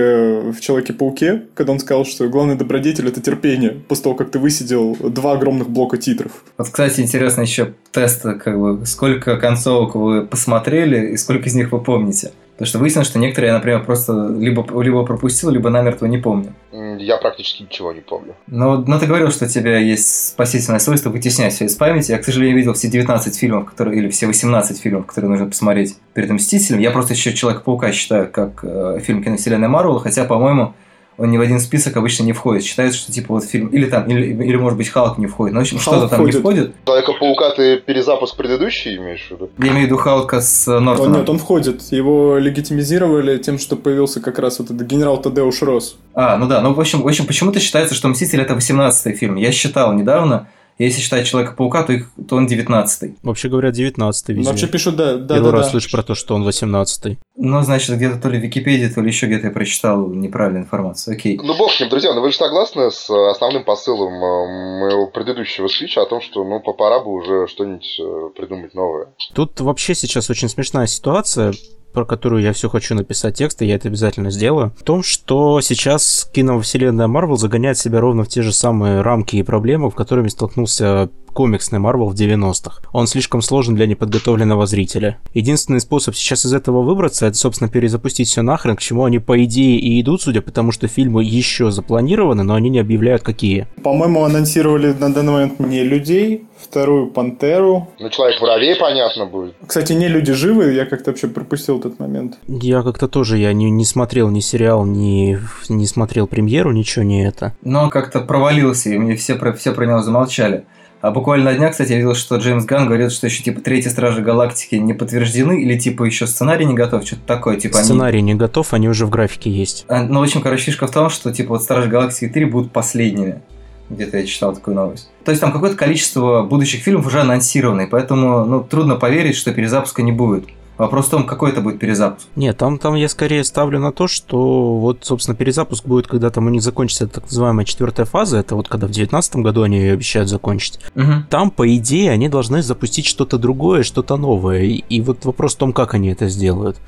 в 0.50 0.60
Человеке-пауке, 0.60 1.44
когда 1.54 1.72
он 1.72 1.80
сказал, 1.80 2.04
что 2.04 2.28
главный 2.28 2.54
добродетель 2.54 3.08
это 3.08 3.22
терпение, 3.22 3.70
после 3.70 4.04
того, 4.04 4.14
как 4.14 4.30
ты 4.30 4.38
высидел 4.38 4.94
два 4.94 5.32
огромных 5.32 5.70
блока 5.70 5.96
титров. 5.96 6.44
Вот, 6.58 6.68
кстати, 6.68 7.00
интересно 7.00 7.42
еще 7.42 7.72
тест, 7.92 8.22
как 8.22 8.60
бы, 8.60 8.84
сколько 8.84 9.38
концовок 9.38 9.94
вы 9.94 10.26
посмотрели 10.26 11.12
и 11.12 11.16
сколько 11.16 11.48
из 11.48 11.54
них 11.54 11.72
вы 11.72 11.80
помните. 11.80 12.32
Потому 12.60 12.68
что 12.68 12.78
выяснилось, 12.78 13.08
что 13.08 13.18
некоторые 13.18 13.52
я, 13.52 13.54
например, 13.54 13.82
просто 13.86 14.28
либо, 14.38 14.82
либо 14.82 15.02
пропустил, 15.06 15.48
либо 15.48 15.70
намертво 15.70 16.04
не 16.04 16.18
помню. 16.18 16.52
Я 16.98 17.16
практически 17.16 17.62
ничего 17.62 17.90
не 17.90 18.02
помню. 18.02 18.34
Но, 18.48 18.76
но 18.76 18.98
ты 18.98 19.06
говорил, 19.06 19.30
что 19.30 19.46
у 19.46 19.48
тебя 19.48 19.78
есть 19.78 20.28
спасительное 20.28 20.78
свойство 20.78 21.08
вытеснять 21.08 21.54
все 21.54 21.64
из 21.64 21.74
памяти. 21.74 22.10
Я, 22.10 22.18
к 22.18 22.24
сожалению, 22.26 22.58
видел 22.58 22.74
все 22.74 22.88
19 22.88 23.34
фильмов, 23.34 23.64
которые, 23.64 23.98
или 23.98 24.10
все 24.10 24.26
18 24.26 24.78
фильмов, 24.78 25.06
которые 25.06 25.30
нужно 25.30 25.46
посмотреть 25.46 25.96
перед 26.12 26.28
«Мстителем». 26.28 26.49
Я 26.52 26.90
просто 26.90 27.14
еще 27.14 27.32
«Человека-паука» 27.32 27.92
считаю 27.92 28.30
как 28.30 28.60
э, 28.62 29.00
фильм 29.02 29.22
киновселенной 29.22 29.68
Марвел, 29.68 29.98
хотя, 29.98 30.24
по-моему, 30.24 30.74
он 31.20 31.30
ни 31.30 31.36
в 31.36 31.42
один 31.42 31.60
список 31.60 31.98
обычно 31.98 32.22
не 32.22 32.32
входит. 32.32 32.64
Считается, 32.64 32.98
что 32.98 33.12
типа 33.12 33.34
вот 33.34 33.44
фильм, 33.44 33.68
или 33.68 33.84
там, 33.84 34.08
или, 34.08 34.42
или 34.42 34.56
может 34.56 34.78
быть 34.78 34.88
Халк 34.88 35.18
не 35.18 35.26
входит. 35.26 35.52
Ну, 35.52 35.60
в 35.60 35.62
общем, 35.62 35.78
что-то 35.78 36.08
там 36.08 36.24
не 36.24 36.32
входит. 36.32 36.72
Человека-паука 36.86 37.50
ты 37.50 37.76
перезапуск 37.76 38.36
предыдущий 38.36 38.96
имеешь 38.96 39.26
в 39.28 39.32
виду? 39.32 39.50
Я 39.58 39.66
имею 39.66 39.82
в 39.82 39.86
виду 39.86 39.96
Халка 39.98 40.40
с 40.40 40.66
Нортоном. 40.66 41.12
Он, 41.12 41.18
нет, 41.18 41.28
он 41.28 41.38
входит. 41.38 41.82
Его 41.90 42.38
легитимизировали 42.38 43.36
тем, 43.36 43.58
что 43.58 43.76
появился 43.76 44.20
как 44.22 44.38
раз 44.38 44.60
вот 44.60 44.70
этот 44.70 44.86
генерал 44.86 45.20
Тадеуш 45.20 45.60
Рос. 45.60 45.98
А, 46.14 46.38
ну 46.38 46.46
да, 46.48 46.62
ну 46.62 46.72
в 46.72 46.80
общем, 46.80 47.02
в 47.02 47.06
общем 47.06 47.26
почему-то 47.26 47.60
считается, 47.60 47.94
что 47.94 48.08
Мститель 48.08 48.40
это 48.40 48.54
18-й 48.54 49.12
фильм. 49.12 49.36
Я 49.36 49.52
считал 49.52 49.92
недавно, 49.92 50.48
если 50.86 51.00
считать 51.00 51.26
Человека-паука, 51.26 51.82
то, 51.82 51.92
их, 51.92 52.10
то 52.28 52.36
он 52.36 52.46
19-й. 52.46 53.16
Вообще 53.22 53.48
говорят, 53.48 53.76
19-й 53.76 54.32
везде. 54.32 54.50
Вообще 54.50 54.66
пишут, 54.66 54.96
да, 54.96 55.16
да, 55.16 55.34
Первый 55.34 55.52
да, 55.52 55.58
раз 55.58 55.66
да. 55.66 55.70
слышу 55.72 55.90
про 55.90 56.02
то, 56.02 56.14
что 56.14 56.34
он 56.34 56.46
18-й. 56.48 57.18
Ну, 57.36 57.62
значит, 57.62 57.96
где-то 57.96 58.18
то 58.18 58.28
ли 58.28 58.38
в 58.38 58.42
Википедии, 58.42 58.88
то 58.88 59.00
ли 59.00 59.08
еще 59.08 59.26
где-то 59.26 59.48
я 59.48 59.52
прочитал 59.52 60.08
неправильную 60.08 60.64
информацию. 60.64 61.14
Окей. 61.14 61.38
Ну, 61.42 61.56
бог 61.56 61.72
с 61.72 61.80
ним, 61.80 61.88
друзья, 61.90 62.14
но 62.14 62.20
вы 62.20 62.30
же 62.30 62.36
согласны 62.36 62.90
с 62.90 63.10
основным 63.10 63.64
посылом 63.64 64.14
э, 64.14 64.80
моего 64.80 65.06
предыдущего 65.06 65.68
спича 65.68 66.02
о 66.02 66.06
том, 66.06 66.20
что, 66.20 66.44
ну, 66.44 66.60
пора 66.60 67.00
бы 67.00 67.12
уже 67.12 67.46
что-нибудь 67.46 68.00
э, 68.00 68.30
придумать 68.36 68.74
новое? 68.74 69.08
Тут 69.34 69.60
вообще 69.60 69.94
сейчас 69.94 70.30
очень 70.30 70.48
смешная 70.48 70.86
ситуация 70.86 71.52
про 71.92 72.04
которую 72.04 72.42
я 72.42 72.52
все 72.52 72.68
хочу 72.68 72.94
написать 72.94 73.36
текст, 73.36 73.62
и 73.62 73.66
я 73.66 73.76
это 73.76 73.88
обязательно 73.88 74.30
сделаю, 74.30 74.72
в 74.78 74.82
том, 74.82 75.02
что 75.02 75.60
сейчас 75.60 76.28
киновселенная 76.32 77.06
Марвел 77.06 77.36
загоняет 77.36 77.78
себя 77.78 78.00
ровно 78.00 78.24
в 78.24 78.28
те 78.28 78.42
же 78.42 78.52
самые 78.52 79.02
рамки 79.02 79.36
и 79.36 79.42
проблемы, 79.42 79.90
в 79.90 79.94
которыми 79.94 80.28
столкнулся 80.28 81.10
комиксный 81.30 81.78
Марвел 81.78 82.08
в 82.08 82.14
90-х. 82.14 82.82
Он 82.92 83.06
слишком 83.06 83.42
сложен 83.42 83.74
для 83.74 83.86
неподготовленного 83.86 84.66
зрителя. 84.66 85.18
Единственный 85.34 85.80
способ 85.80 86.14
сейчас 86.14 86.44
из 86.44 86.52
этого 86.52 86.82
выбраться, 86.82 87.26
это, 87.26 87.36
собственно, 87.36 87.70
перезапустить 87.70 88.28
все 88.28 88.42
нахрен, 88.42 88.76
к 88.76 88.80
чему 88.80 89.04
они, 89.04 89.18
по 89.18 89.42
идее, 89.44 89.78
и 89.78 90.00
идут, 90.00 90.22
судя 90.22 90.42
потому 90.42 90.72
что 90.72 90.88
фильмы 90.88 91.24
еще 91.24 91.70
запланированы, 91.70 92.42
но 92.42 92.54
они 92.54 92.70
не 92.70 92.78
объявляют, 92.78 93.22
какие. 93.22 93.66
По-моему, 93.82 94.24
анонсировали 94.24 94.92
на 94.92 95.12
данный 95.12 95.32
момент 95.32 95.60
не 95.60 95.82
людей, 95.82 96.44
вторую 96.62 97.08
Пантеру. 97.08 97.88
Ну, 97.98 98.10
Человек-муравей, 98.10 98.76
понятно 98.76 99.26
будет. 99.26 99.54
Кстати, 99.66 99.92
не 99.92 100.08
люди 100.08 100.32
живы, 100.32 100.72
я 100.72 100.86
как-то 100.86 101.10
вообще 101.10 101.28
пропустил 101.28 101.78
этот 101.78 101.98
момент. 101.98 102.38
Я 102.46 102.82
как-то 102.82 103.08
тоже, 103.08 103.38
я 103.38 103.52
не, 103.52 103.70
не 103.70 103.84
смотрел 103.84 104.28
ни 104.30 104.40
сериал, 104.40 104.84
ни 104.84 105.38
не 105.68 105.86
смотрел 105.86 106.26
премьеру, 106.26 106.72
ничего 106.72 107.04
не 107.04 107.24
это. 107.24 107.54
Но 107.62 107.88
как-то 107.90 108.20
провалился, 108.20 108.90
и 108.90 108.98
мне 108.98 109.16
все 109.16 109.34
про, 109.34 109.52
все 109.52 109.72
про 109.72 109.86
него 109.86 110.02
замолчали. 110.02 110.64
А 111.00 111.10
буквально 111.10 111.46
на 111.46 111.56
днях, 111.56 111.72
кстати, 111.72 111.92
я 111.92 111.96
видел, 111.96 112.14
что 112.14 112.36
Джеймс 112.36 112.64
Ган 112.66 112.86
говорит, 112.86 113.10
что 113.10 113.26
еще 113.26 113.42
типа 113.42 113.62
третьи 113.62 113.88
Стражи 113.88 114.20
Галактики 114.20 114.74
не 114.74 114.92
подтверждены, 114.92 115.62
или 115.62 115.78
типа 115.78 116.04
еще 116.04 116.26
сценарий 116.26 116.66
не 116.66 116.74
готов, 116.74 117.06
что-то 117.06 117.22
такое. 117.26 117.56
Типа, 117.56 117.78
сценарий 117.78 118.18
они... 118.18 118.32
не 118.32 118.38
готов, 118.38 118.74
они 118.74 118.88
уже 118.88 119.06
в 119.06 119.10
графике 119.10 119.50
есть. 119.50 119.86
А, 119.88 120.02
ну, 120.02 120.20
в 120.20 120.22
общем, 120.22 120.42
короче, 120.42 120.64
фишка 120.64 120.86
в 120.86 120.90
том, 120.90 121.08
что 121.08 121.32
типа 121.32 121.54
вот 121.54 121.62
Стражи 121.62 121.88
Галактики 121.88 122.28
3 122.28 122.44
будут 122.44 122.72
последними. 122.72 123.40
Где-то 123.88 124.18
я 124.18 124.26
читал 124.26 124.54
такую 124.54 124.76
новость. 124.76 125.10
То 125.24 125.32
есть 125.32 125.40
там 125.40 125.52
какое-то 125.52 125.76
количество 125.76 126.42
будущих 126.42 126.82
фильмов 126.82 127.06
уже 127.06 127.20
анонсированы, 127.20 127.88
поэтому 127.88 128.44
ну, 128.44 128.62
трудно 128.62 128.96
поверить, 128.96 129.36
что 129.36 129.52
перезапуска 129.52 130.02
не 130.02 130.12
будет. 130.12 130.44
Вопрос 130.80 131.08
в 131.08 131.10
том, 131.10 131.26
какой 131.26 131.50
это 131.50 131.60
будет 131.60 131.78
перезапуск. 131.78 132.26
Нет, 132.36 132.56
там, 132.56 132.78
там 132.78 132.94
я 132.94 133.10
скорее 133.10 133.44
ставлю 133.44 133.78
на 133.78 133.92
то, 133.92 134.08
что 134.08 134.78
вот, 134.78 135.00
собственно, 135.02 135.36
перезапуск 135.36 135.84
будет, 135.84 136.06
когда 136.06 136.30
там 136.30 136.46
у 136.46 136.48
них 136.48 136.62
закончится 136.62 137.06
так 137.06 137.24
называемая 137.24 137.66
четвертая 137.66 138.06
фаза, 138.06 138.38
это 138.38 138.56
вот 138.56 138.66
когда 138.68 138.86
в 138.86 138.90
2019 138.90 139.36
году 139.36 139.62
они 139.62 139.78
ее 139.78 139.92
обещают 139.92 140.30
закончить. 140.30 140.80
Угу. 140.94 141.12
Там, 141.28 141.50
по 141.50 141.76
идее, 141.76 142.10
они 142.12 142.30
должны 142.30 142.62
запустить 142.62 143.04
что-то 143.04 143.36
другое, 143.36 143.82
что-то 143.82 144.16
новое. 144.16 144.62
И, 144.62 144.82
и 144.88 145.02
вот 145.02 145.26
вопрос 145.26 145.54
в 145.54 145.58
том, 145.58 145.74
как 145.74 145.92
они 145.92 146.08
это 146.08 146.28
сделают. 146.28 146.78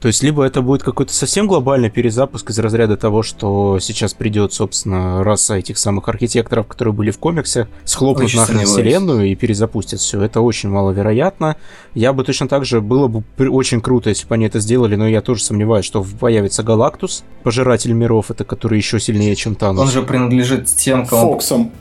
То 0.00 0.08
есть, 0.08 0.22
либо 0.22 0.44
это 0.44 0.62
будет 0.62 0.82
какой-то 0.82 1.12
совсем 1.12 1.46
глобальный 1.46 1.90
перезапуск 1.90 2.48
из 2.48 2.58
разряда 2.58 2.96
того, 2.96 3.22
что 3.22 3.78
сейчас 3.80 4.14
придет, 4.14 4.54
собственно, 4.54 5.22
раса 5.22 5.56
этих 5.56 5.76
самых 5.76 6.08
архитекторов, 6.08 6.66
которые 6.68 6.94
были 6.94 7.10
в 7.10 7.18
комиксе, 7.18 7.68
схлопнут 7.84 8.28
Очень 8.28 8.38
нахрен 8.38 8.64
вселенную 8.64 9.30
и 9.30 9.34
перезапустят 9.34 10.00
все. 10.00 10.22
Это 10.22 10.40
очень 10.40 10.70
маловероятно. 10.70 11.56
Я 11.94 12.14
бы 12.14 12.24
точно 12.24 12.48
так 12.48 12.64
же 12.64 12.80
было 12.80 13.08
бы 13.08 13.22
очень 13.48 13.80
круто, 13.80 14.08
если 14.08 14.26
бы 14.26 14.34
они 14.34 14.46
это 14.46 14.60
сделали, 14.60 14.96
но 14.96 15.08
я 15.08 15.20
тоже 15.20 15.42
сомневаюсь, 15.42 15.84
что 15.84 16.04
появится 16.20 16.62
Галактус, 16.62 17.24
пожиратель 17.42 17.92
миров, 17.92 18.30
это 18.30 18.44
который 18.44 18.78
еще 18.78 19.00
сильнее, 19.00 19.34
чем 19.34 19.54
Танос. 19.54 19.82
Он 19.82 19.90
же 19.90 20.02
принадлежит 20.02 20.66
тем, 20.66 21.06
кому... 21.06 21.32
Фоксом. 21.32 21.72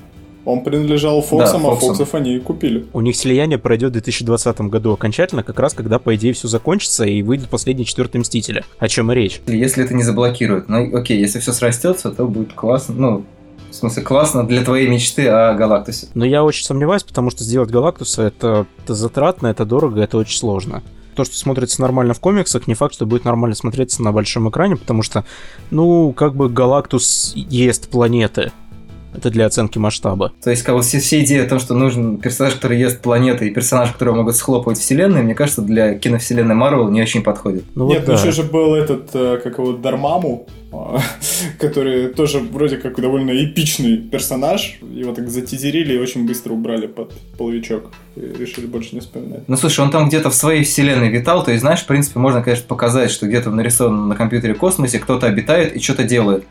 Он 0.44 0.64
принадлежал 0.64 1.22
Фоксам, 1.22 1.62
Да, 1.62 1.68
а 1.68 1.72
Фоксам. 1.72 1.90
Фоксов 1.90 2.16
они 2.16 2.36
и 2.36 2.40
купили. 2.40 2.88
У 2.94 3.02
них 3.02 3.16
слияние 3.16 3.60
пройдет 3.60 3.92
в 3.92 3.94
2020 3.94 4.62
году 4.62 4.94
окончательно, 4.94 5.44
как 5.44 5.60
раз 5.60 5.74
когда, 5.74 6.00
по 6.00 6.16
идее, 6.16 6.34
все 6.34 6.48
закончится 6.48 7.06
и 7.06 7.22
выйдут 7.22 7.50
последние 7.50 7.86
четвертые 7.86 8.22
Мстители. 8.22 8.64
О 8.80 8.88
чем 8.88 9.12
и 9.12 9.16
речь. 9.16 9.42
Если 9.46 9.84
это 9.84 9.94
не 9.94 10.04
заблокирует. 10.04 10.68
Ну, 10.68 10.96
окей, 10.96 11.20
если 11.20 11.40
все 11.40 11.52
срастется, 11.52 12.10
то 12.12 12.26
будет 12.26 12.54
классно. 12.54 12.96
Ну, 12.96 13.26
в 13.70 13.76
смысле, 13.76 14.04
классно 14.04 14.46
для 14.46 14.64
твоей 14.64 14.88
мечты 14.88 15.28
о 15.28 15.54
Галактусе. 15.54 16.08
Но 16.14 16.26
я 16.26 16.44
очень 16.44 16.66
сомневаюсь, 16.66 17.04
потому 17.04 17.30
что 17.30 17.44
сделать 17.44 17.70
Галактуса 17.70 18.24
это, 18.24 18.66
это 18.84 18.96
затратно, 18.96 19.48
это 19.48 19.64
дорого, 19.64 20.02
это 20.02 20.18
очень 20.18 20.38
сложно. 20.38 20.84
То, 21.16 21.26
что 21.26 21.36
смотрится 21.36 21.82
нормально 21.82 22.14
в 22.14 22.20
комиксах, 22.20 22.68
не 22.68 22.74
факт, 22.74 22.94
что 22.94 23.06
будет 23.06 23.26
нормально 23.26 23.56
смотреться 23.56 24.02
на 24.02 24.12
большом 24.12 24.50
экране, 24.50 24.78
потому 24.78 25.04
что, 25.04 25.26
ну, 25.70 26.14
как 26.14 26.36
бы 26.36 26.50
Галактус 26.50 27.34
ест 27.36 27.90
планеты. 27.90 28.52
Это 29.14 29.30
для 29.30 29.46
оценки 29.46 29.78
масштаба. 29.78 30.32
То 30.42 30.52
есть, 30.52 30.64
как 30.64 30.76
бы 30.76 30.82
все, 30.82 31.00
все 31.00 31.22
идеи 31.22 31.40
о 31.40 31.50
том, 31.50 31.60
что 31.60 31.74
нужен 31.74 32.18
персонаж, 32.18 32.54
который 32.54 32.80
ест 32.80 33.02
планеты, 33.02 33.48
и 33.48 33.50
персонаж, 33.50 33.92
которого 33.92 34.16
могут 34.16 34.38
схлопывать 34.38 34.78
вселенные, 34.78 35.22
мне 35.22 35.36
кажется, 35.36 35.62
для 35.62 35.96
киновселенной 35.96 36.56
Марвел 36.56 36.90
не 36.90 37.02
очень 37.02 37.22
подходит. 37.22 37.66
Ну 37.76 37.90
Нет, 37.90 38.00
вот 38.00 38.08
ну 38.08 38.14
да. 38.14 38.22
еще 38.22 38.32
же 38.32 38.44
был 38.44 38.74
этот, 38.74 39.10
э, 39.14 39.42
как 39.44 39.58
его, 39.58 39.74
Дармаму, 39.74 40.48
который 41.60 42.10
тоже 42.10 42.40
вроде 42.40 42.78
как 42.78 43.00
довольно 43.00 43.32
эпичный 43.32 43.98
персонаж. 43.98 44.80
Его 44.82 45.14
так 45.14 45.30
затизерили 45.30 45.94
и 45.94 45.98
очень 45.98 46.26
быстро 46.26 46.54
убрали 46.54 46.88
под 46.88 47.14
половичок. 47.38 47.92
И 48.16 48.22
решили 48.22 48.66
больше 48.66 48.96
не 48.96 49.02
вспоминать. 49.02 49.48
Ну, 49.48 49.58
слушай, 49.58 49.82
он 49.82 49.92
там 49.92 50.08
где-то 50.08 50.30
в 50.30 50.36
своей 50.36 50.64
вселенной 50.64 51.10
витал, 51.10 51.44
то 51.44 51.52
есть, 51.52 51.62
знаешь, 51.62 51.82
в 51.82 51.88
принципе, 51.88 52.20
можно, 52.20 52.42
конечно, 52.42 52.66
показать, 52.68 53.12
что 53.12 53.28
где-то 53.28 53.50
в 53.50 53.56
нарисованном 53.56 54.10
на 54.10 54.16
компьютере 54.16 54.54
космосе 54.54 55.00
кто-то 55.00 55.28
обитает 55.28 55.76
и 55.76 55.80
что-то 55.80 56.04
делает. 56.04 56.46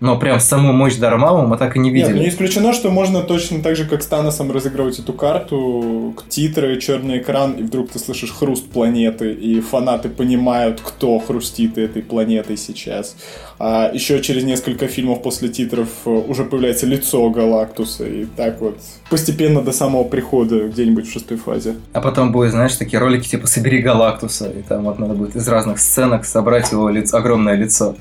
Но 0.00 0.18
прям 0.18 0.40
саму 0.40 0.72
мощь 0.72 0.96
Дармаму 0.96 1.46
мы 1.46 1.58
так 1.58 1.76
и 1.76 1.78
не 1.78 1.90
Нет, 1.90 2.08
видели. 2.08 2.16
ну 2.16 2.22
не 2.22 2.28
исключено, 2.30 2.72
что 2.72 2.90
можно 2.90 3.22
точно 3.22 3.62
так 3.62 3.76
же, 3.76 3.86
как 3.86 4.02
с 4.02 4.06
Таносом, 4.06 4.50
разыгрывать 4.50 4.98
эту 4.98 5.12
карту, 5.12 6.14
титры, 6.28 6.80
черный 6.80 7.18
экран, 7.18 7.52
и 7.52 7.62
вдруг 7.62 7.90
ты 7.90 7.98
слышишь 7.98 8.32
хруст 8.32 8.70
планеты, 8.70 9.32
и 9.32 9.60
фанаты 9.60 10.08
понимают, 10.08 10.80
кто 10.80 11.18
хрустит 11.18 11.76
этой 11.76 12.02
планетой 12.02 12.56
сейчас. 12.56 13.14
А 13.58 13.90
еще 13.92 14.22
через 14.22 14.44
несколько 14.44 14.88
фильмов 14.88 15.22
после 15.22 15.50
титров 15.50 15.88
э, 16.06 16.10
уже 16.10 16.44
появляется 16.44 16.86
лицо 16.86 17.28
Галактуса, 17.28 18.06
и 18.06 18.24
так 18.24 18.62
вот 18.62 18.78
постепенно 19.10 19.60
до 19.60 19.72
самого 19.72 20.04
прихода 20.04 20.68
где-нибудь 20.68 21.08
в 21.08 21.12
шестой 21.12 21.36
фазе. 21.36 21.74
А 21.92 22.00
потом 22.00 22.32
будет, 22.32 22.52
знаешь, 22.52 22.74
такие 22.76 22.98
ролики 22.98 23.28
типа 23.28 23.46
«Собери 23.46 23.82
Галактуса», 23.82 24.48
и 24.50 24.62
там 24.62 24.84
вот 24.84 24.98
надо 24.98 25.12
будет 25.12 25.36
из 25.36 25.46
разных 25.46 25.78
сценок 25.78 26.24
собрать 26.24 26.72
его 26.72 26.88
лицо, 26.88 27.18
огромное 27.18 27.54
лицо. 27.54 27.96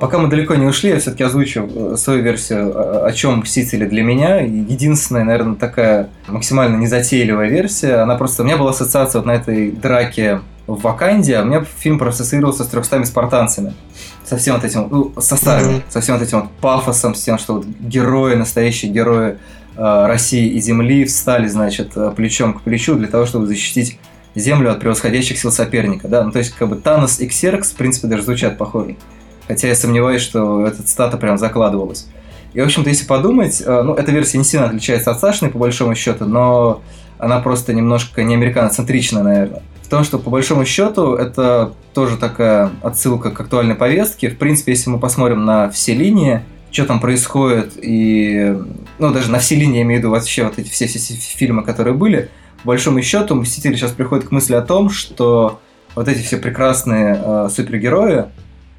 Пока 0.00 0.18
мы 0.18 0.28
далеко 0.28 0.54
не 0.54 0.66
ушли, 0.66 0.90
я 0.90 0.98
все-таки 0.98 1.24
озвучу 1.24 1.68
э, 1.74 1.96
свою 1.96 2.22
версию, 2.22 2.72
о 2.78 3.06
о 3.06 3.12
чем 3.12 3.38
«Мстители» 3.40 3.86
для 3.86 4.02
меня. 4.02 4.40
Единственная, 4.40 5.24
наверное, 5.24 5.54
такая 5.56 6.08
максимально 6.28 6.76
незатейливая 6.76 7.48
версия. 7.48 7.96
Она 7.96 8.16
просто... 8.16 8.42
У 8.42 8.46
меня 8.46 8.56
была 8.56 8.70
ассоциация 8.70 9.20
вот 9.20 9.26
на 9.26 9.32
этой 9.32 9.70
драке 9.70 10.40
в 10.66 10.82
Ваканде, 10.82 11.36
а 11.36 11.42
у 11.42 11.46
меня 11.46 11.64
фильм 11.78 11.98
проассоциировался 11.98 12.64
с 12.64 12.68
300 12.68 13.04
спартанцами. 13.06 13.74
Со 14.24 14.36
всем 14.36 14.56
вот 14.56 14.64
этим, 14.64 14.88
ну, 14.90 15.12
со 15.18 15.36
старыми, 15.36 15.72
Мгм. 15.76 15.82
со 15.88 16.00
всем 16.00 16.18
вот 16.18 16.26
этим 16.26 16.40
вот 16.42 16.50
пафосом, 16.60 17.14
с 17.14 17.22
тем, 17.22 17.38
что 17.38 17.54
вот 17.54 17.66
герои, 17.66 18.34
настоящие 18.34 18.92
герои 18.92 19.38
э, 19.76 20.06
России 20.06 20.48
и 20.48 20.60
Земли 20.60 21.04
встали, 21.06 21.46
значит, 21.48 21.92
э, 21.96 22.12
плечом 22.14 22.52
к 22.52 22.60
плечу 22.62 22.94
для 22.96 23.08
того, 23.08 23.24
чтобы 23.26 23.46
защитить 23.46 23.98
Землю 24.34 24.70
от 24.70 24.80
превосходящих 24.80 25.38
сил 25.38 25.50
соперника, 25.50 26.06
да, 26.08 26.22
ну, 26.22 26.30
то 26.30 26.38
есть, 26.38 26.54
как 26.54 26.68
бы 26.68 26.76
Танос 26.76 27.18
и 27.20 27.26
Ксеркс, 27.26 27.70
в 27.70 27.76
принципе, 27.76 28.06
даже 28.08 28.22
звучат 28.24 28.58
похоже. 28.58 28.96
Хотя 29.48 29.68
я 29.68 29.74
сомневаюсь, 29.74 30.22
что 30.22 30.66
эта 30.66 30.82
цитата 30.82 31.16
прям 31.16 31.38
закладывалась. 31.38 32.06
И, 32.52 32.60
в 32.60 32.64
общем-то, 32.64 32.88
если 32.88 33.06
подумать, 33.06 33.62
э, 33.64 33.82
ну, 33.82 33.94
эта 33.94 34.12
версия 34.12 34.38
не 34.38 34.44
сильно 34.44 34.66
отличается 34.66 35.10
от 35.10 35.20
Сашиной, 35.20 35.50
по 35.50 35.58
большому 35.58 35.94
счету, 35.94 36.26
но 36.26 36.82
она 37.18 37.40
просто 37.40 37.72
немножко 37.72 38.22
не 38.22 38.34
американоцентрична, 38.34 39.22
наверное. 39.22 39.62
В 39.82 39.88
том, 39.88 40.04
что, 40.04 40.18
по 40.18 40.30
большому 40.30 40.64
счету, 40.64 41.14
это 41.14 41.72
тоже 41.94 42.16
такая 42.16 42.70
отсылка 42.82 43.30
к 43.30 43.40
актуальной 43.40 43.74
повестке. 43.74 44.28
В 44.28 44.36
принципе, 44.36 44.72
если 44.72 44.90
мы 44.90 44.98
посмотрим 44.98 45.44
на 45.44 45.70
все 45.70 45.94
линии, 45.94 46.42
что 46.70 46.84
там 46.84 47.00
происходит, 47.00 47.72
и, 47.76 48.54
ну, 48.98 49.12
даже 49.12 49.30
на 49.30 49.38
все 49.38 49.54
линии, 49.54 49.78
я 49.78 49.82
имею 49.82 50.00
в 50.00 50.04
виду 50.04 50.10
вообще 50.10 50.44
вот 50.44 50.58
эти 50.58 50.68
все, 50.68 50.86
все, 50.86 50.98
все 50.98 51.14
фильмы, 51.14 51.64
которые 51.64 51.94
были, 51.94 52.30
по 52.62 52.68
большому 52.68 53.00
счету, 53.02 53.34
Мстители 53.34 53.76
сейчас 53.76 53.92
приходят 53.92 54.26
к 54.26 54.30
мысли 54.30 54.54
о 54.54 54.62
том, 54.62 54.90
что 54.90 55.60
вот 55.94 56.08
эти 56.08 56.20
все 56.20 56.36
прекрасные 56.36 57.20
э, 57.24 57.48
супергерои, 57.54 58.26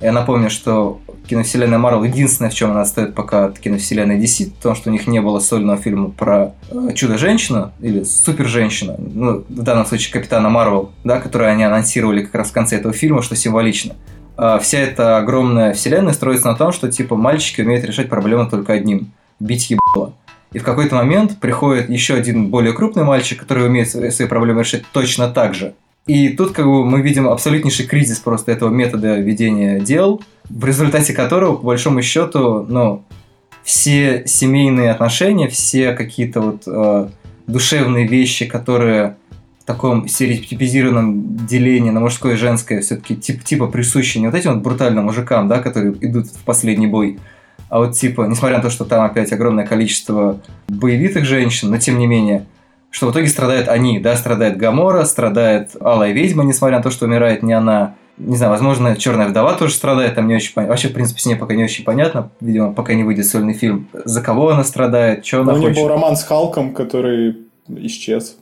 я 0.01 0.11
напомню, 0.11 0.49
что 0.49 1.01
киновселенная 1.27 1.77
Марвел 1.77 2.03
единственное, 2.03 2.49
в 2.49 2.53
чем 2.53 2.71
она 2.71 2.81
отстает 2.81 3.13
пока 3.13 3.45
от 3.45 3.59
киновселенной 3.59 4.19
DC, 4.19 4.51
в 4.51 4.63
том, 4.63 4.75
что 4.75 4.89
у 4.89 4.93
них 4.93 5.07
не 5.07 5.21
было 5.21 5.39
сольного 5.39 5.77
фильма 5.77 6.09
про 6.09 6.53
э, 6.71 6.93
Чудо-женщину 6.95 7.71
или 7.81 8.03
Супер-женщину, 8.03 8.95
ну, 8.97 9.43
в 9.47 9.63
данном 9.63 9.85
случае 9.85 10.13
Капитана 10.13 10.49
Марвел, 10.49 10.91
да, 11.03 11.19
которую 11.19 11.51
они 11.51 11.63
анонсировали 11.63 12.23
как 12.23 12.35
раз 12.35 12.49
в 12.49 12.53
конце 12.53 12.77
этого 12.77 12.93
фильма, 12.93 13.21
что 13.21 13.35
символично. 13.35 13.95
А 14.37 14.57
вся 14.59 14.79
эта 14.79 15.17
огромная 15.17 15.73
вселенная 15.73 16.13
строится 16.13 16.47
на 16.47 16.55
том, 16.55 16.71
что 16.71 16.89
типа 16.89 17.15
мальчики 17.15 17.61
умеют 17.61 17.83
решать 17.83 18.09
проблемы 18.09 18.49
только 18.49 18.73
одним– 18.73 19.11
бить 19.39 19.69
ебало. 19.69 20.13
И 20.53 20.59
в 20.59 20.63
какой-то 20.63 20.95
момент 20.95 21.39
приходит 21.39 21.89
еще 21.89 22.15
один 22.15 22.47
более 22.47 22.73
крупный 22.73 23.03
мальчик, 23.03 23.39
который 23.39 23.67
умеет 23.67 23.89
свои 23.89 24.27
проблемы 24.27 24.61
решать 24.61 24.83
точно 24.93 25.27
так 25.27 25.53
же. 25.53 25.73
И 26.09 26.29
тут 26.29 26.53
как 26.53 26.65
бы 26.65 26.83
мы 26.83 27.03
видим 27.03 27.27
абсолютнейший 27.27 27.85
кризис 27.85 28.17
просто 28.17 28.51
этого 28.51 28.71
метода 28.71 29.19
ведения 29.19 29.79
дел, 29.79 30.23
в 30.49 30.65
результате 30.65 31.13
которого, 31.13 31.55
по 31.55 31.67
большому 31.67 32.01
счету, 32.01 32.65
ну, 32.67 33.03
все 33.61 34.23
семейные 34.25 34.89
отношения, 34.89 35.47
все 35.47 35.93
какие-то 35.93 36.41
вот 36.41 36.63
э, 36.65 37.09
душевные 37.45 38.07
вещи, 38.07 38.47
которые 38.47 39.17
в 39.59 39.65
таком 39.65 40.07
стереотипизированном 40.07 41.45
делении 41.45 41.91
на 41.91 41.99
мужское 41.99 42.33
и 42.33 42.37
женское 42.37 42.81
все-таки 42.81 43.15
тип, 43.15 43.43
типа 43.43 43.67
присущи 43.67 44.17
не 44.17 44.25
вот 44.25 44.35
этим 44.35 44.55
вот 44.55 44.63
брутальным 44.63 45.05
мужикам, 45.05 45.47
да, 45.47 45.59
которые 45.59 45.93
идут 46.01 46.25
в 46.25 46.43
последний 46.43 46.87
бой, 46.87 47.19
а 47.69 47.77
вот 47.77 47.93
типа, 47.93 48.23
несмотря 48.23 48.57
на 48.57 48.63
то, 48.63 48.71
что 48.71 48.83
там 48.83 49.05
опять 49.05 49.31
огромное 49.31 49.67
количество 49.67 50.41
боевитых 50.69 51.25
женщин, 51.25 51.69
но 51.69 51.77
тем 51.77 51.99
не 51.99 52.07
менее, 52.07 52.47
что 52.89 53.07
в 53.07 53.11
итоге 53.11 53.27
страдают 53.27 53.67
они, 53.67 53.99
да, 53.99 54.15
страдает 54.15 54.57
Гамора, 54.57 55.05
страдает 55.05 55.71
Алая 55.79 56.11
Ведьма, 56.11 56.43
несмотря 56.43 56.77
на 56.77 56.83
то, 56.83 56.91
что 56.91 57.05
умирает 57.05 57.43
не 57.43 57.53
она. 57.53 57.95
Не 58.17 58.35
знаю, 58.35 58.51
возможно, 58.51 58.97
Черная 58.97 59.29
вдова 59.29 59.53
тоже 59.53 59.73
страдает, 59.73 60.15
там 60.15 60.27
не 60.27 60.35
очень 60.35 60.53
понятно. 60.53 60.73
Вообще, 60.73 60.89
в 60.89 60.93
принципе, 60.93 61.21
с 61.21 61.25
ней 61.25 61.35
пока 61.35 61.55
не 61.55 61.63
очень 61.63 61.85
понятно, 61.85 62.31
видимо, 62.41 62.73
пока 62.73 62.93
не 62.93 63.03
выйдет 63.03 63.25
сольный 63.25 63.53
фильм, 63.53 63.87
за 63.93 64.21
кого 64.21 64.49
она 64.49 64.63
страдает, 64.65 65.25
что 65.25 65.41
она 65.41 65.53
у 65.53 65.61
хочет. 65.61 65.77
был 65.77 65.87
роман 65.87 66.17
с 66.17 66.23
Халком, 66.23 66.73
который 66.73 67.37
исчез. 67.69 68.35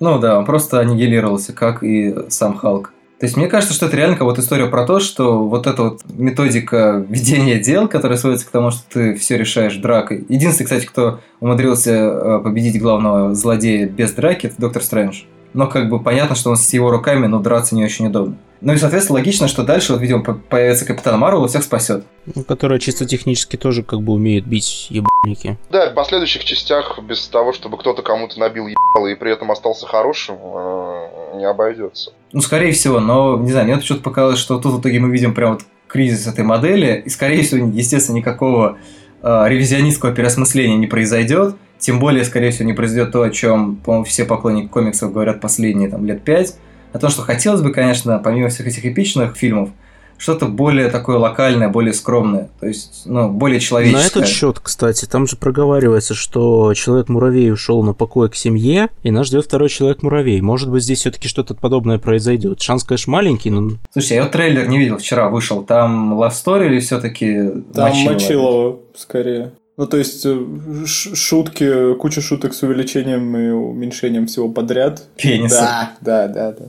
Ну 0.00 0.18
да, 0.18 0.38
он 0.38 0.44
просто 0.44 0.80
аннигилировался, 0.80 1.52
как 1.52 1.82
и 1.82 2.14
сам 2.28 2.56
Халк. 2.56 2.92
То 3.20 3.26
есть 3.26 3.36
мне 3.36 3.48
кажется, 3.48 3.74
что 3.74 3.84
это 3.84 3.98
реально 3.98 4.16
как 4.16 4.24
вот 4.24 4.38
история 4.38 4.64
про 4.64 4.86
то, 4.86 4.98
что 4.98 5.46
вот 5.46 5.66
эта 5.66 5.82
вот 5.82 6.00
методика 6.08 7.04
ведения 7.06 7.58
дел, 7.58 7.86
которая 7.86 8.16
сводится 8.16 8.46
к 8.46 8.50
тому, 8.50 8.70
что 8.70 8.82
ты 8.90 9.14
все 9.14 9.36
решаешь 9.36 9.76
дракой. 9.76 10.24
Единственный, 10.30 10.64
кстати, 10.64 10.86
кто 10.86 11.20
умудрился 11.38 11.90
э, 11.90 12.40
победить 12.42 12.80
главного 12.80 13.34
злодея 13.34 13.86
без 13.86 14.12
драки, 14.12 14.46
это 14.46 14.54
Доктор 14.56 14.82
Стрэндж. 14.82 15.24
Но 15.52 15.66
как 15.66 15.88
бы 15.88 16.00
понятно, 16.00 16.36
что 16.36 16.50
он 16.50 16.56
с 16.56 16.72
его 16.72 16.90
руками, 16.90 17.26
но 17.26 17.40
драться 17.40 17.74
не 17.74 17.84
очень 17.84 18.06
удобно. 18.06 18.36
Ну 18.60 18.74
и, 18.74 18.76
соответственно, 18.76 19.18
логично, 19.18 19.48
что 19.48 19.62
дальше, 19.62 19.92
вот, 19.92 20.02
видимо, 20.02 20.22
появится 20.22 20.84
Капитан 20.84 21.18
Марвел 21.18 21.46
и 21.46 21.48
всех 21.48 21.62
спасет. 21.62 22.04
Ну, 22.26 22.44
которая 22.44 22.78
чисто 22.78 23.06
технически 23.06 23.56
тоже 23.56 23.82
как 23.82 24.02
бы 24.02 24.12
умеет 24.12 24.46
бить 24.46 24.88
ебаники. 24.90 25.56
Да, 25.70 25.90
в 25.90 25.94
последующих 25.94 26.44
частях 26.44 26.98
без 27.02 27.26
того, 27.28 27.54
чтобы 27.54 27.78
кто-то 27.78 28.02
кому-то 28.02 28.38
набил 28.38 28.66
ебало 28.66 29.06
и 29.06 29.14
при 29.14 29.32
этом 29.32 29.50
остался 29.50 29.86
хорошим, 29.86 30.36
э, 30.42 31.36
не 31.36 31.46
обойдется. 31.46 32.12
Ну, 32.32 32.42
скорее 32.42 32.72
всего, 32.72 33.00
но, 33.00 33.38
не 33.38 33.50
знаю, 33.50 33.66
мне 33.66 33.76
почему-то 33.76 34.04
показалось, 34.04 34.38
что 34.38 34.58
тут 34.58 34.74
в 34.74 34.80
итоге 34.80 35.00
мы 35.00 35.10
видим 35.10 35.32
прям 35.32 35.54
вот 35.54 35.62
кризис 35.88 36.26
этой 36.26 36.44
модели, 36.44 37.02
и, 37.04 37.08
скорее 37.08 37.42
всего, 37.42 37.66
естественно, 37.66 38.16
никакого 38.16 38.76
э, 39.22 39.44
ревизионистского 39.48 40.12
переосмысления 40.12 40.76
не 40.76 40.86
произойдет, 40.86 41.56
тем 41.80 41.98
более, 41.98 42.24
скорее 42.24 42.50
всего, 42.50 42.66
не 42.66 42.74
произойдет 42.74 43.12
то, 43.12 43.22
о 43.22 43.30
чем, 43.30 43.76
по-моему, 43.76 44.04
все 44.04 44.24
поклонники 44.24 44.68
комиксов 44.68 45.12
говорят 45.12 45.40
последние 45.40 45.88
там, 45.88 46.04
лет 46.04 46.22
пять, 46.22 46.56
о 46.92 46.98
том, 46.98 47.10
что 47.10 47.22
хотелось 47.22 47.62
бы, 47.62 47.72
конечно, 47.72 48.20
помимо 48.22 48.48
всех 48.48 48.66
этих 48.66 48.84
эпичных 48.84 49.36
фильмов, 49.36 49.70
что-то 50.18 50.46
более 50.46 50.90
такое 50.90 51.16
локальное, 51.16 51.70
более 51.70 51.94
скромное, 51.94 52.50
то 52.60 52.66
есть, 52.66 53.04
ну, 53.06 53.30
более 53.30 53.58
человеческое. 53.58 54.02
На 54.02 54.06
этот 54.06 54.26
счет, 54.26 54.60
кстати, 54.60 55.06
там 55.06 55.26
же 55.26 55.36
проговаривается, 55.36 56.12
что 56.12 56.74
человек-муравей 56.74 57.50
ушел 57.50 57.82
на 57.82 57.94
покой 57.94 58.28
к 58.28 58.34
семье, 58.34 58.90
и 59.02 59.10
нас 59.10 59.28
ждет 59.28 59.46
второй 59.46 59.70
человек-муравей. 59.70 60.42
Может 60.42 60.70
быть, 60.70 60.82
здесь 60.82 60.98
все-таки 60.98 61.26
что-то 61.26 61.54
подобное 61.54 61.98
произойдет. 61.98 62.60
Шанс, 62.60 62.84
конечно, 62.84 63.10
маленький, 63.12 63.48
но... 63.48 63.78
Слушай, 63.92 64.16
я 64.16 64.24
вот 64.24 64.32
трейлер 64.32 64.68
не 64.68 64.78
видел, 64.78 64.98
вчера 64.98 65.30
вышел. 65.30 65.62
Там 65.62 66.20
Love 66.20 66.32
Story 66.32 66.66
или 66.66 66.80
все-таки 66.80 67.52
Там 67.72 67.88
Мочилова, 67.88 68.12
Мочилова 68.12 68.78
скорее. 68.94 69.52
Ну, 69.80 69.86
то 69.86 69.96
есть, 69.96 70.26
э, 70.26 70.38
шутки, 70.84 71.94
куча 71.94 72.20
шуток 72.20 72.52
с 72.52 72.62
увеличением 72.62 73.34
и 73.34 73.48
уменьшением 73.48 74.26
всего 74.26 74.50
подряд. 74.50 75.04
Пениса. 75.16 75.94
Да, 76.02 76.28
да, 76.28 76.28
да, 76.28 76.52
да. 76.52 76.64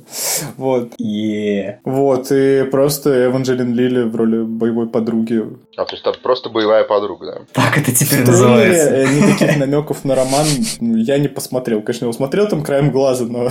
Вот. 0.55 0.93
Yeah. 0.97 1.79
Вот, 1.83 2.31
и 2.31 2.63
просто 2.71 3.25
Эванжелин 3.25 3.75
Лили 3.75 4.03
в 4.03 4.15
роли 4.15 4.43
боевой 4.43 4.87
подруги. 4.87 5.45
А, 5.75 5.83
то 5.83 5.93
есть 5.93 6.07
это 6.07 6.17
просто 6.23 6.47
боевая 6.47 6.85
подруга, 6.85 7.25
да? 7.25 7.41
Так 7.51 7.79
это 7.79 7.93
теперь 7.93 8.23
в 8.23 8.27
называется. 8.27 8.95
Э, 8.95 9.13
никаких 9.13 9.57
намеков 9.57 10.05
на 10.05 10.15
роман 10.15 10.47
я 10.79 11.17
не 11.17 11.27
посмотрел. 11.27 11.81
Конечно, 11.81 12.05
его 12.05 12.13
смотрел 12.13 12.47
там 12.47 12.63
краем 12.63 12.91
глаза, 12.91 13.25
но 13.25 13.49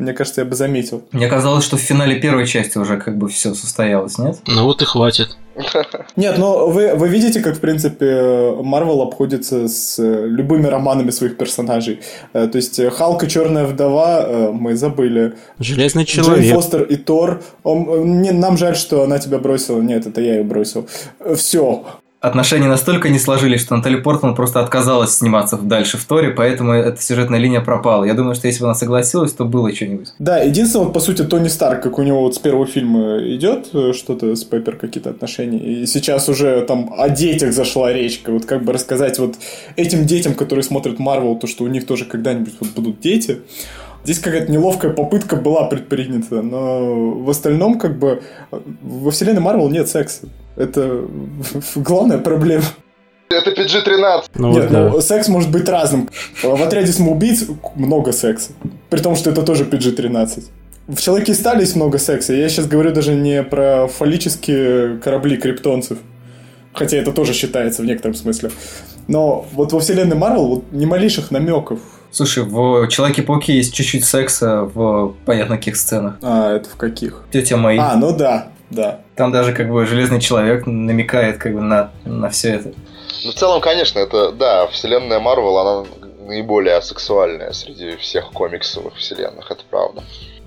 мне 0.00 0.12
кажется, 0.12 0.40
я 0.40 0.46
бы 0.46 0.54
заметил. 0.56 1.04
Мне 1.12 1.28
казалось, 1.28 1.64
что 1.64 1.76
в 1.76 1.80
финале 1.80 2.20
первой 2.20 2.46
части 2.46 2.78
уже 2.78 2.96
как 2.98 3.16
бы 3.16 3.28
все 3.28 3.54
состоялось, 3.54 4.18
нет? 4.18 4.38
Ну 4.46 4.64
вот 4.64 4.82
и 4.82 4.84
хватит. 4.84 5.36
Нет, 6.16 6.38
но 6.38 6.68
вы, 6.68 6.94
вы 6.94 7.08
видите, 7.08 7.40
как, 7.40 7.56
в 7.56 7.60
принципе, 7.60 8.54
Марвел 8.62 9.02
обходится 9.02 9.68
с 9.68 9.98
любыми 9.98 10.66
романами 10.66 11.10
своих 11.10 11.36
персонажей. 11.36 12.00
Э, 12.32 12.46
то 12.46 12.56
есть 12.56 12.80
Халк 12.94 13.24
и 13.24 13.28
Черная 13.28 13.66
вдова 13.66 14.22
э, 14.22 14.50
мы 14.52 14.74
забыли. 14.76 15.34
Железный 15.58 16.04
человек. 16.04 16.44
Джейн 16.44 16.54
Фостер 16.54 16.82
и 16.82 16.96
Тор. 16.96 17.42
Он, 17.62 18.22
не, 18.22 18.30
нам 18.30 18.56
жаль, 18.56 18.76
что 18.76 19.02
она 19.02 19.18
тебя 19.18 19.38
бросила. 19.38 19.80
Нет, 19.80 20.06
это 20.06 20.20
я 20.20 20.36
ее 20.36 20.44
бросил. 20.44 20.88
Все 21.34 21.84
отношения 22.20 22.68
настолько 22.68 23.08
не 23.08 23.18
сложились, 23.18 23.62
что 23.62 23.76
Натали 23.76 23.96
Портман 23.96 24.34
просто 24.34 24.60
отказалась 24.60 25.16
сниматься 25.16 25.56
дальше 25.56 25.96
в 25.96 26.04
Торе, 26.04 26.30
поэтому 26.30 26.72
эта 26.72 27.00
сюжетная 27.00 27.38
линия 27.38 27.60
пропала. 27.60 28.04
Я 28.04 28.14
думаю, 28.14 28.34
что 28.34 28.46
если 28.46 28.60
бы 28.60 28.66
она 28.66 28.74
согласилась, 28.74 29.32
то 29.32 29.44
было 29.44 29.74
что-нибудь. 29.74 30.08
Да, 30.18 30.38
единственное, 30.38 30.86
вот, 30.86 30.94
по 30.94 31.00
сути, 31.00 31.22
Тони 31.22 31.48
Старк, 31.48 31.82
как 31.82 31.98
у 31.98 32.02
него 32.02 32.20
вот 32.20 32.34
с 32.34 32.38
первого 32.38 32.66
фильма 32.66 33.18
идет 33.34 33.70
э, 33.72 33.92
что-то 33.94 34.36
с 34.36 34.44
Пеппер, 34.44 34.76
какие-то 34.76 35.10
отношения, 35.10 35.58
и 35.58 35.86
сейчас 35.86 36.28
уже 36.28 36.60
там 36.66 36.92
о 36.96 37.08
детях 37.08 37.52
зашла 37.54 37.92
речка, 37.92 38.32
вот 38.32 38.44
как 38.44 38.64
бы 38.64 38.72
рассказать 38.72 39.18
вот 39.18 39.36
этим 39.76 40.04
детям, 40.04 40.34
которые 40.34 40.62
смотрят 40.62 40.98
Марвел, 40.98 41.36
то, 41.36 41.46
что 41.46 41.64
у 41.64 41.68
них 41.68 41.86
тоже 41.86 42.04
когда-нибудь 42.04 42.54
вот 42.60 42.70
будут 42.70 43.00
дети, 43.00 43.40
Здесь 44.02 44.18
какая-то 44.18 44.50
неловкая 44.50 44.92
попытка 44.92 45.36
была 45.36 45.64
предпринята, 45.64 46.40
но 46.40 47.10
в 47.20 47.28
остальном, 47.28 47.78
как 47.78 47.98
бы, 47.98 48.22
во 48.50 49.10
вселенной 49.10 49.42
Марвел 49.42 49.68
нет 49.68 49.90
секса. 49.90 50.26
Это 50.60 51.04
главная 51.74 52.18
проблема. 52.18 52.64
Это 53.30 53.50
PG-13. 53.50 54.24
Ну, 54.34 54.52
Нет, 54.52 54.70
да. 54.70 54.88
ну, 54.90 55.00
секс 55.00 55.28
может 55.28 55.50
быть 55.50 55.68
разным. 55.68 56.10
В 56.42 56.62
отряде 56.62 56.92
самоубийц 56.92 57.44
много 57.76 58.12
секса. 58.12 58.50
При 58.90 58.98
том, 58.98 59.16
что 59.16 59.30
это 59.30 59.42
тоже 59.42 59.64
PG-13. 59.64 60.44
В 60.88 61.00
Человеке 61.00 61.34
стали 61.34 61.60
есть 61.60 61.76
много 61.76 61.98
секса. 61.98 62.34
Я 62.34 62.48
сейчас 62.48 62.66
говорю 62.66 62.92
даже 62.92 63.14
не 63.14 63.42
про 63.42 63.86
фаллические 63.86 64.98
корабли 64.98 65.36
криптонцев. 65.36 65.98
Хотя 66.74 66.98
это 66.98 67.12
тоже 67.12 67.32
считается 67.32 67.82
в 67.82 67.86
некотором 67.86 68.14
смысле. 68.14 68.50
Но 69.06 69.46
вот 69.52 69.72
во 69.72 69.80
вселенной 69.80 70.16
Марвел 70.16 70.46
вот 70.46 70.64
ни 70.72 70.84
малейших 70.84 71.30
намеков. 71.30 71.78
Слушай, 72.10 72.44
в 72.44 72.88
Человеке-пауке 72.88 73.54
есть 73.54 73.72
чуть-чуть 73.72 74.04
секса 74.04 74.62
в 74.74 75.14
понятно 75.24 75.56
каких 75.56 75.76
сценах. 75.76 76.18
А, 76.22 76.56
это 76.56 76.68
в 76.68 76.76
каких? 76.76 77.22
Тетя 77.32 77.56
Мэй. 77.56 77.78
А, 77.78 77.94
ну 77.96 78.16
да, 78.16 78.48
да. 78.70 79.00
Там 79.16 79.32
даже 79.32 79.52
как 79.52 79.68
бы 79.68 79.84
Железный 79.84 80.20
Человек 80.20 80.66
намекает 80.66 81.38
как 81.38 81.54
бы 81.54 81.60
на, 81.60 81.90
на 82.04 82.30
все 82.30 82.54
это. 82.54 82.72
Ну, 83.24 83.32
в 83.32 83.34
целом, 83.34 83.60
конечно, 83.60 83.98
это, 83.98 84.32
да, 84.32 84.66
вселенная 84.68 85.18
Марвел, 85.18 85.58
она 85.58 85.86
наиболее 86.26 86.80
сексуальная 86.80 87.52
среди 87.52 87.96
всех 87.96 88.30
комиксовых 88.30 88.94
вселенных, 88.94 89.50
это 89.50 89.62
правда. 89.68 90.02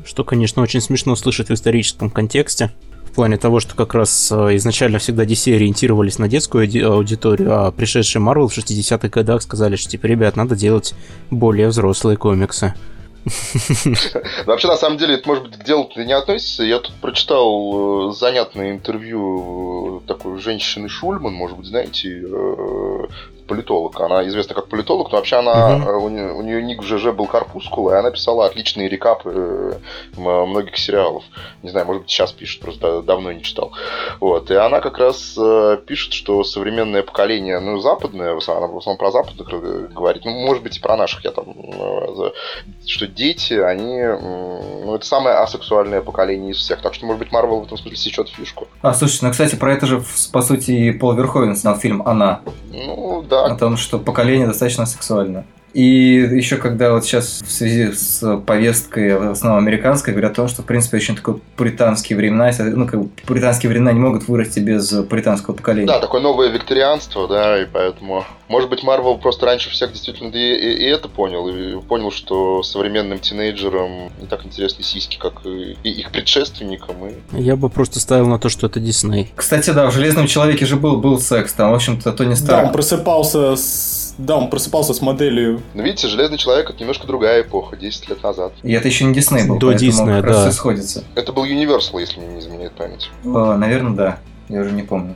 Что, 0.06 0.24
конечно, 0.24 0.62
очень 0.62 0.82
смешно 0.82 1.16
слышать 1.16 1.50
в 1.50 1.54
историческом 1.54 2.10
контексте. 2.10 2.72
В 3.04 3.16
плане 3.16 3.38
того, 3.38 3.60
что 3.60 3.76
как 3.76 3.94
раз 3.94 4.32
э, 4.32 4.56
изначально 4.56 4.98
всегда 4.98 5.24
DC 5.24 5.56
ориентировались 5.56 6.18
на 6.18 6.28
детскую 6.28 6.64
аудиторию, 6.92 7.54
а 7.54 7.72
пришедшие 7.72 8.24
Marvel 8.24 8.48
в 8.48 8.58
60-х 8.58 9.08
годах 9.10 9.44
сказали, 9.44 9.76
что 9.76 9.92
типа, 9.92 10.08
ребят, 10.08 10.36
надо 10.36 10.56
делать 10.56 10.96
более 11.30 11.68
взрослые 11.68 12.18
комиксы. 12.18 12.74
Вообще, 14.46 14.68
на 14.68 14.78
самом 14.78 14.98
деле, 14.98 15.16
это, 15.16 15.28
может 15.28 15.44
быть, 15.44 15.58
к 15.58 15.64
делу 15.64 15.90
не 15.96 16.14
относится. 16.14 16.64
Я 16.64 16.80
тут 16.80 16.94
прочитал 16.96 18.10
э, 18.10 18.14
занятное 18.14 18.72
интервью 18.72 20.02
э, 20.04 20.08
такой 20.08 20.40
женщины 20.40 20.90
Шульман, 20.90 21.34
может 21.34 21.58
быть, 21.58 21.68
знаете, 21.68 22.22
э, 22.26 23.08
политолог. 23.48 24.00
Она 24.00 24.28
известна 24.28 24.56
как 24.56 24.68
политолог, 24.68 25.12
но 25.12 25.18
вообще 25.18 25.38
она, 25.38 25.76
угу. 25.76 26.06
у, 26.06 26.10
нее, 26.10 26.34
у 26.34 26.42
нее 26.42 26.64
ник 26.64 26.82
в 26.82 26.86
ЖЖ 26.86 27.12
был 27.12 27.28
Корпускула, 27.28 27.92
и 27.92 28.00
она 28.00 28.12
писала 28.12 28.46
отличные 28.46 28.90
рекапы 28.90 29.80
э, 30.16 30.16
многих 30.18 30.78
сериалов. 30.78 31.24
Не 31.62 31.70
знаю, 31.70 31.86
может 31.86 32.04
быть, 32.04 32.12
сейчас 32.12 32.32
пишет, 32.32 32.62
просто 32.62 33.02
давно 33.02 33.32
не 33.32 33.44
читал. 33.44 33.72
Вот. 34.20 34.52
И 34.52 34.56
она 34.56 34.80
как 34.80 34.98
раз 34.98 35.36
э, 35.38 35.78
пишет, 35.86 36.14
что 36.14 36.44
современное 36.44 37.04
поколение, 37.04 37.60
ну, 37.60 37.80
западное, 37.80 38.34
в 38.34 38.38
основном, 38.38 38.72
в 38.72 38.78
основном 38.78 38.98
про 38.98 39.12
западных 39.12 39.94
говорит, 39.94 40.26
ну, 40.26 40.32
может 40.32 40.64
быть, 40.64 40.78
и 40.78 40.80
про 40.80 40.98
наших, 40.98 41.24
я 41.24 41.32
там, 41.32 41.54
что 42.86 43.08
дети, 43.08 43.54
они, 43.54 44.02
ну, 44.02 44.96
это 44.96 45.06
самое 45.06 45.38
асексуальное 45.38 46.02
поколение 46.02 46.52
из 46.52 46.58
всех. 46.58 46.82
Так 46.82 46.94
что, 46.94 47.06
может 47.06 47.20
быть, 47.20 47.32
Марвел 47.32 47.62
в 47.62 47.66
этом 47.66 47.78
смысле 47.78 47.98
сечет 47.98 48.30
фишку. 48.30 48.68
А, 48.82 48.94
слушай, 48.94 49.20
ну, 49.24 49.32
кстати, 49.32 49.56
про 49.56 49.74
это 49.74 49.86
же, 49.86 50.04
по 50.32 50.42
сути, 50.42 50.92
Пол 50.92 51.14
Верховен 51.14 51.56
снял 51.56 51.78
фильм 51.78 52.02
«Она». 52.06 52.42
Ну, 52.72 53.24
да. 53.34 53.46
О 53.46 53.56
том, 53.56 53.78
что 53.78 54.00
поколение 54.00 54.48
достаточно 54.48 54.86
сексуально. 54.86 55.46
И 55.74 55.84
еще 55.84 56.58
когда 56.58 56.92
вот 56.92 57.04
сейчас 57.04 57.42
в 57.42 57.52
связи 57.52 57.92
с 57.94 58.38
повесткой, 58.46 59.18
в 59.18 59.32
основном 59.32 59.64
американской, 59.64 60.14
говорят 60.14 60.34
о 60.34 60.36
том, 60.36 60.48
что, 60.48 60.62
в 60.62 60.66
принципе, 60.66 60.98
очень 60.98 61.16
такое 61.16 61.38
британские 61.58 62.16
времена, 62.16 62.52
ну, 62.60 62.86
как 62.86 63.02
бы 63.02 63.10
британские 63.28 63.72
времена 63.72 63.92
не 63.92 64.00
могут 64.00 64.28
вырасти 64.28 64.60
без 64.60 64.94
британского 64.94 65.56
поколения. 65.56 65.88
Да, 65.88 66.00
такое 66.00 66.22
новое 66.22 66.50
викторианство, 66.50 67.28
да, 67.28 67.60
и 67.60 67.66
поэтому... 67.66 68.24
Может 68.48 68.70
быть, 68.70 68.84
Марвел 68.84 69.18
просто 69.18 69.46
раньше 69.46 69.70
всех 69.70 69.92
действительно 69.92 70.30
и, 70.30 70.56
и, 70.56 70.84
и 70.84 70.86
это 70.86 71.08
понял, 71.08 71.48
и 71.48 71.82
понял, 71.82 72.12
что 72.12 72.64
современным 72.64 73.20
тинейджерам 73.20 74.12
не 74.20 74.28
так 74.28 74.46
интересны 74.46 74.84
сиськи, 74.84 75.18
как 75.18 75.46
и, 75.46 75.78
и 75.84 75.90
их 75.90 76.12
предшественникам. 76.12 76.96
И... 77.08 77.42
Я 77.42 77.56
бы 77.56 77.70
просто 77.70 78.00
ставил 78.00 78.28
на 78.28 78.40
то, 78.40 78.50
что 78.50 78.68
это 78.68 78.80
Дисней. 78.80 79.32
Кстати, 79.36 79.70
да, 79.72 79.90
в 79.90 79.94
«Железном 79.94 80.28
человеке» 80.28 80.66
же 80.66 80.76
был, 80.76 80.98
был 80.98 81.20
секс, 81.20 81.54
там, 81.54 81.72
в 81.72 81.76
общем-то, 81.76 82.12
Тони 82.12 82.34
Старк. 82.34 82.62
Да, 82.62 82.68
он 82.68 82.74
просыпался 82.74 83.56
с 83.56 84.04
да, 84.18 84.38
он 84.38 84.50
просыпался 84.50 84.94
с 84.94 85.02
моделью. 85.02 85.62
Но 85.74 85.82
видите, 85.82 86.08
Железный 86.08 86.38
человек 86.38 86.70
это 86.70 86.80
немножко 86.80 87.08
другая 87.08 87.42
эпоха, 87.42 87.76
10 87.76 88.10
лет 88.10 88.24
назад. 88.24 88.54
И 88.62 88.72
это 88.72 88.88
еще 88.88 89.06
не 89.06 89.14
Дисней 89.14 89.48
был, 89.48 89.58
До 89.58 89.74
Диснея, 89.74 90.22
да. 90.22 90.42
все 90.42 90.52
сходится. 90.52 91.04
Это 91.16 91.34
был 91.34 91.46
Universal, 91.46 92.00
если 92.00 92.20
мне 92.20 92.36
не 92.36 92.40
изменяет 92.40 92.74
память. 92.74 93.10
О, 93.26 93.56
наверное, 93.56 93.94
да. 93.94 94.20
Я 94.50 94.62
уже 94.62 94.72
не 94.72 94.84
помню. 94.84 95.16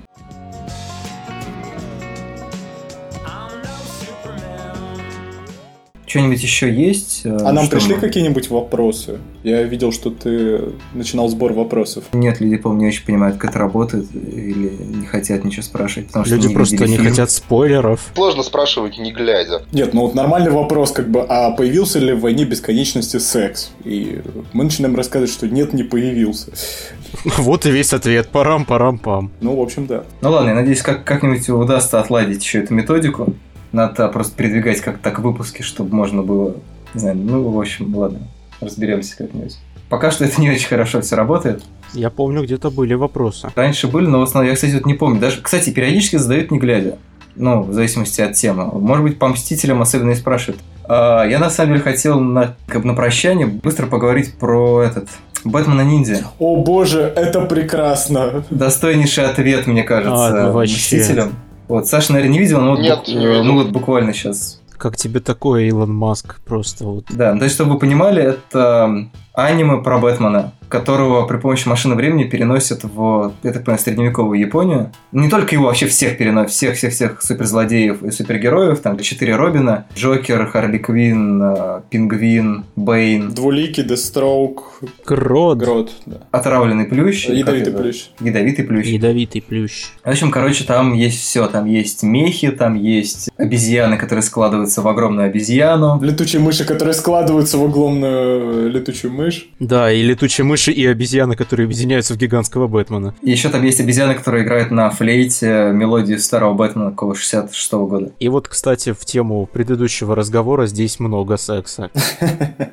Что-нибудь 6.07 6.41
еще 6.41 6.73
есть? 6.73 7.21
Э, 7.25 7.37
а 7.41 7.51
нам 7.51 7.67
пришли 7.67 7.95
мы... 7.95 7.99
какие-нибудь 8.01 8.49
вопросы? 8.49 9.19
Я 9.43 9.61
видел, 9.63 9.91
что 9.91 10.09
ты 10.09 10.69
начинал 10.93 11.27
сбор 11.27 11.51
вопросов. 11.51 12.05
Нет, 12.13 12.39
люди, 12.39 12.55
по-моему, 12.55 12.83
не 12.83 12.87
очень 12.87 13.05
понимают, 13.05 13.35
как 13.37 13.49
это 13.49 13.59
работает, 13.59 14.07
или 14.15 14.69
не 14.69 15.05
хотят 15.05 15.43
ничего 15.43 15.63
спрашивать. 15.63 16.07
Потому 16.07 16.25
люди 16.25 16.39
что 16.39 16.47
не 16.47 16.55
просто 16.55 16.87
не 16.87 16.97
фильм. 16.97 17.09
хотят 17.09 17.29
спойлеров. 17.29 17.99
Сложно 18.15 18.43
спрашивать, 18.43 18.97
не 18.97 19.11
глядя. 19.11 19.63
Нет, 19.73 19.93
ну 19.93 20.03
вот 20.03 20.15
нормальный 20.15 20.51
вопрос, 20.51 20.91
как 20.91 21.09
бы, 21.09 21.25
а 21.27 21.51
появился 21.51 21.99
ли 21.99 22.13
в 22.13 22.21
«Войне 22.21 22.45
бесконечности» 22.45 23.17
секс? 23.17 23.71
И 23.83 24.21
мы 24.53 24.63
начинаем 24.63 24.95
рассказывать, 24.95 25.31
что 25.31 25.47
нет, 25.47 25.73
не 25.73 25.83
появился. 25.83 26.51
Вот 27.37 27.65
и 27.65 27.71
весь 27.71 27.93
ответ. 27.93 28.29
Парам-парам-пам. 28.29 29.31
Ну, 29.41 29.55
в 29.55 29.61
общем, 29.61 29.87
да. 29.87 30.03
Ну 30.21 30.29
ладно, 30.31 30.49
я 30.49 30.55
надеюсь, 30.55 30.81
как- 30.81 31.03
как-нибудь 31.03 31.47
удастся 31.49 31.99
отладить 31.99 32.43
еще 32.43 32.59
эту 32.59 32.73
методику. 32.73 33.33
Надо 33.77 34.07
просто 34.07 34.35
передвигать 34.35 34.81
как 34.81 34.97
так 34.97 35.19
выпуски, 35.19 35.61
чтобы 35.61 35.95
можно 35.95 36.23
было... 36.23 36.55
Не 36.95 36.99
знаю, 36.99 37.17
ну, 37.17 37.47
в 37.47 37.59
общем, 37.59 37.95
ладно. 37.95 38.21
разберемся 38.59 39.15
как-нибудь. 39.15 39.55
Пока 39.87 40.09
что 40.09 40.25
это 40.25 40.41
не 40.41 40.49
очень 40.49 40.67
хорошо 40.67 40.99
все 41.01 41.15
работает. 41.15 41.63
Я 41.93 42.09
помню, 42.09 42.41
где-то 42.43 42.71
были 42.71 42.95
вопросы. 42.95 43.49
Раньше 43.55 43.87
были, 43.87 44.07
но 44.07 44.19
в 44.19 44.23
основном 44.23 44.49
я, 44.49 44.55
кстати, 44.55 44.73
вот 44.73 44.87
не 44.87 44.95
помню. 44.95 45.19
Даже, 45.19 45.41
кстати, 45.43 45.69
периодически 45.69 46.15
задают 46.15 46.49
не 46.49 46.57
глядя. 46.57 46.97
Ну, 47.35 47.61
в 47.61 47.71
зависимости 47.71 48.19
от 48.19 48.33
темы. 48.33 48.65
Может 48.65 49.03
быть, 49.03 49.19
по 49.19 49.27
Мстителям 49.27 49.79
особенно 49.79 50.09
и 50.09 50.15
спрашивают. 50.15 50.59
А, 50.85 51.23
я 51.25 51.37
на 51.37 51.51
самом 51.51 51.73
деле 51.73 51.83
хотел 51.83 52.19
на, 52.19 52.55
как 52.65 52.81
бы 52.81 52.87
на 52.87 52.95
прощание 52.95 53.45
быстро 53.45 53.85
поговорить 53.85 54.39
про 54.39 54.81
этот 54.81 55.07
Бэтмена 55.43 55.81
ниндзя. 55.81 56.25
О 56.39 56.63
боже, 56.63 57.13
это 57.15 57.41
прекрасно. 57.41 58.43
Достойнейший 58.49 59.25
ответ, 59.25 59.67
мне 59.67 59.83
кажется, 59.83 60.47
А, 60.47 60.51
вообще. 60.51 60.97
Мстителям. 60.97 61.33
Вот, 61.67 61.87
Саша, 61.87 62.13
наверное, 62.13 62.33
не 62.33 62.39
видел, 62.39 62.61
но 62.61 62.71
вот, 62.71 62.79
Нет, 62.79 62.99
бук- 62.99 63.07
не 63.07 63.25
видел. 63.27 63.43
ну 63.43 63.53
вот 63.55 63.69
буквально 63.69 64.13
сейчас. 64.13 64.61
Как 64.77 64.95
тебе 64.95 65.19
такое, 65.19 65.63
Илон 65.65 65.93
Маск? 65.93 66.39
Просто 66.45 66.85
вот. 66.85 67.05
Да, 67.09 67.33
ну, 67.33 67.39
то 67.39 67.45
есть, 67.45 67.55
чтобы 67.55 67.73
вы 67.73 67.79
понимали, 67.79 68.21
это 68.21 69.09
аниме 69.33 69.77
про 69.81 69.97
Бэтмена, 69.97 70.53
которого 70.69 71.25
при 71.25 71.37
помощи 71.37 71.67
машины 71.67 71.95
времени 71.95 72.23
переносят 72.23 72.83
в, 72.83 73.33
я 73.43 73.51
так 73.53 73.63
понимаю, 73.63 73.83
средневековую 73.83 74.39
Японию. 74.39 74.91
Не 75.11 75.29
только 75.29 75.55
его, 75.55 75.65
вообще 75.65 75.87
всех 75.87 76.17
переносят, 76.17 76.51
всех-всех-всех 76.51 77.21
суперзлодеев 77.21 78.03
и 78.03 78.11
супергероев, 78.11 78.79
там 78.79 78.97
четыре 78.99 79.35
Робина, 79.35 79.85
Джокер, 79.95 80.47
Харли 80.47 80.77
Квин, 80.77 81.41
э, 81.41 81.81
Пингвин, 81.89 82.65
Бэйн, 82.75 83.31
Двуликий, 83.31 83.83
Дестроук, 83.83 84.81
Грод. 85.05 85.57
Грот, 85.57 85.91
да. 86.05 86.17
отравленный 86.31 86.85
плющ. 86.85 87.27
Ядовитый 87.27 87.73
плющ. 87.73 88.09
Ядовитый 88.19 88.65
плющ. 88.65 88.85
Ядовитый 88.85 89.41
плющ. 89.41 89.85
В 90.03 90.09
общем, 90.09 90.31
короче, 90.31 90.63
там 90.63 90.93
есть 90.93 91.19
все. 91.19 91.47
Там 91.47 91.65
есть 91.65 92.03
мехи, 92.03 92.51
там 92.51 92.75
есть 92.75 93.29
обезьяны, 93.37 93.97
которые 93.97 94.23
складываются 94.23 94.81
в 94.81 94.87
огромную 94.87 95.27
обезьяну. 95.27 95.99
Летучие 96.01 96.41
мыши, 96.41 96.65
которые 96.65 96.93
складываются 96.93 97.57
в 97.57 97.63
огромную 97.63 98.69
летучую 98.69 99.13
мышь. 99.13 99.49
Да, 99.59 99.91
и 99.91 100.01
летучие 100.01 100.45
мыши, 100.57 100.71
и 100.71 100.85
обезьяны, 100.87 101.35
которые 101.35 101.65
объединяются 101.65 102.15
в 102.15 102.17
гигантского 102.17 102.67
Бэтмена. 102.67 103.13
И 103.21 103.29
еще 103.29 103.49
там 103.49 103.63
есть 103.63 103.79
обезьяны, 103.79 104.15
которые 104.15 104.43
играют 104.43 104.71
на 104.71 104.89
флейте 104.89 105.71
мелодию 105.71 106.19
старого 106.19 106.53
Бэтмена 106.53 106.91
какого 106.91 107.15
66 107.15 107.71
года. 107.73 108.11
И 108.19 108.27
вот, 108.27 108.47
кстати, 108.47 108.93
в 108.93 109.05
тему 109.05 109.45
предыдущего 109.45 110.15
разговора 110.15 110.65
здесь 110.65 110.99
много 110.99 111.37
секса. 111.37 111.91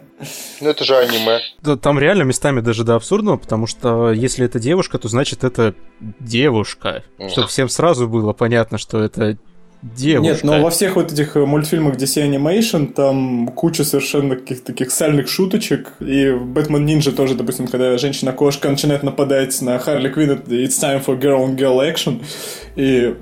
Ну 0.60 0.70
это 0.70 0.84
же 0.84 0.96
аниме. 0.96 1.40
Да, 1.60 1.76
Там 1.76 1.98
реально 1.98 2.22
местами 2.22 2.60
даже 2.60 2.84
до 2.84 2.94
абсурдного, 2.94 3.36
потому 3.36 3.66
что 3.66 4.10
если 4.10 4.46
это 4.46 4.58
девушка, 4.58 4.96
то 4.96 5.08
значит 5.08 5.44
это 5.44 5.74
девушка. 6.00 7.02
Чтобы 7.28 7.48
всем 7.48 7.68
сразу 7.68 8.08
было 8.08 8.32
понятно, 8.32 8.78
что 8.78 9.02
это 9.02 9.36
девушка. 9.96 10.32
Нет, 10.32 10.44
но 10.44 10.62
во 10.62 10.70
всех 10.70 10.96
вот 10.96 11.12
этих 11.12 11.36
э, 11.36 11.44
мультфильмах 11.44 11.96
DC 11.96 12.26
Animation 12.26 12.92
там 12.92 13.48
куча 13.48 13.84
совершенно 13.84 14.36
каких-то 14.36 14.66
таких 14.66 14.90
сальных 14.90 15.28
шуточек. 15.28 15.92
И 16.00 16.30
в 16.30 16.46
Бэтмен 16.46 16.86
Ninja 16.86 17.12
тоже, 17.12 17.34
допустим, 17.34 17.66
когда 17.66 17.96
женщина-кошка 17.98 18.70
начинает 18.70 19.02
нападать 19.02 19.60
на 19.60 19.78
Харли 19.78 20.08
Квинн, 20.08 20.30
это 20.30 20.54
It's 20.54 20.80
time 20.80 21.04
for 21.04 21.20
girl 21.20 21.46
on 21.46 21.56
girl 21.56 21.78
action. 21.80 22.22
И 22.76 23.14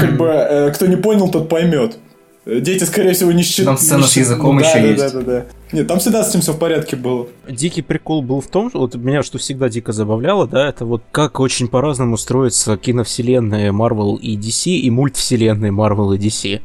как 0.00 0.16
бы 0.16 0.26
э, 0.26 0.70
кто 0.72 0.86
не 0.86 0.96
понял, 0.96 1.30
тот 1.30 1.48
поймет. 1.48 1.96
Дети, 2.44 2.84
скорее 2.84 3.12
всего, 3.12 3.32
не 3.32 3.42
считают. 3.42 3.66
Там 3.66 3.78
сцена 3.78 4.06
с 4.06 4.16
языком 4.16 4.58
еще 4.58 4.90
есть. 4.90 4.98
Да, 4.98 5.10
да, 5.10 5.20
да. 5.20 5.46
Нет, 5.72 5.86
там 5.86 5.98
всегда 5.98 6.24
с 6.24 6.30
этим 6.30 6.40
все 6.40 6.52
в 6.52 6.58
порядке 6.58 6.96
было. 6.96 7.26
Дикий 7.48 7.82
прикол 7.82 8.22
был 8.22 8.40
в 8.40 8.48
том, 8.48 8.70
что 8.70 8.80
вот 8.80 8.94
меня 8.94 9.22
что 9.22 9.38
всегда 9.38 9.68
дико 9.68 9.92
забавляло, 9.92 10.46
да, 10.46 10.68
это 10.68 10.84
вот 10.84 11.02
как 11.12 11.40
очень 11.40 11.68
по-разному 11.68 12.16
строятся 12.16 12.76
киновселенные 12.76 13.70
Marvel 13.70 14.18
и 14.18 14.36
DC 14.36 14.70
и 14.72 14.90
мультвселенные 14.90 15.72
Marvel 15.72 16.16
и 16.16 16.18
DC. 16.18 16.60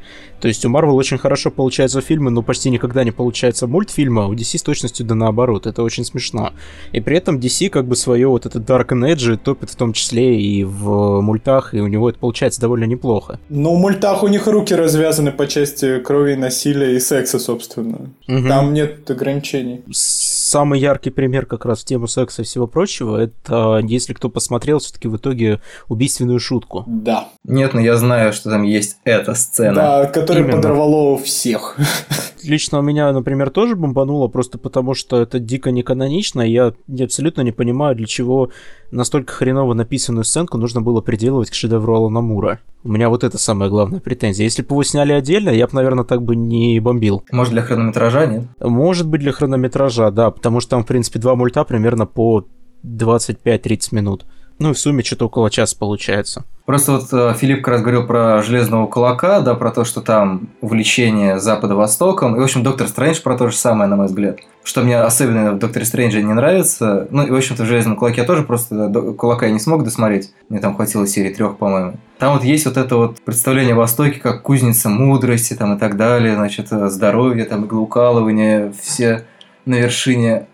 То 0.45 0.47
есть 0.47 0.65
у 0.65 0.69
Marvel 0.69 0.91
очень 0.91 1.17
хорошо 1.17 1.49
получаются 1.49 2.01
фильмы, 2.01 2.29
но 2.29 2.43
почти 2.43 2.69
никогда 2.69 3.03
не 3.03 3.11
получается 3.11 3.67
мультфильмы, 3.67 4.23
а 4.23 4.27
у 4.27 4.33
DC 4.33 4.59
с 4.59 4.61
точностью 4.61 5.05
да 5.05 5.15
наоборот. 5.15 5.65
Это 5.65 5.81
очень 5.81 6.05
смешно. 6.05 6.51
И 6.91 6.99
при 6.99 7.17
этом 7.17 7.39
DC 7.39 7.69
как 7.69 7.87
бы 7.87 7.95
свое 7.95 8.27
вот 8.27 8.45
это 8.45 8.59
Dark 8.59 8.89
and 8.89 9.11
Edge 9.11 9.37
топит 9.37 9.69
в 9.69 9.75
том 9.75 9.93
числе 9.93 10.39
и 10.39 10.63
в 10.63 11.21
мультах, 11.21 11.73
и 11.73 11.79
у 11.79 11.87
него 11.87 12.09
это 12.09 12.19
получается 12.19 12.61
довольно 12.61 12.83
неплохо. 12.85 13.39
Но 13.49 13.73
в 13.73 13.79
мультах 13.79 14.23
у 14.23 14.27
них 14.27 14.45
руки 14.47 14.75
развязаны 14.75 15.31
по 15.31 15.47
части 15.47 15.99
крови, 15.99 16.35
насилия 16.35 16.95
и 16.95 16.99
секса, 16.99 17.39
собственно. 17.39 18.11
Мгм. 18.27 18.47
Там 18.47 18.73
нет 18.73 18.94
ограничений. 19.09 19.83
Самый 19.91 20.79
яркий 20.79 21.09
пример 21.09 21.45
как 21.45 21.65
раз 21.65 21.81
в 21.81 21.85
тему 21.85 22.07
секса 22.07 22.41
и 22.41 22.45
всего 22.45 22.67
прочего, 22.67 23.17
это 23.17 23.81
если 23.83 24.13
кто 24.13 24.29
посмотрел 24.29 24.79
все-таки 24.79 25.07
в 25.07 25.17
итоге 25.17 25.61
убийственную 25.87 26.39
шутку. 26.39 26.83
Да. 26.87 27.29
Нет, 27.43 27.73
но 27.73 27.81
я 27.81 27.97
знаю, 27.97 28.33
что 28.33 28.49
там 28.49 28.63
есть 28.63 28.97
эта 29.03 29.33
сцена. 29.33 29.75
Да, 29.75 30.05
которое 30.05 30.41
Именно. 30.41 30.57
подорвало 30.57 31.17
всех. 31.17 31.77
Лично 32.45 32.79
у 32.79 32.81
меня, 32.81 33.11
например, 33.11 33.49
тоже 33.49 33.75
бомбануло, 33.75 34.27
просто 34.27 34.57
потому 34.57 34.93
что 34.93 35.21
это 35.21 35.39
дико 35.39 35.71
не 35.71 35.83
канонично, 35.83 36.41
и 36.41 36.51
я 36.51 36.73
абсолютно 37.01 37.41
не 37.41 37.51
понимаю, 37.51 37.95
для 37.95 38.05
чего 38.05 38.49
настолько 38.91 39.33
хреново 39.33 39.73
написанную 39.73 40.23
сценку 40.23 40.57
нужно 40.57 40.81
было 40.81 41.01
приделывать 41.01 41.49
к 41.49 41.53
шедевру 41.53 41.95
Алана 41.95 42.21
Мура. 42.21 42.59
У 42.83 42.89
меня 42.89 43.09
вот 43.09 43.23
это 43.23 43.37
самая 43.37 43.69
главная 43.69 43.99
претензия. 43.99 44.43
Если 44.43 44.61
бы 44.61 44.73
его 44.75 44.83
сняли 44.83 45.11
отдельно, 45.11 45.49
я 45.49 45.65
бы, 45.65 45.73
наверное, 45.73 46.03
так 46.03 46.21
бы 46.21 46.35
не 46.35 46.79
бомбил. 46.79 47.23
Может, 47.31 47.53
для 47.53 47.63
хронометража, 47.63 48.27
нет? 48.27 48.43
Может 48.59 49.07
быть, 49.07 49.21
для 49.21 49.31
хронометража, 49.31 50.11
да, 50.11 50.29
потому 50.29 50.59
что 50.59 50.71
там, 50.71 50.83
в 50.83 50.87
принципе, 50.87 51.19
два 51.19 51.35
мульта 51.35 51.63
примерно 51.63 52.05
по 52.05 52.45
25-30 52.83 53.95
минут. 53.95 54.25
Ну 54.59 54.71
и 54.71 54.73
в 54.73 54.79
сумме 54.79 55.03
что-то 55.03 55.25
около 55.25 55.49
часа 55.51 55.75
получается. 55.77 56.45
Просто 56.65 56.93
вот 56.93 57.13
э, 57.13 57.35
Филипп 57.37 57.63
как 57.63 57.75
раз 57.75 57.81
говорил 57.81 58.07
про 58.07 58.41
железного 58.41 58.87
кулака, 58.87 59.41
да, 59.41 59.53
про 59.53 59.69
то, 59.69 59.85
что 59.85 60.01
там 60.01 60.49
увлечение 60.61 61.39
Запада-Востоком. 61.39 62.35
И, 62.35 62.39
в 62.39 62.43
общем, 62.43 62.63
Доктор 62.63 62.87
Стрэндж 62.87 63.21
про 63.21 63.37
то 63.37 63.49
же 63.49 63.55
самое, 63.55 63.87
на 63.87 63.95
мой 63.97 64.07
взгляд. 64.07 64.39
Что 64.63 64.81
мне 64.81 64.99
особенно 64.99 65.51
в 65.51 65.59
Докторе 65.59 65.85
Стрэнджа 65.85 66.21
не 66.21 66.33
нравится. 66.33 67.07
Ну, 67.11 67.23
и, 67.27 67.29
в 67.29 67.35
общем-то, 67.35 67.63
в 67.63 67.65
Железном 67.67 67.97
кулаке 67.97 68.21
я 68.21 68.27
тоже 68.27 68.41
просто 68.41 68.89
кулака 69.15 69.45
я 69.45 69.51
не 69.51 69.59
смог 69.59 69.83
досмотреть. 69.83 70.33
Мне 70.49 70.59
там 70.59 70.75
хватило 70.75 71.05
серии 71.05 71.31
трех, 71.31 71.57
по-моему. 71.57 71.97
Там 72.17 72.33
вот 72.33 72.43
есть 72.43 72.65
вот 72.65 72.77
это 72.77 72.95
вот 72.95 73.21
представление 73.21 73.75
о 73.75 73.77
Востоке 73.77 74.19
как 74.19 74.41
кузница 74.41 74.89
мудрости 74.89 75.53
там 75.53 75.75
и 75.75 75.79
так 75.79 75.97
далее, 75.97 76.33
значит, 76.33 76.71
э, 76.71 76.87
здоровье, 76.87 77.45
там, 77.45 77.65
иглоукалывание, 77.65 78.73
все 78.81 79.25
на 79.65 79.75
вершине 79.75 80.47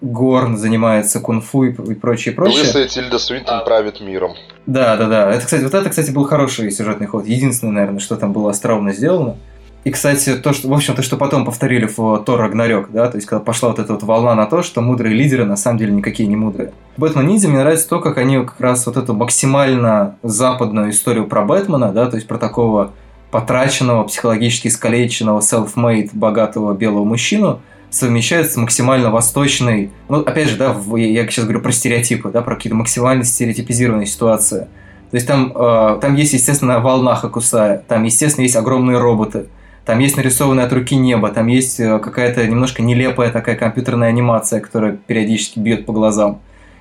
гор 0.00 0.56
занимается 0.56 1.20
кунг-фу 1.20 1.64
и, 1.64 1.70
и 1.70 1.94
прочее, 1.94 2.34
прочее. 2.34 2.62
Лысая 2.62 2.86
Тильда 2.86 3.18
Свинтон 3.18 3.64
правит 3.64 4.00
миром. 4.00 4.34
Да, 4.66 4.96
да, 4.96 5.06
да. 5.06 5.30
Это, 5.30 5.44
кстати, 5.44 5.62
вот 5.62 5.74
это, 5.74 5.88
кстати, 5.88 6.10
был 6.10 6.24
хороший 6.24 6.70
сюжетный 6.70 7.06
ход. 7.06 7.26
Единственное, 7.26 7.74
наверное, 7.74 8.00
что 8.00 8.16
там 8.16 8.32
было 8.32 8.50
остроумно 8.50 8.92
сделано. 8.92 9.36
И, 9.84 9.90
кстати, 9.92 10.34
то, 10.34 10.52
что, 10.52 10.66
в 10.68 10.72
общем, 10.72 10.94
то, 10.94 11.02
что 11.02 11.16
потом 11.16 11.44
повторили 11.44 11.86
в 11.86 12.18
Тор 12.24 12.40
Рагнарёк, 12.40 12.90
да, 12.90 13.08
то 13.08 13.18
есть, 13.18 13.28
когда 13.28 13.38
пошла 13.38 13.68
вот 13.68 13.78
эта 13.78 13.92
вот 13.92 14.02
волна 14.02 14.34
на 14.34 14.46
то, 14.46 14.64
что 14.64 14.80
мудрые 14.80 15.14
лидеры 15.14 15.44
на 15.44 15.54
самом 15.56 15.78
деле 15.78 15.92
никакие 15.92 16.28
не 16.28 16.34
мудрые. 16.34 16.72
Бэтмен 16.96 17.24
Ниндзя 17.28 17.48
мне 17.48 17.60
нравится 17.60 17.88
то, 17.88 18.00
как 18.00 18.18
они 18.18 18.38
как 18.38 18.60
раз 18.60 18.84
вот 18.86 18.96
эту 18.96 19.14
максимально 19.14 20.16
западную 20.24 20.90
историю 20.90 21.28
про 21.28 21.42
Бэтмена, 21.42 21.92
да, 21.92 22.06
то 22.06 22.16
есть 22.16 22.26
про 22.26 22.36
такого 22.36 22.94
потраченного, 23.30 24.02
психологически 24.02 24.66
искалеченного, 24.66 25.38
self-made, 25.38 26.10
богатого 26.14 26.74
белого 26.74 27.04
мужчину, 27.04 27.60
совмещают 27.96 28.50
с 28.50 28.56
максимально 28.56 29.10
восточной, 29.10 29.90
ну, 30.08 30.20
опять 30.20 30.48
же, 30.48 30.56
да, 30.56 30.72
в- 30.72 30.96
я 30.96 31.26
сейчас 31.26 31.44
говорю 31.44 31.60
про 31.60 31.72
стереотипы, 31.72 32.30
да, 32.30 32.42
про 32.42 32.54
какие-то 32.56 32.76
максимально 32.76 33.24
стереотипизированные 33.24 34.06
ситуации. 34.06 34.68
То 35.10 35.14
есть 35.16 35.26
там, 35.26 35.52
э, 35.54 35.98
там 36.00 36.14
есть, 36.14 36.32
естественно, 36.32 36.80
волна 36.80 37.14
Хакусая, 37.14 37.82
там, 37.88 38.04
естественно, 38.04 38.42
есть 38.42 38.56
огромные 38.56 38.98
роботы, 38.98 39.46
там 39.84 40.00
есть 40.00 40.16
нарисованное 40.16 40.66
от 40.66 40.72
руки 40.72 40.96
небо, 40.96 41.28
там 41.30 41.46
есть 41.46 41.78
э, 41.80 41.98
какая-то 41.98 42.46
немножко 42.46 42.82
нелепая 42.82 43.30
такая 43.30 43.56
компьютерная 43.56 44.08
анимация, 44.08 44.60
которая 44.60 44.92
периодически 45.06 45.58
бьет 45.60 45.86
по 45.86 45.92
глазам. 45.92 46.40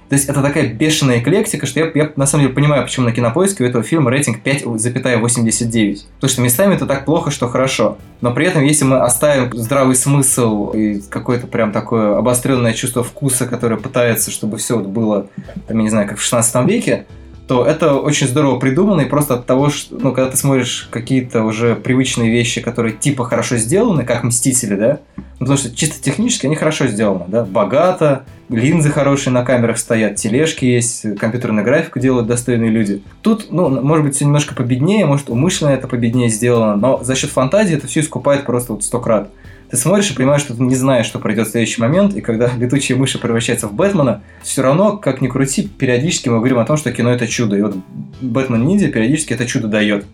То 0.10 0.16
есть 0.16 0.30
это 0.30 0.42
такая 0.42 0.68
бешеная 0.68 1.20
эклектика, 1.20 1.66
что 1.66 1.80
я, 1.80 1.92
я 1.96 2.12
на 2.16 2.26
самом 2.26 2.44
деле 2.44 2.56
понимаю, 2.56 2.84
почему 2.84 3.08
на 3.08 3.12
кинопоиске 3.12 3.64
у 3.64 3.68
этого 3.68 3.84
фильма 3.84 4.12
рейтинг 4.12 4.40
5,89. 4.44 6.00
Потому 6.16 6.30
что 6.30 6.42
местами 6.42 6.76
это 6.76 6.86
так 6.86 7.06
плохо, 7.06 7.32
что 7.32 7.48
хорошо. 7.48 7.98
Но 8.22 8.32
при 8.34 8.46
этом, 8.46 8.64
если 8.64 8.86
мы 8.86 9.00
оставим 9.00 9.52
здравый 9.54 9.96
смысл 9.96 10.72
и 10.72 11.02
какое-то 11.10 11.48
прям 11.48 11.72
такое 11.72 12.18
обостренное 12.18 12.74
чувство 12.74 13.04
вкуса, 13.04 13.48
которое 13.48 13.78
пытается, 13.78 14.30
чтобы 14.30 14.58
все 14.58 14.78
вот 14.78 14.88
было, 14.88 15.28
там, 15.68 15.78
я 15.78 15.84
не 15.84 15.90
знаю, 15.90 16.08
как 16.08 16.20
в 16.20 16.22
16 16.22 16.68
веке, 16.68 17.06
то 17.48 17.66
это 17.66 17.96
очень 17.96 18.28
здорово 18.28 18.60
придумано, 18.60 19.02
и 19.02 19.06
просто 19.06 19.36
от 19.36 19.46
того, 19.46 19.70
что, 19.70 19.96
ну, 19.96 20.14
когда 20.14 20.32
ты 20.32 20.38
смотришь 20.38 20.88
какие-то 20.90 21.44
уже 21.44 21.76
привычные 21.76 22.32
вещи, 22.32 22.62
которые 22.62 22.96
типа 22.96 23.24
хорошо 23.26 23.58
сделаны, 23.58 24.04
как 24.04 24.24
Мстители, 24.24 24.76
да, 24.76 25.00
ну, 25.18 25.46
потому 25.46 25.58
что 25.58 25.76
чисто 25.76 26.02
технически 26.02 26.48
они 26.48 26.56
хорошо 26.56 26.88
сделаны, 26.88 27.26
да, 27.28 27.44
богато, 27.44 28.26
линзы 28.50 28.90
хорошие 28.90 29.32
на 29.32 29.44
камерах 29.44 29.78
стоят, 29.78 30.16
тележки 30.16 30.66
есть, 30.66 31.18
компьютерную 31.20 31.64
графику 31.64 32.00
делают 32.00 32.28
достойные 32.28 32.72
люди. 32.72 33.04
Тут, 33.22 33.48
ну, 33.52 33.70
может 33.70 34.06
быть, 34.06 34.16
все 34.16 34.26
немножко 34.26 34.56
победнее, 34.56 35.06
может, 35.06 35.30
умышленно 35.30 35.70
это 35.70 35.88
победнее 35.88 36.30
сделано, 36.30 36.76
но 36.76 37.04
за 37.04 37.16
счет 37.16 37.30
фантазии 37.30 37.76
это 37.76 37.88
все 37.88 38.00
искупает 38.00 38.46
просто 38.46 38.74
вот 38.74 38.84
сто 38.84 39.00
крат. 39.00 39.30
Ты 39.76 39.82
смотришь 39.82 40.10
и 40.12 40.14
понимаешь, 40.14 40.42
что 40.42 40.56
ты 40.56 40.64
не 40.64 40.76
знаешь, 40.76 41.06
что 41.06 41.20
пройдет 41.20 41.50
в 41.50 41.52
следующий 41.52 41.82
момент, 41.82 42.16
и 42.16 42.22
когда 42.22 42.50
летучая 42.58 42.98
мышь 42.98 43.20
превращается 43.20 43.68
в 43.68 43.74
Бэтмена, 43.74 44.22
все 44.42 44.62
равно, 44.62 44.96
как 44.96 45.20
ни 45.20 45.28
крути, 45.28 45.68
периодически 45.68 46.30
мы 46.30 46.38
говорим 46.38 46.60
о 46.60 46.66
том, 46.66 46.78
что 46.78 46.94
кино 46.94 47.12
это 47.12 47.28
чудо. 47.28 47.58
И 47.58 47.62
вот 47.62 47.76
Бэтмен 48.22 48.66
Ниндзя 48.66 48.88
периодически 48.88 49.34
это 49.34 49.46
чудо 49.46 49.68
дает. 49.68 50.06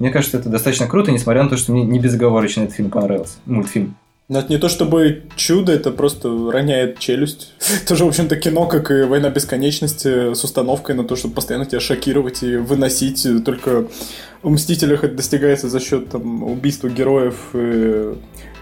Мне 0.00 0.10
кажется, 0.10 0.38
это 0.38 0.48
достаточно 0.48 0.88
круто, 0.88 1.12
несмотря 1.12 1.44
на 1.44 1.48
то, 1.48 1.56
что 1.56 1.70
мне 1.70 1.84
не 1.84 2.00
безоговорочно 2.00 2.62
этот 2.62 2.74
фильм 2.74 2.90
понравился. 2.90 3.36
Мультфильм. 3.46 3.94
Но 4.28 4.40
это 4.40 4.52
не 4.52 4.58
то 4.58 4.68
чтобы 4.68 5.22
чудо, 5.36 5.70
это 5.70 5.92
просто 5.92 6.28
роняет 6.50 6.98
челюсть. 6.98 7.52
Тоже, 7.86 8.04
в 8.04 8.08
общем-то, 8.08 8.34
кино, 8.34 8.66
как 8.66 8.90
и 8.90 9.02
«Война 9.04 9.30
бесконечности» 9.30 10.34
с 10.34 10.42
установкой 10.42 10.96
на 10.96 11.04
то, 11.04 11.14
чтобы 11.14 11.34
постоянно 11.34 11.64
тебя 11.64 11.78
шокировать 11.78 12.42
и 12.42 12.56
выносить. 12.56 13.24
Только 13.44 13.86
в 14.42 14.50
«Мстителях» 14.50 15.04
это 15.04 15.14
достигается 15.14 15.68
за 15.68 15.78
счет 15.78 16.08
там, 16.08 16.42
убийства 16.42 16.88
героев 16.88 17.36
и, 17.54 18.14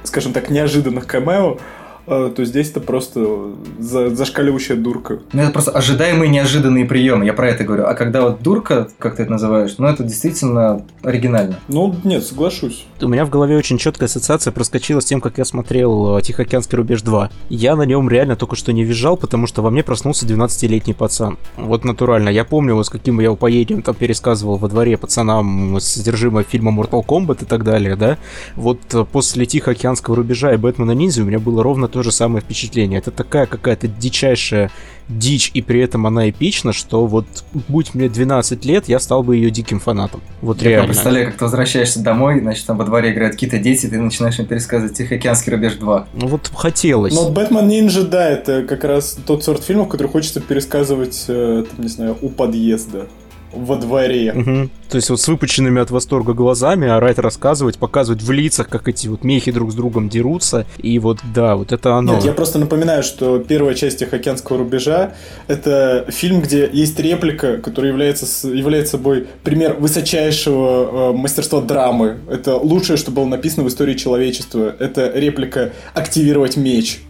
скажем 0.04 0.32
так, 0.32 0.50
неожиданных 0.50 1.06
камео. 1.06 1.58
А, 2.06 2.30
то 2.30 2.44
здесь 2.44 2.70
это 2.70 2.80
просто 2.80 3.52
за, 3.78 4.14
зашкаливающая 4.14 4.76
дурка. 4.76 5.20
Ну, 5.32 5.42
это 5.42 5.52
просто 5.52 5.70
ожидаемые 5.70 6.28
неожиданные 6.28 6.84
приемы, 6.84 7.24
я 7.24 7.32
про 7.32 7.48
это 7.48 7.64
говорю. 7.64 7.86
А 7.86 7.94
когда 7.94 8.22
вот 8.22 8.42
дурка, 8.42 8.88
как 8.98 9.16
ты 9.16 9.22
это 9.22 9.32
называешь, 9.32 9.74
ну, 9.78 9.86
это 9.86 10.02
действительно 10.02 10.84
оригинально. 11.02 11.58
Ну, 11.68 11.94
нет, 12.04 12.24
соглашусь. 12.24 12.86
У 13.00 13.08
меня 13.08 13.24
в 13.24 13.30
голове 13.30 13.56
очень 13.56 13.78
четкая 13.78 14.08
ассоциация 14.08 14.52
проскочила 14.52 15.00
с 15.00 15.04
тем, 15.04 15.20
как 15.20 15.38
я 15.38 15.44
смотрел 15.44 16.18
э, 16.18 16.22
«Тихоокеанский 16.22 16.76
рубеж 16.76 17.02
2». 17.02 17.30
Я 17.48 17.76
на 17.76 17.82
нем 17.82 18.08
реально 18.08 18.36
только 18.36 18.56
что 18.56 18.72
не 18.72 18.84
визжал, 18.84 19.16
потому 19.16 19.46
что 19.46 19.62
во 19.62 19.70
мне 19.70 19.82
проснулся 19.82 20.26
12-летний 20.26 20.94
пацан. 20.94 21.38
Вот 21.56 21.84
натурально. 21.84 22.28
Я 22.28 22.44
помню, 22.44 22.82
с 22.82 22.90
каким 22.90 23.20
я 23.20 23.32
упоением 23.32 23.82
там 23.82 23.94
пересказывал 23.94 24.56
во 24.56 24.68
дворе 24.68 24.96
пацанам 24.96 25.78
содержимое 25.80 26.44
фильма 26.44 26.70
Mortal 26.70 27.04
Kombat 27.04 27.42
и 27.42 27.46
так 27.46 27.64
далее, 27.64 27.96
да? 27.96 28.18
Вот 28.56 28.80
э, 28.92 29.04
после 29.10 29.46
«Тихоокеанского 29.46 30.16
рубежа» 30.16 30.52
и 30.52 30.56
«Бэтмена 30.56 30.92
Ниндзя» 30.92 31.22
у 31.22 31.26
меня 31.26 31.38
было 31.38 31.62
ровно 31.62 31.88
то 31.94 32.02
же 32.02 32.10
самое 32.10 32.42
впечатление. 32.42 32.98
Это 32.98 33.12
такая 33.12 33.46
какая-то 33.46 33.86
дичайшая 33.86 34.72
дичь, 35.08 35.52
и 35.54 35.62
при 35.62 35.80
этом 35.80 36.08
она 36.08 36.28
эпична, 36.28 36.72
что 36.72 37.06
вот 37.06 37.24
будь 37.68 37.94
мне 37.94 38.08
12 38.08 38.64
лет, 38.64 38.88
я 38.88 38.98
стал 38.98 39.22
бы 39.22 39.36
ее 39.36 39.52
диким 39.52 39.78
фанатом. 39.78 40.20
Вот 40.40 40.60
я 40.60 40.70
реально. 40.70 40.88
представляю, 40.88 41.26
как 41.26 41.36
ты 41.36 41.44
возвращаешься 41.44 42.00
домой, 42.02 42.40
значит, 42.40 42.66
там 42.66 42.78
во 42.78 42.84
дворе 42.84 43.12
играют 43.12 43.34
какие-то 43.34 43.58
дети, 43.58 43.86
и 43.86 43.90
ты 43.90 44.00
начинаешь 44.00 44.36
им 44.40 44.46
пересказывать 44.46 44.94
Тихоокеанский 44.96 45.52
рубеж 45.52 45.74
2. 45.74 46.08
Ну 46.14 46.26
вот 46.26 46.50
хотелось. 46.52 47.14
Но 47.14 47.30
Бэтмен 47.30 47.68
Нинджа, 47.68 48.02
да, 48.02 48.28
это 48.28 48.64
как 48.64 48.82
раз 48.82 49.16
тот 49.24 49.44
сорт 49.44 49.62
фильмов, 49.62 49.88
который 49.88 50.08
хочется 50.08 50.40
пересказывать, 50.40 51.26
э, 51.28 51.64
там, 51.70 51.80
не 51.80 51.88
знаю, 51.88 52.18
у 52.22 52.28
подъезда 52.28 53.06
во 53.54 53.76
дворе. 53.76 54.32
Угу. 54.32 54.68
То 54.90 54.96
есть 54.96 55.10
вот 55.10 55.20
с 55.20 55.28
выпученными 55.28 55.80
от 55.80 55.90
восторга 55.90 56.34
глазами 56.34 56.88
орать, 56.88 57.18
рассказывать, 57.18 57.78
показывать 57.78 58.22
в 58.22 58.30
лицах, 58.30 58.68
как 58.68 58.88
эти 58.88 59.08
вот 59.08 59.24
мехи 59.24 59.50
друг 59.50 59.72
с 59.72 59.74
другом 59.74 60.08
дерутся. 60.08 60.66
И 60.78 60.98
вот, 60.98 61.18
да, 61.34 61.56
вот 61.56 61.72
это 61.72 61.94
оно. 61.94 62.14
Нет, 62.14 62.24
я 62.24 62.32
просто 62.32 62.58
напоминаю, 62.58 63.02
что 63.02 63.38
первая 63.38 63.74
часть 63.74 63.98
Тихоокеанского 63.98 64.58
рубежа— 64.58 65.14
это 65.48 66.06
фильм, 66.08 66.40
где 66.40 66.68
есть 66.72 66.98
реплика, 67.00 67.58
которая 67.58 67.92
является, 67.92 68.48
является 68.48 68.92
собой 68.92 69.26
пример 69.42 69.74
высочайшего 69.74 71.10
э, 71.10 71.16
мастерства 71.16 71.60
драмы. 71.60 72.18
Это 72.30 72.56
лучшее, 72.56 72.96
что 72.96 73.10
было 73.10 73.26
написано 73.26 73.64
в 73.64 73.68
истории 73.68 73.94
человечества. 73.94 74.74
Это 74.78 75.10
реплика 75.14 75.72
«активировать 75.94 76.56
меч». 76.56 77.00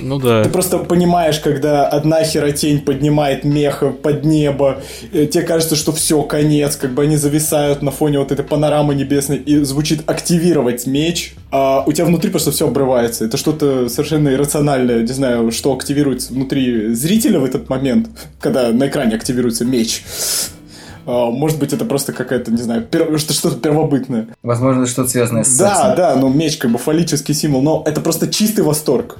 Ну 0.00 0.18
да. 0.18 0.42
Ты 0.44 0.50
просто 0.50 0.78
понимаешь, 0.78 1.38
когда 1.38 1.86
одна 1.86 2.24
херотень 2.24 2.80
поднимает 2.80 3.44
меха 3.44 3.90
под 3.90 4.24
небо, 4.24 4.80
э, 5.12 5.26
тебе 5.26 5.44
кажется, 5.44 5.76
что 5.76 5.91
все, 5.92 6.22
конец, 6.22 6.76
как 6.76 6.92
бы 6.92 7.02
они 7.02 7.16
зависают 7.16 7.82
на 7.82 7.90
фоне 7.90 8.18
вот 8.18 8.32
этой 8.32 8.44
панорамы 8.44 8.94
небесной, 8.94 9.38
и 9.38 9.58
звучит 9.64 10.02
активировать 10.08 10.86
меч, 10.86 11.34
а 11.50 11.84
у 11.86 11.92
тебя 11.92 12.06
внутри 12.06 12.30
просто 12.30 12.50
все 12.50 12.68
обрывается. 12.68 13.24
Это 13.24 13.36
что-то 13.36 13.88
совершенно 13.88 14.30
иррациональное, 14.30 15.00
не 15.00 15.12
знаю, 15.12 15.50
что 15.52 15.72
активируется 15.72 16.32
внутри 16.32 16.94
зрителя 16.94 17.38
в 17.40 17.44
этот 17.44 17.68
момент, 17.68 18.08
когда 18.40 18.68
на 18.70 18.88
экране 18.88 19.14
активируется 19.14 19.64
меч. 19.64 20.02
А, 21.04 21.30
может 21.30 21.58
быть, 21.58 21.72
это 21.72 21.84
просто 21.84 22.12
какая-то, 22.12 22.50
не 22.52 22.62
знаю, 22.62 22.82
пер... 22.82 23.18
что-то 23.18 23.56
первобытное. 23.56 24.28
Возможно, 24.42 24.86
что-то 24.86 25.10
связанное 25.10 25.44
с 25.44 25.56
Да, 25.56 25.74
сексом. 25.74 25.96
да, 25.96 26.16
ну 26.16 26.28
меч 26.28 26.56
как 26.58 26.70
бы 26.70 26.78
фаллический 26.78 27.34
символ, 27.34 27.62
но 27.62 27.82
это 27.86 28.00
просто 28.00 28.28
чистый 28.28 28.60
восторг. 28.62 29.18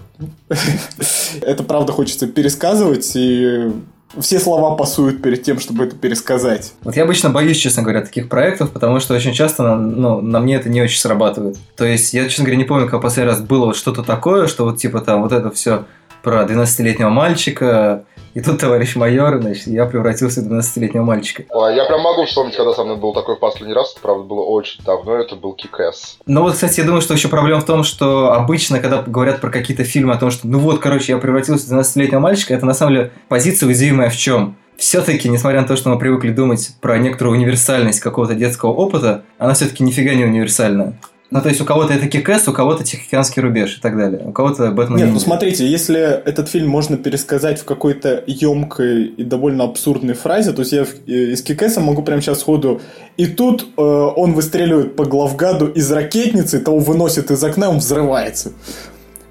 Это 1.41 1.64
правда 1.64 1.93
хочется 1.93 2.27
пересказывать, 2.29 3.11
и 3.14 3.73
все 4.19 4.39
слова 4.39 4.77
пасуют 4.77 5.23
перед 5.23 5.43
тем, 5.43 5.59
чтобы 5.59 5.85
это 5.85 5.97
пересказать. 5.97 6.75
Вот 6.83 6.97
я 6.97 7.05
обычно 7.05 7.31
боюсь, 7.31 7.59
честно 7.59 7.83
говоря, 7.83 8.03
таких 8.03 8.29
проектов, 8.29 8.71
потому 8.71 9.01
что 9.01 9.15
очень 9.15 9.33
часто 9.33 9.63
на, 9.63 9.77
ну, 9.77 10.21
на 10.21 10.41
мне 10.41 10.57
это 10.57 10.69
не 10.69 10.83
очень 10.83 10.99
срабатывает. 10.99 11.57
То 11.77 11.85
есть 11.85 12.13
я, 12.13 12.29
честно 12.29 12.45
говоря, 12.45 12.59
не 12.59 12.65
помню, 12.65 12.89
как 12.89 13.01
последний 13.01 13.31
раз 13.31 13.41
было 13.41 13.67
вот 13.67 13.77
что-то 13.77 14.03
такое, 14.03 14.47
что 14.47 14.65
вот 14.65 14.79
типа 14.79 15.01
там 15.01 15.23
вот 15.23 15.33
это 15.33 15.51
все 15.51 15.85
про 16.23 16.45
12-летнего 16.45 17.11
мальчика, 17.11 18.05
и 18.35 18.41
тут 18.41 18.61
товарищ 18.61 18.97
майор, 18.97 19.41
значит, 19.41 19.66
я 19.66 19.85
превратился 19.87 20.41
в 20.41 20.51
12-летнего 20.51 21.03
мальчика. 21.03 21.45
А, 21.51 21.70
Я 21.70 21.85
прям 21.85 22.01
могу 22.01 22.24
вспомнить, 22.24 22.57
когда 22.57 22.72
со 22.72 22.85
мной 22.85 22.97
был 22.97 23.12
такой 23.12 23.37
в 23.37 23.39
последний 23.39 23.74
раз, 23.74 23.95
правда, 24.01 24.24
было 24.24 24.43
очень 24.43 24.83
давно, 24.85 25.16
это 25.16 25.37
был 25.37 25.53
Кикэс. 25.53 26.18
Но 26.26 26.43
вот, 26.43 26.55
кстати, 26.55 26.80
я 26.80 26.87
думаю, 26.87 27.03
что 27.03 27.14
еще 27.14 27.28
проблема 27.28 27.61
в 27.61 27.66
том, 27.66 27.85
что 27.85 28.33
обычно, 28.33 28.80
когда 28.80 29.03
говорят 29.03 29.41
про 29.41 29.51
какие-то 29.51 29.85
фильмы 29.85 30.14
о 30.14 30.18
том, 30.18 30.30
что 30.30 30.47
ну 30.47 30.59
вот, 30.59 30.80
короче, 30.80 31.12
я 31.12 31.18
превратился 31.18 31.66
в 31.66 31.78
12-летнего 31.78 32.20
мальчика, 32.20 32.55
это 32.55 32.66
на 32.66 32.74
самом 32.74 32.95
деле 32.95 33.12
позиция 33.28 33.66
уязвимая 33.66 34.11
в 34.11 34.16
чем? 34.16 34.57
Все-таки, 34.76 35.28
несмотря 35.28 35.61
на 35.61 35.66
то, 35.68 35.76
что 35.76 35.91
мы 35.91 35.99
привыкли 35.99 36.30
думать 36.30 36.74
про 36.80 36.99
некоторую 36.99 37.37
универсальность 37.37 38.01
какого-то 38.01 38.35
детского 38.35 38.70
опыта, 38.70 39.22
она 39.39 39.55
все-таки 39.55 39.85
нифига 39.85 40.14
не 40.14 40.24
универсальная. 40.24 40.95
Ну, 41.33 41.41
то 41.41 41.49
есть 41.49 41.62
у 41.62 41.64
кого-то 41.64 41.95
это 41.95 42.09
Кикэс, 42.09 42.47
у 42.49 42.53
кого-то 42.53 42.85
Тихоокеанский 42.85 43.41
рубеж 43.41 43.78
и 43.78 43.80
так 43.80 43.97
далее. 43.97 44.22
У 44.26 44.33
кого-то 44.33 44.70
Бэтмен 44.70 44.99
Нет, 44.99 45.09
ну 45.12 45.18
смотрите, 45.18 45.66
если 45.66 45.99
этот 45.99 46.51
фильм 46.51 46.68
можно 46.68 46.99
пересказать 46.99 47.59
в 47.59 47.64
какой-то 47.64 48.22
емкой 48.26 49.07
и 49.07 49.24
довольно 49.24 49.64
абсурдной 49.64 50.12
фразе, 50.12 50.53
то 50.53 50.61
есть 50.61 50.72
я 50.72 50.83
э, 50.83 51.11
из 51.11 51.43
Кикэса 51.43 51.80
могу 51.80 52.03
прямо 52.03 52.20
сейчас 52.20 52.41
сходу 52.41 52.83
и 53.16 53.26
тут 53.26 53.66
э, 53.78 53.83
он 53.83 54.35
выстреливает 54.35 54.95
по 54.95 55.07
главгаду 55.07 55.68
из 55.68 55.91
ракетницы, 55.91 56.61
того 56.61 56.80
выносит 56.80 57.30
из 57.30 57.43
окна, 57.43 57.70
он 57.70 57.78
взрывается. 57.78 58.53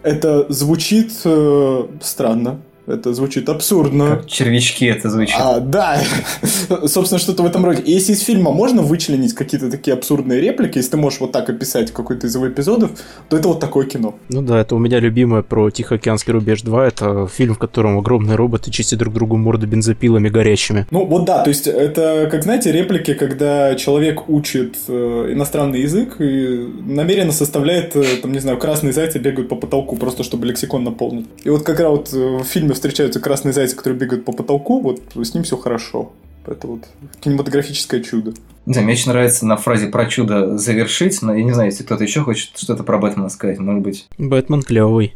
Это 0.02 0.52
звучит 0.52 1.12
э, 1.24 1.86
странно. 2.02 2.62
Это 2.88 3.14
звучит 3.14 3.48
абсурдно. 3.48 4.18
Как 4.18 4.28
червячки 4.28 4.86
это 4.86 5.10
звучит. 5.10 5.36
А, 5.40 5.60
да, 5.60 6.02
собственно, 6.88 7.20
что-то 7.20 7.44
в 7.44 7.46
этом 7.46 7.64
роде. 7.64 7.82
И 7.84 7.92
Если 7.92 8.14
из 8.14 8.22
фильма 8.22 8.52
можно 8.52 8.82
вычленить 8.82 9.34
какие-то 9.34 9.70
такие 9.70 9.94
абсурдные 9.94 10.42
реплики, 10.42 10.78
если 10.78 10.92
ты 10.92 10.98
можешь 10.98 11.20
вот 11.20 11.32
так 11.32 11.50
описать 11.50 11.92
какой-то 11.92 12.28
из 12.28 12.36
его 12.36 12.48
эпизодов, 12.48 12.92
то 13.30 13.38
это 13.38 13.48
вот 13.48 13.60
такое 13.60 13.86
кино. 13.86 14.16
Ну 14.30 14.42
да, 14.42 14.60
это 14.60 14.76
у 14.76 14.80
меня 14.80 15.00
любимое 15.00 15.44
про 15.44 15.70
Тихоокеанский 15.70 16.34
рубеж 16.34 16.64
2. 16.64 16.88
Это 16.88 17.28
фильм, 17.28 17.54
в 17.56 17.60
котором 17.60 17.98
огромные 17.98 18.36
роботы 18.36 18.72
чистят 18.72 19.00
друг 19.00 19.14
другу 19.14 19.38
морды 19.38 19.68
бензопилами 19.68 20.30
горящими. 20.30 20.88
Ну 20.92 21.06
вот 21.06 21.26
да, 21.26 21.44
то 21.44 21.50
есть 21.50 21.68
это, 21.68 22.28
как 22.32 22.44
знаете, 22.44 22.72
реплики, 22.72 23.14
когда 23.14 23.76
человек 23.76 24.28
учит 24.28 24.76
э, 24.88 25.30
иностранный 25.32 25.82
язык 25.82 26.20
и 26.20 26.68
намеренно 26.86 27.32
составляет, 27.32 27.96
э, 27.96 28.04
там, 28.22 28.32
не 28.32 28.40
знаю, 28.40 28.58
красные 28.58 28.94
зайцы 28.94 29.20
бегают 29.20 29.50
по 29.50 29.56
потолку, 29.56 29.96
просто 29.96 30.24
чтобы 30.24 30.48
лексикон 30.48 30.84
наполнить. 30.84 31.28
И 31.44 31.50
вот 31.50 31.64
как 31.64 31.80
раз 31.80 31.92
вот 31.92 32.14
э, 32.14 32.38
в 32.38 32.44
фильме 32.44 32.74
встречаются 32.82 33.20
красные 33.20 33.54
зайцы, 33.54 33.76
которые 33.76 34.00
бегают 34.00 34.26
по 34.26 34.32
потолку, 34.32 34.82
вот 34.82 35.02
с 35.16 35.34
ним 35.36 35.44
все 35.44 35.56
хорошо. 35.56 36.12
Это 36.48 36.66
вот 36.66 36.88
кинематографическое 37.20 38.02
чудо. 38.02 38.34
Не 38.66 38.74
знаю, 38.74 38.86
мне 38.86 38.96
очень 38.96 39.12
нравится 39.12 39.46
на 39.46 39.58
фразе 39.58 39.88
про 39.88 40.08
чудо 40.08 40.58
завершить, 40.58 41.22
но 41.22 41.36
я 41.36 41.44
не 41.44 41.52
знаю, 41.52 41.70
если 41.70 41.84
кто-то 41.84 42.04
еще 42.04 42.22
хочет 42.22 42.58
что-то 42.58 42.84
про 42.84 42.98
Бэтмена 42.98 43.30
сказать, 43.30 43.60
может 43.60 43.84
быть. 43.84 44.08
Бэтмен 44.18 44.64
клевый. 44.64 45.16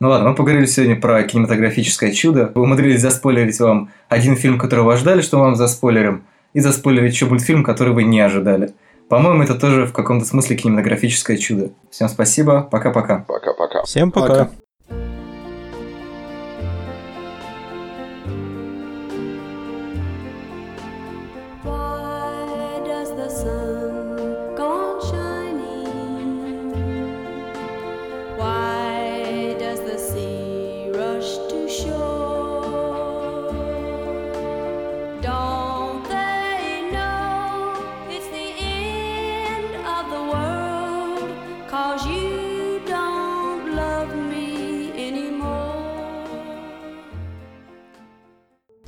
Ну 0.00 0.08
ладно, 0.08 0.30
мы 0.30 0.34
поговорили 0.34 0.66
сегодня 0.66 1.00
про 1.00 1.22
кинематографическое 1.22 2.12
чудо. 2.12 2.52
Вы 2.54 2.62
умудрились 2.62 3.00
заспойлерить 3.00 3.58
вам 3.60 3.90
один 4.08 4.36
фильм, 4.36 4.58
который 4.58 4.84
вы 4.84 4.92
ожидали, 4.92 5.22
что 5.22 5.38
мы 5.38 5.44
вам 5.44 5.56
заспойлерим, 5.56 6.24
и 6.52 6.60
заспойлерить 6.60 7.14
еще 7.14 7.26
мультфильм, 7.26 7.64
который 7.64 7.94
вы 7.94 8.02
не 8.02 8.20
ожидали. 8.20 8.74
По-моему, 9.08 9.42
это 9.42 9.54
тоже 9.54 9.86
в 9.86 9.92
каком-то 9.92 10.26
смысле 10.26 10.56
кинематографическое 10.56 11.38
чудо. 11.38 11.70
Всем 11.90 12.08
спасибо, 12.08 12.68
пока-пока. 12.70 13.24
Пока-пока. 13.26 13.84
Всем 13.84 14.10
пока. 14.10 14.28
Пока. 14.28 14.50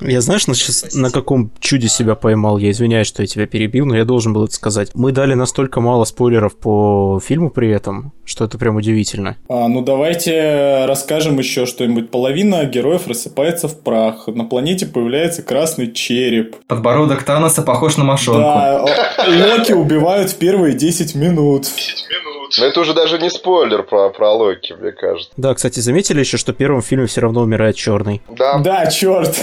Я 0.07 0.21
знаешь, 0.21 0.47
на, 0.47 0.53
щас- 0.55 0.93
на 0.93 1.09
каком 1.11 1.51
чуде 1.59 1.87
себя 1.87 2.15
поймал? 2.15 2.57
Я 2.57 2.71
извиняюсь, 2.71 3.07
что 3.07 3.21
я 3.23 3.27
тебя 3.27 3.45
перебил, 3.47 3.85
но 3.85 3.95
я 3.95 4.05
должен 4.05 4.33
был 4.33 4.45
это 4.45 4.53
сказать. 4.53 4.91
Мы 4.93 5.11
дали 5.11 5.33
настолько 5.33 5.81
мало 5.81 6.05
спойлеров 6.05 6.55
по 6.57 7.19
фильму 7.23 7.49
при 7.49 7.69
этом, 7.69 8.11
что 8.25 8.45
это 8.45 8.57
прям 8.57 8.75
удивительно. 8.75 9.37
А, 9.49 9.67
ну 9.67 9.81
давайте 9.81 10.85
расскажем 10.87 11.37
еще 11.39 11.65
что-нибудь. 11.65 12.09
Половина 12.11 12.63
героев 12.65 13.07
рассыпается 13.07 13.67
в 13.67 13.79
прах. 13.79 14.27
На 14.27 14.45
планете 14.45 14.85
появляется 14.85 15.41
красный 15.41 15.91
череп. 15.91 16.55
Подбородок 16.67 17.23
Таноса 17.23 17.61
похож 17.61 17.97
на 17.97 18.03
мошонку. 18.03 18.41
Да, 18.41 18.85
Локи 19.27 19.73
убивают 19.73 20.29
в 20.31 20.37
первые 20.37 20.73
10 20.73 21.15
минут. 21.15 21.63
10 21.63 21.75
минут. 22.09 22.24
Но 22.57 22.65
это 22.65 22.79
уже 22.79 22.93
даже 22.93 23.17
не 23.17 23.29
спойлер 23.29 23.83
про, 23.83 24.09
про 24.09 24.31
Локи, 24.33 24.73
мне 24.73 24.91
кажется. 24.91 25.31
Да, 25.37 25.53
кстати, 25.53 25.79
заметили 25.79 26.19
еще, 26.19 26.37
что 26.37 26.53
в 26.53 26.55
первом 26.55 26.81
фильме 26.81 27.07
все 27.07 27.21
равно 27.21 27.41
умирает 27.41 27.75
черный. 27.75 28.21
Да, 28.29 28.57
Да, 28.59 28.85
черт. 28.87 29.35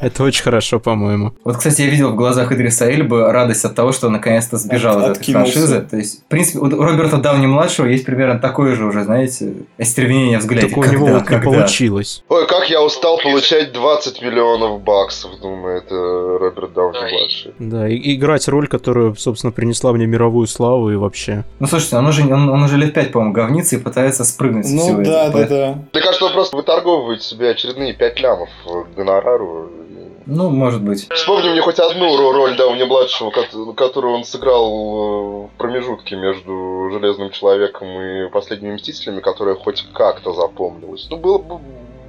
Это 0.00 0.22
очень 0.22 0.42
хорошо, 0.42 0.78
по-моему. 0.80 1.32
Вот, 1.44 1.56
кстати, 1.56 1.82
я 1.82 1.88
видел 1.88 2.10
в 2.12 2.16
глазах 2.16 2.52
Идриса 2.52 2.90
Эльбы 2.90 3.30
радость 3.32 3.64
от 3.64 3.74
того, 3.74 3.92
что 3.92 4.06
он 4.06 4.14
наконец-то 4.14 4.56
сбежал 4.56 4.98
От- 4.98 5.02
из 5.02 5.04
этой 5.10 5.18
откинулся. 5.20 5.52
франшизы. 5.52 5.80
То 5.90 5.96
есть, 5.96 6.20
в 6.22 6.24
принципе, 6.26 6.58
у 6.58 6.68
Роберта 6.68 7.16
Дауни-младшего 7.18 7.86
есть 7.86 8.04
примерно 8.06 8.38
такое 8.38 8.74
же 8.74 8.84
уже, 8.84 9.04
знаете, 9.04 9.52
остервенение 9.78 10.38
взгляде. 10.38 10.68
Только 10.74 10.88
у 10.88 10.92
него 10.92 11.06
вот 11.06 11.30
не 11.30 11.38
получилось. 11.38 12.22
Ой, 12.28 12.46
как 12.46 12.70
я 12.70 12.82
устал 12.82 13.18
получать 13.22 13.72
20 13.72 14.22
миллионов 14.22 14.82
баксов, 14.82 15.30
думаю, 15.40 15.78
это 15.78 15.94
Роберт 15.94 16.72
Дауни-младший. 16.74 17.52
Да, 17.58 17.88
и 17.88 18.14
играть 18.14 18.46
роль, 18.48 18.68
которая, 18.68 19.14
собственно, 19.14 19.52
принесла 19.52 19.92
мне 19.92 20.06
мировую 20.06 20.46
славу 20.46 20.90
и 20.90 20.96
вообще. 20.96 21.44
Ну, 21.60 21.66
слушайте, 21.66 21.96
он 21.96 22.06
уже, 22.06 22.22
он, 22.22 22.48
он 22.48 22.62
уже 22.62 22.76
лет 22.76 22.94
пять, 22.94 23.12
по-моему, 23.12 23.32
говнится 23.34 23.76
и 23.76 23.78
пытается 23.78 24.24
спрыгнуть 24.24 24.66
всего 24.66 24.92
Ну 24.92 25.00
этого. 25.00 25.04
да, 25.04 25.26
да, 25.26 25.32
Поэтому- 25.32 25.60
да. 25.60 25.78
Мне 25.92 26.02
кажется, 26.02 26.24
он 26.24 26.32
просто 26.32 26.56
выторговывает 26.56 27.22
себе 27.22 27.50
очередные 27.50 27.94
5 27.94 28.20
лямов 28.20 28.48
гонорару. 28.96 29.70
Ну, 30.30 30.50
может 30.50 30.82
быть. 30.82 31.08
Вспомни 31.10 31.48
мне 31.48 31.62
хоть 31.62 31.78
одну 31.78 32.14
ро- 32.14 32.32
роль 32.32 32.54
Дауни-младшего, 32.54 33.30
кот- 33.30 33.74
которую 33.76 34.14
он 34.14 34.24
сыграл 34.24 34.66
э, 34.66 35.46
в 35.46 35.50
промежутке 35.56 36.16
между 36.16 36.90
Железным 36.92 37.30
Человеком 37.30 37.88
и 37.98 38.28
Последними 38.28 38.74
Мстителями, 38.74 39.20
которая 39.20 39.54
хоть 39.54 39.86
как-то 39.94 40.34
запомнилась. 40.34 41.06
Ну, 41.10 41.16
был, 41.16 41.60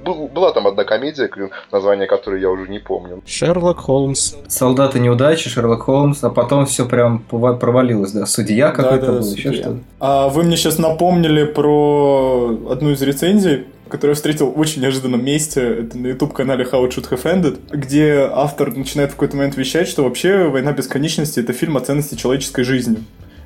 был- 0.04 0.28
была 0.28 0.52
там 0.52 0.66
одна 0.66 0.84
комедия, 0.84 1.30
название 1.72 2.06
которой 2.06 2.40
я 2.40 2.50
уже 2.50 2.68
не 2.68 2.78
помню. 2.78 3.22
Шерлок 3.26 3.78
Холмс. 3.80 4.34
Солдаты 4.48 5.00
неудачи, 5.00 5.48
Шерлок 5.48 5.82
Холмс, 5.82 6.22
а 6.24 6.30
потом 6.30 6.66
все 6.66 6.86
прям 6.86 7.20
провалилось, 7.20 8.12
да. 8.12 8.26
Судья 8.26 8.70
какой-то 8.70 9.06
Да, 9.06 9.12
да, 9.12 9.18
был, 9.20 9.26
еще 9.34 9.42
судья. 9.48 9.62
что-то. 9.62 9.78
А 10.00 10.28
вы 10.28 10.42
мне 10.44 10.56
сейчас 10.56 10.78
напомнили 10.78 11.44
про 11.44 12.56
одну 12.70 12.90
из 12.90 13.02
рецензий, 13.02 13.66
которую 13.88 14.12
я 14.12 14.14
встретил 14.14 14.50
в 14.50 14.58
очень 14.58 14.82
неожиданном 14.82 15.24
месте. 15.24 15.60
Это 15.80 15.98
на 15.98 16.06
YouTube-канале 16.08 16.64
How 16.64 16.86
It 16.86 16.90
Should 16.94 17.10
Have 17.10 17.24
Ended, 17.24 17.58
где 17.76 18.30
автор 18.32 18.72
начинает 18.74 19.10
в 19.10 19.14
какой-то 19.14 19.36
момент 19.36 19.56
вещать, 19.56 19.88
что 19.88 20.04
вообще 20.04 20.44
«Война 20.48 20.72
бесконечности»— 20.72 21.40
это 21.40 21.52
фильм 21.52 21.76
о 21.76 21.80
ценности 21.80 22.14
человеческой 22.14 22.62
жизни. 22.62 22.98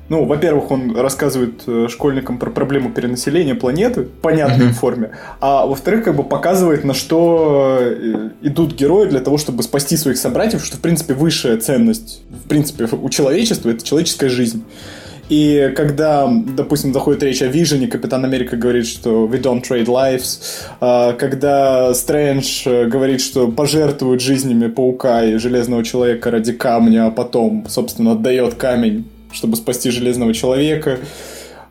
Ну, 0.07 0.25
во-первых, 0.25 0.69
он 0.69 0.95
рассказывает 0.95 1.63
э, 1.65 1.87
школьникам 1.89 2.37
про 2.37 2.51
проблему 2.51 2.91
перенаселения 2.91 3.55
планеты 3.55 4.03
понятной 4.03 4.65
Мгм. 4.65 4.73
форме, 4.73 5.11
а 5.41 5.65
во-вторых, 5.65 6.03
как 6.03 6.15
бы 6.15 6.23
показывает, 6.23 6.83
на 6.83 6.93
что 6.93 7.79
э, 7.81 8.29
идут 8.43 8.75
герои 8.75 9.09
для 9.09 9.19
того, 9.19 9.37
чтобы 9.39 9.63
спасти 9.63 9.97
своих 9.97 10.17
собратьев, 10.17 10.63
что, 10.63 10.77
в 10.77 10.79
принципе, 10.81 11.15
высшая 11.15 11.57
ценность, 11.57 12.21
в 12.29 12.47
принципе, 12.47 12.85
у 12.85 13.09
человечества— 13.09 13.69
это 13.71 13.83
человеческая 13.83 14.29
жизнь. 14.29 14.63
И 15.27 15.73
когда, 15.75 16.27
допустим, 16.27 16.93
заходит 16.93 17.23
речь 17.23 17.41
о 17.41 17.47
Вижене, 17.47 17.87
Капитан 17.87 18.23
Америка 18.25 18.57
говорит, 18.57 18.85
что 18.85 19.25
we 19.25 19.41
don't 19.41 19.63
trade 19.63 19.87
lives, 19.87 20.39
а, 20.79 21.13
когда 21.13 21.95
Стрэндж 21.95 22.61
э, 22.65 22.85
говорит, 22.85 23.21
что 23.21 23.47
пожертвует 23.47 24.21
жизнями 24.21 24.67
Паука 24.67 25.23
и 25.23 25.37
Железного 25.37 25.83
Человека 25.83 26.29
ради 26.29 26.53
камня, 26.53 27.07
а 27.07 27.09
потом, 27.09 27.65
собственно, 27.67 28.11
отдает 28.11 28.53
камень, 28.53 29.05
чтобы 29.31 29.55
спасти 29.55 29.89
Железного 29.89 30.33
Человека. 30.33 30.99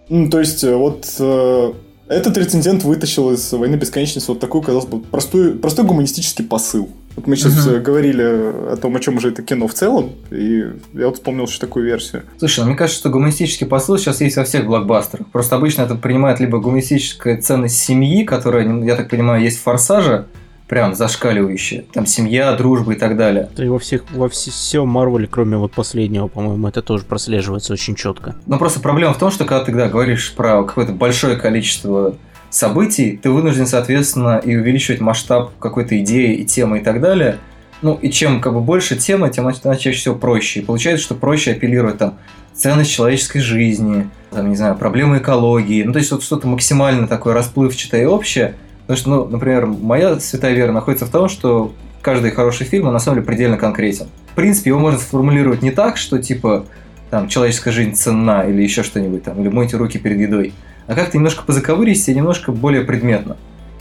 Ну, 0.09 0.29
то 0.29 0.41
есть, 0.41 0.63
э, 0.65 0.75
вот 0.75 1.07
э, 1.19 1.73
этот 2.09 2.37
рецензент 2.37 2.85
вытащил 2.85 3.33
из 3.33 3.51
«Войны 3.53 3.77
бесконечности» 3.77 4.29
вот 4.29 4.39
такой, 4.41 4.63
казалось 4.63 4.87
бы, 4.87 5.01
простой, 5.01 5.55
простой 5.55 5.87
гуманистический 5.87 6.45
посыл. 6.45 6.91
Вот 7.17 7.27
мы 7.27 7.37
сейчас 7.37 7.65
Мгм. 7.65 7.77
э, 7.77 7.81
говорили 7.81 8.23
о 8.23 8.77
том, 8.81 8.95
о 8.97 9.01
чем 9.01 9.21
же 9.21 9.31
это 9.31 9.43
кино 9.43 9.69
в 9.69 9.75
целом, 9.75 10.11
и 10.31 10.65
я 10.95 11.07
вот 11.07 11.15
вспомнил 11.15 11.47
еще 11.47 11.59
такую 11.61 11.87
версию. 11.87 12.25
Слушай, 12.39 12.61
ну 12.61 12.67
мне 12.67 12.77
кажется, 12.77 13.01
что 13.01 13.09
гуманистический 13.09 13.67
посыл 13.67 13.97
сейчас 13.97 14.21
есть 14.21 14.37
во 14.37 14.45
всех 14.45 14.67
блокбастерах. 14.67 15.29
Просто 15.29 15.57
обычно 15.57 15.83
это 15.83 15.95
принимает 15.95 16.41
либо 16.41 16.59
гуманистическая 16.59 17.41
ценность 17.41 17.79
семьи, 17.79 18.25
которая, 18.25 18.85
я 18.85 18.97
так 18.97 19.09
понимаю, 19.09 19.43
есть 19.43 19.59
в 19.59 19.63
«Форсаже», 19.63 20.27
прям 20.75 20.93
зашкаливающая. 20.93 21.85
Там 21.93 22.05
семья, 22.05 22.53
дружба 22.55 22.95
и 22.95 22.97
так 22.97 23.17
далее. 23.17 23.49
Да 23.57 23.65
и 23.65 23.69
во 23.69 23.79
всех, 23.79 24.03
во 24.11 24.27
вс- 24.27 24.51
всем 24.51 24.89
Марвеле, 24.89 25.29
кроме 25.29 25.57
вот 25.57 25.71
последнего, 25.71 26.27
по-моему, 26.27 26.67
это 26.67 26.83
тоже 26.83 27.05
прослеживается 27.05 27.73
очень 27.73 27.95
четко. 27.95 28.35
Но 28.47 28.59
просто 28.59 28.81
проблема 28.81 29.15
в 29.15 29.19
том, 29.19 29.31
что 29.31 29.45
когда 29.45 29.65
ты 29.65 29.71
да, 29.71 29.87
говоришь 29.89 30.35
про 30.35 30.65
какое-то 30.65 30.91
большое 30.91 31.37
количество 31.37 32.17
событий, 32.51 33.17
ты 33.23 33.31
вынужден, 33.31 33.69
соответственно, 33.69 34.39
и 34.45 34.57
увеличивать 34.57 35.01
масштаб 35.01 35.53
какой-то 35.61 35.97
идеи 36.01 36.35
и 36.35 36.45
темы 36.45 36.81
и 36.81 36.83
так 36.83 37.01
далее. 37.01 37.39
Ну, 37.81 37.95
и 37.95 38.11
чем 38.11 38.41
как 38.41 38.53
бы 38.53 38.61
больше 38.61 38.97
темы, 38.97 39.31
тем 39.31 39.47
она 39.47 39.77
чаще 39.77 39.93
всего 39.93 40.17
проще. 40.17 40.59
И 40.59 40.65
получается, 40.65 41.05
что 41.05 41.15
проще 41.15 41.53
апеллировать 41.53 41.99
там 41.99 42.19
ценность 42.53 42.91
человеческой 42.91 43.39
жизни, 43.39 44.11
там, 44.33 44.51
не 44.51 44.57
знаю, 44.57 44.75
проблемы 44.77 45.19
экологии. 45.19 45.85
Ну, 45.85 45.93
то 45.93 46.01
есть 46.01 46.11
вот 46.11 46.25
что-то 46.25 46.49
максимально 46.49 47.07
такое 47.07 47.33
расплывчатое 47.33 48.03
и 48.03 48.07
общее. 48.07 48.57
Потому 48.87 48.97
что, 48.97 49.11
ну, 49.11 49.25
например, 49.27 49.67
моя 49.67 50.21
святая 50.21 50.55
вера 50.55 50.73
находится 50.73 51.07
в 51.07 51.11
том, 51.11 51.29
что 51.29 51.73
каждый 52.03 52.31
хороший 52.31 52.67
фильм, 52.67 52.87
он 52.87 52.93
на 52.93 52.99
самом 52.99 53.17
деле 53.17 53.27
предельно 53.27 53.57
конкретен. 53.57 54.09
В 54.33 54.35
принципе, 54.35 54.71
его 54.71 54.79
можно 54.79 54.99
сформулировать 54.99 55.63
не 55.63 55.71
так, 55.71 55.97
что 55.97 56.19
типа 56.19 56.67
там 57.11 57.29
человеческая 57.29 57.71
жизнь 57.71 57.95
ценна 57.95 58.43
или 58.43 58.63
еще 58.63 58.83
что-нибудь 58.83 59.23
там, 59.23 59.41
или 59.41 59.49
мойте 59.49 59.77
руки 59.77 59.99
перед 59.99 60.19
едой, 60.19 60.53
а 60.87 60.95
как-то 60.95 61.17
немножко 61.17 61.45
позаковырить 61.45 62.07
и 62.09 62.15
немножко 62.15 62.53
более 62.53 62.83
предметно. 62.83 63.37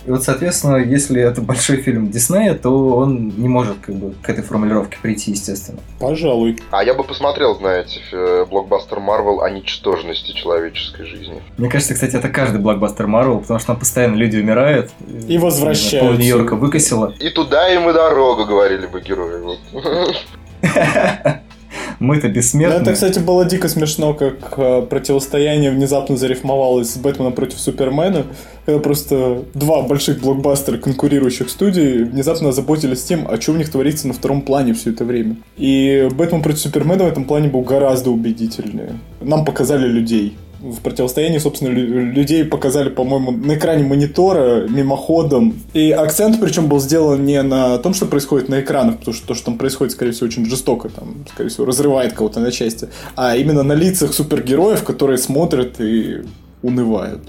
И 0.06 0.12
вот, 0.12 0.24
соответственно, 0.24 0.78
если 0.78 1.22
это 1.22 1.41
большой 1.41 1.78
фильм 1.78 2.12
Диснея, 2.12 2.56
то 2.56 2.97
он 2.97 3.30
не 3.38 3.47
может 3.47 3.78
как 3.82 3.95
бы 3.95 4.14
к 4.22 4.30
этой 4.30 4.43
формулировке 4.43 4.97
прийти, 5.01 5.32
естественно. 5.32 5.80
Пожалуй. 5.99 6.60
А 6.72 6.84
я 6.84 6.93
бы 6.93 7.04
посмотрел, 7.04 7.56
знаете, 7.56 8.01
э, 8.12 8.45
блокбастер 8.49 8.99
Марвел 8.99 9.41
о 9.41 9.49
ничтожности 9.49 10.34
человеческой 10.34 11.06
жизни. 11.06 11.41
Мне 11.58 11.70
кажется, 11.70 11.93
кстати, 11.93 12.16
это 12.16 12.28
каждый 12.30 12.60
блокбастер 12.60 13.08
Марвел, 13.08 13.39
потому 13.39 13.60
что 13.60 13.68
там 13.68 13.80
постоянно 13.80 14.16
люди 14.16 14.38
умирают. 14.38 14.91
И 15.28 15.38
возвращаются. 15.38 15.99
Пол 15.99 16.18
Нью-Йорка 16.18 16.56
выкосило. 16.56 17.14
И 17.20 17.30
туда 17.30 17.74
им 17.74 17.89
и 17.89 17.93
дорога, 17.93 18.45
говорили 18.45 18.88
бы 18.88 19.01
герои. 19.01 19.58
Мы-то 22.04 22.28
Ну, 22.28 22.34
бессмертные. 22.34 22.82
это, 22.82 22.93
кстати, 22.93 23.20
было 23.20 23.45
дико 23.45 23.70
смешно, 23.70 24.14
как 24.14 24.56
э, 24.58 24.82
противостояние 24.82 25.72
внезапно 25.72 26.18
зарифмовалось 26.18 26.91
с 26.91 26.97
Бэтменом 26.97 27.32
против 27.32 27.58
Супермена, 27.60 28.26
когда 28.66 28.82
просто 28.82 29.43
два 29.54 29.84
больших 29.84 30.20
блокбастера 30.20 30.78
конкурирующих 30.78 31.49
студий 31.49 32.04
внезапно 32.04 32.49
озаботились 32.49 33.04
тем, 33.04 33.26
а 33.26 33.39
что 33.39 33.54
у 33.54 33.56
них 33.56 33.72
творится 33.72 34.10
на 34.10 34.14
втором 34.14 34.41
плане 34.41 34.74
все 34.74 34.91
это 34.91 35.06
время. 35.06 35.38
И 35.56 36.10
Бэтмен 36.14 36.41
против 36.41 36.60
Супермена 36.60 37.06
в 37.06 37.08
этом 37.08 37.24
плане 37.24 37.47
был 37.47 37.62
гораздо 37.62 38.10
убедительнее. 38.10 38.99
Нам 39.22 39.45
показали 39.45 39.88
людей. 39.88 40.36
В 40.64 40.80
противостоянии, 40.80 41.39
собственно, 41.39 41.70
лю- 41.70 42.14
людей 42.14 42.45
показали, 42.45 42.88
по-моему, 42.88 43.32
на 43.32 43.55
экране 43.55 43.84
монитора, 43.84 44.66
мимоходом. 44.70 45.55
И 45.74 45.91
акцент, 45.91 46.39
причем, 46.39 46.68
был 46.68 46.80
сделан 46.80 47.26
не 47.26 47.41
на 47.41 47.78
том, 47.80 47.93
что 47.93 48.05
происходит 48.05 48.47
на 48.47 48.61
экранах, 48.61 48.99
потому 48.99 49.14
что 49.14 49.28
то, 49.28 49.34
что 49.34 49.45
там 49.45 49.57
происходит, 49.57 49.91
скорее 49.91 50.11
всего, 50.14 50.28
очень 50.28 50.45
жестоко, 50.45 50.88
там, 50.88 51.26
скорее 51.34 51.49
всего, 51.49 51.66
разрывает 51.66 52.14
кого-то 52.14 52.39
на 52.39 52.49
части, 52.49 52.88
а 53.18 53.36
именно 53.36 53.64
на 53.64 53.74
лицах 53.74 54.14
супергероев, 54.14 54.86
которые 54.86 55.18
смотрят 55.18 55.82
и 55.82 56.22
унывают. 56.61 57.22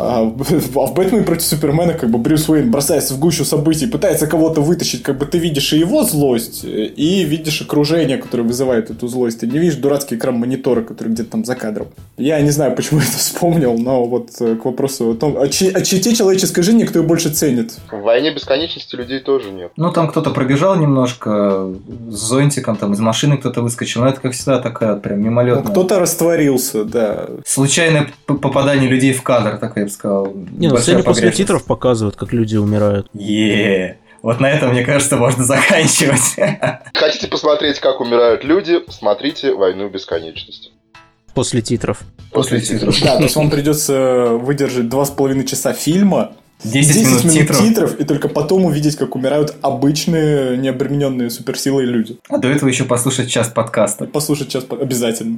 А 0.00 0.22
в 0.22 0.76
а 0.76 0.86
в 0.86 0.94
«Бэтмене 0.94 1.24
против 1.24 1.42
Супермена» 1.44 1.92
как 1.94 2.08
бы 2.10 2.18
Брюс 2.18 2.48
Уэйн 2.48 2.70
бросается 2.70 3.14
в 3.14 3.18
гущу 3.18 3.44
событий, 3.44 3.86
пытается 3.88 4.28
кого-то 4.28 4.60
вытащить, 4.60 5.02
как 5.02 5.18
бы 5.18 5.26
ты 5.26 5.38
видишь 5.38 5.72
и 5.72 5.78
его 5.78 6.04
злость, 6.04 6.64
и 6.64 7.24
видишь 7.24 7.60
окружение, 7.62 8.16
которое 8.16 8.44
вызывает 8.44 8.90
эту 8.90 9.08
злость. 9.08 9.40
Ты 9.40 9.48
не 9.48 9.58
видишь 9.58 9.74
дурацкий 9.74 10.14
экран 10.14 10.36
монитора, 10.36 10.82
который 10.82 11.08
где-то 11.08 11.30
там 11.32 11.44
за 11.44 11.56
кадром. 11.56 11.88
Я 12.16 12.40
не 12.40 12.50
знаю, 12.50 12.76
почему 12.76 13.00
это 13.08 13.10
вспомнил, 13.18 13.76
но 13.76 14.04
вот 14.04 14.30
э, 14.40 14.54
к 14.54 14.64
вопросу 14.64 15.10
о 15.10 15.14
том, 15.14 15.36
о, 15.36 15.48
чи- 15.48 15.70
о 15.70 15.80
чите 15.82 16.14
человеческой 16.14 16.62
жизни 16.62 16.84
кто 16.84 17.00
ее 17.00 17.04
больше 17.04 17.30
ценит. 17.30 17.76
В 17.90 18.00
войне 18.00 18.32
бесконечности 18.32 18.94
людей 18.94 19.18
тоже 19.18 19.50
нет. 19.50 19.72
Ну, 19.76 19.90
там 19.90 20.08
кто-то 20.08 20.30
пробежал 20.30 20.76
немножко 20.76 21.72
с 22.08 22.14
зонтиком, 22.14 22.76
там 22.76 22.92
из 22.92 23.00
машины 23.00 23.36
кто-то 23.36 23.62
выскочил. 23.62 24.02
Но 24.02 24.08
это, 24.10 24.20
как 24.20 24.32
всегда, 24.32 24.60
такая 24.60 24.94
прям 24.94 25.18
Ну, 25.20 25.26
мимолетная. 25.26 25.64
кто-то 25.72 25.98
растворился, 25.98 26.84
да. 26.84 27.26
Случайное 27.44 28.08
попадание 28.26 28.88
людей 28.88 29.12
в 29.12 29.22
кадр, 29.22 29.58
так 29.58 29.76
я 29.76 29.87
бы 29.88 29.92
сказал. 29.94 30.32
Не, 30.34 30.68
ну 30.68 30.76
сцене 30.78 31.02
после 31.02 31.30
титров 31.32 31.64
показывают, 31.64 32.16
как 32.16 32.32
люди 32.32 32.56
умирают. 32.56 33.08
Е, 33.14 33.98
Вот 34.22 34.40
на 34.40 34.50
этом, 34.50 34.70
мне 34.72 34.84
кажется, 34.84 35.16
можно 35.16 35.44
заканчивать. 35.44 36.36
Хотите 36.94 37.28
посмотреть, 37.28 37.78
как 37.80 38.00
умирают 38.00 38.44
люди, 38.44 38.80
смотрите 38.88 39.54
«Войну 39.54 39.88
бесконечности». 39.88 40.70
После 41.34 41.62
титров. 41.62 42.00
После 42.32 42.60
титров. 42.60 43.00
Да, 43.00 43.16
то 43.16 43.22
есть 43.22 43.36
вам 43.36 43.48
придется 43.50 44.26
выдержать 44.40 44.88
два 44.88 45.04
с 45.04 45.10
половиной 45.10 45.44
часа 45.46 45.72
фильма, 45.72 46.32
10, 46.64 47.04
минут, 47.24 47.32
титров. 47.32 47.58
титров, 47.60 48.00
и 48.00 48.04
только 48.04 48.28
потом 48.28 48.64
увидеть, 48.64 48.96
как 48.96 49.14
умирают 49.14 49.54
обычные, 49.62 50.56
необремененные 50.56 51.30
суперсилой 51.30 51.84
люди. 51.84 52.18
А 52.28 52.38
до 52.38 52.48
этого 52.48 52.68
еще 52.68 52.82
послушать 52.84 53.30
час 53.30 53.46
подкаста. 53.48 54.06
Послушать 54.06 54.48
сейчас 54.50 54.64
по- 54.64 54.76
обязательно. 54.76 55.36